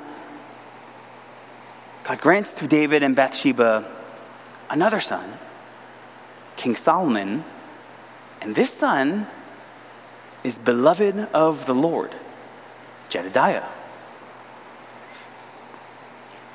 God 2.05 2.21
grants 2.21 2.53
to 2.55 2.67
David 2.67 3.03
and 3.03 3.15
Bathsheba 3.15 3.85
another 4.69 4.99
son, 4.99 5.37
King 6.55 6.75
Solomon. 6.75 7.43
And 8.41 8.55
this 8.55 8.71
son 8.71 9.27
is 10.43 10.57
beloved 10.57 11.27
of 11.33 11.65
the 11.65 11.75
Lord, 11.75 12.15
Jedediah. 13.09 13.65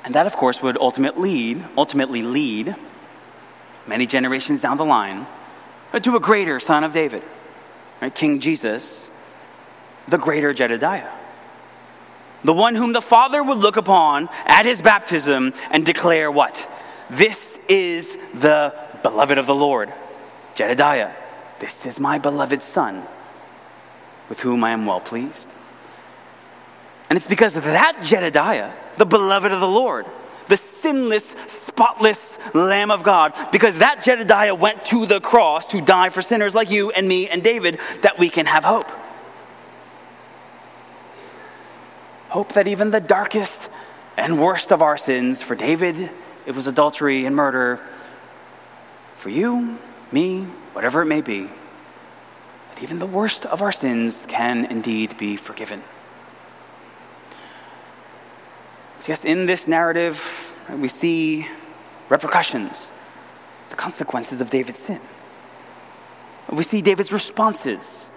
And 0.05 0.13
that, 0.13 0.27
of 0.27 0.35
course, 0.35 0.61
would 0.61 0.77
ultimately 0.77 1.55
lead, 1.55 1.65
ultimately 1.75 2.21
lead 2.21 2.75
many 3.87 4.05
generations 4.05 4.61
down 4.61 4.77
the 4.77 4.85
line 4.85 5.25
to 6.01 6.15
a 6.15 6.19
greater 6.19 6.59
son 6.59 6.83
of 6.83 6.93
David, 6.93 7.23
right? 8.01 8.13
King 8.13 8.39
Jesus, 8.39 9.09
the 10.07 10.17
greater 10.17 10.53
Jedediah. 10.53 11.09
The 12.43 12.53
one 12.53 12.75
whom 12.75 12.93
the 12.93 13.01
Father 13.01 13.43
would 13.43 13.57
look 13.57 13.77
upon 13.77 14.29
at 14.45 14.65
his 14.65 14.81
baptism 14.81 15.53
and 15.71 15.83
declare 15.85 16.29
what? 16.29 16.69
This 17.09 17.59
is 17.67 18.15
the 18.33 18.75
beloved 19.01 19.39
of 19.39 19.47
the 19.47 19.55
Lord, 19.55 19.91
Jedediah. 20.53 21.11
This 21.59 21.85
is 21.85 21.99
my 21.99 22.19
beloved 22.19 22.61
son, 22.61 23.03
with 24.29 24.41
whom 24.41 24.63
I 24.63 24.71
am 24.71 24.85
well 24.85 24.99
pleased. 24.99 25.49
And 27.09 27.17
it's 27.17 27.27
because 27.27 27.53
that 27.53 28.01
Jedediah, 28.03 28.71
the 28.97 29.05
beloved 29.05 29.51
of 29.51 29.59
the 29.59 29.67
Lord, 29.67 30.05
the 30.47 30.57
sinless, 30.57 31.35
spotless 31.47 32.37
Lamb 32.53 32.91
of 32.91 33.03
God, 33.03 33.33
because 33.51 33.79
that 33.79 34.03
Jedediah 34.03 34.55
went 34.55 34.85
to 34.85 35.05
the 35.05 35.19
cross 35.19 35.67
to 35.67 35.81
die 35.81 36.09
for 36.09 36.21
sinners 36.21 36.55
like 36.55 36.71
you 36.71 36.91
and 36.91 37.07
me 37.07 37.27
and 37.27 37.43
David, 37.43 37.79
that 38.01 38.17
we 38.19 38.29
can 38.29 38.45
have 38.45 38.63
hope. 38.63 38.89
Hope 42.29 42.53
that 42.53 42.67
even 42.67 42.91
the 42.91 43.01
darkest 43.01 43.69
and 44.17 44.39
worst 44.39 44.71
of 44.71 44.81
our 44.81 44.97
sins, 44.97 45.41
for 45.41 45.55
David, 45.55 46.09
it 46.45 46.55
was 46.55 46.67
adultery 46.67 47.25
and 47.25 47.35
murder. 47.35 47.81
For 49.17 49.29
you, 49.29 49.79
me, 50.11 50.43
whatever 50.73 51.01
it 51.01 51.05
may 51.05 51.21
be, 51.21 51.49
that 52.69 52.83
even 52.83 52.99
the 52.99 53.05
worst 53.05 53.45
of 53.45 53.61
our 53.61 53.71
sins 53.71 54.25
can 54.27 54.65
indeed 54.65 55.17
be 55.17 55.35
forgiven. 55.35 55.81
So 59.05 59.11
yes, 59.11 59.23
in 59.23 59.45
this 59.45 59.67
narrative, 59.67 60.55
we 60.67 60.87
see 60.87 61.47
repercussions, 62.09 62.89
the 63.69 63.75
consequences 63.75 64.41
of 64.41 64.49
David's 64.49 64.79
sin. 64.79 64.99
We 66.51 66.63
see 66.63 66.81
David's 66.81 67.11
responses 67.11 68.09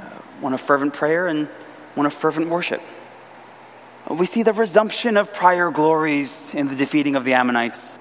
uh, 0.00 0.02
one 0.40 0.52
of 0.52 0.60
fervent 0.60 0.94
prayer 0.94 1.28
and 1.28 1.46
one 1.94 2.06
of 2.06 2.12
fervent 2.12 2.48
worship. 2.48 2.82
We 4.10 4.26
see 4.26 4.42
the 4.42 4.52
resumption 4.52 5.16
of 5.16 5.32
prior 5.32 5.70
glories 5.70 6.52
in 6.52 6.66
the 6.66 6.74
defeating 6.74 7.14
of 7.14 7.24
the 7.24 7.34
Ammonites. 7.34 7.96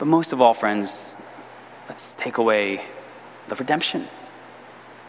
But 0.00 0.06
most 0.06 0.32
of 0.32 0.40
all, 0.40 0.54
friends, 0.54 1.14
let's 1.88 2.16
take 2.16 2.38
away 2.38 2.84
the 3.46 3.54
redemption. 3.54 4.08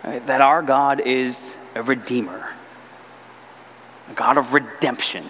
Right? 0.04 0.24
That 0.28 0.42
our 0.42 0.62
God 0.62 1.02
is 1.02 1.58
a 1.74 1.82
redeemer 1.82 2.53
God 4.16 4.38
of 4.38 4.54
redemption, 4.54 5.26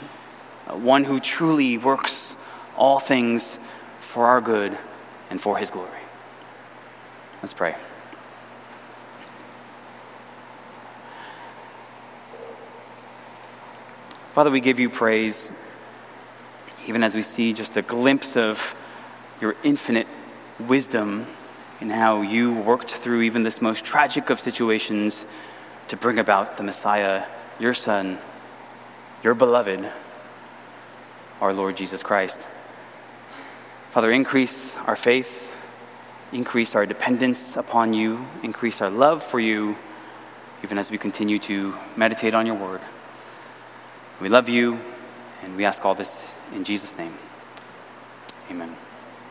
uh, 0.68 0.76
one 0.76 1.04
who 1.04 1.20
truly 1.20 1.78
works 1.78 2.36
all 2.78 3.00
things 3.00 3.60
for 4.00 4.26
our 4.28 4.42
good 4.42 4.78
and 5.30 5.40
for 5.40 5.58
his 5.58 5.72
glory. 5.72 5.90
Let's 7.42 7.54
pray. 7.54 7.76
Father, 14.34 14.50
we 14.50 14.62
give 14.62 14.80
you 14.80 14.90
praise, 14.90 15.52
even 16.88 17.04
as 17.04 17.14
we 17.14 17.22
see 17.22 17.54
just 17.54 17.78
a 17.78 17.82
glimpse 17.82 18.36
of 18.36 18.76
your 19.40 19.56
infinite 19.64 20.08
wisdom 20.60 21.28
in 21.82 21.90
how 21.90 22.22
you 22.22 22.54
worked 22.54 22.92
through 22.92 23.22
even 23.22 23.44
this 23.44 23.62
most 23.62 23.84
tragic 23.84 24.30
of 24.30 24.40
situations 24.40 25.26
to 25.90 25.98
bring 25.98 26.18
about 26.18 26.58
the 26.58 26.64
Messiah, 26.64 27.26
your 27.60 27.74
Son 27.74 28.18
your 29.24 29.34
beloved, 29.34 29.90
our 31.40 31.54
Lord 31.54 31.78
Jesus 31.78 32.04
Christ. 32.04 32.46
Father, 33.92 34.12
increase 34.12 34.76
our 34.86 34.98
faith, 34.98 35.54
increase 36.34 36.76
our 36.76 36.86
dependence 36.86 37.56
upon 37.56 37.94
you, 37.94 38.28
increase 38.44 38.82
our 38.82 38.90
love 38.90 39.24
for 39.24 39.40
you, 39.40 39.78
even 40.64 40.78
as 40.78 40.92
we 40.92 40.98
continue 40.98 41.40
to 41.40 41.74
meditate 41.96 42.34
on 42.34 42.46
your 42.46 42.56
word. 42.56 42.82
We 44.20 44.28
love 44.28 44.50
you, 44.50 44.80
and 45.42 45.56
we 45.56 45.64
ask 45.64 45.86
all 45.86 45.96
this 45.96 46.36
in 46.54 46.66
Jesus' 46.66 46.98
name. 46.98 47.18
Amen. 48.52 48.76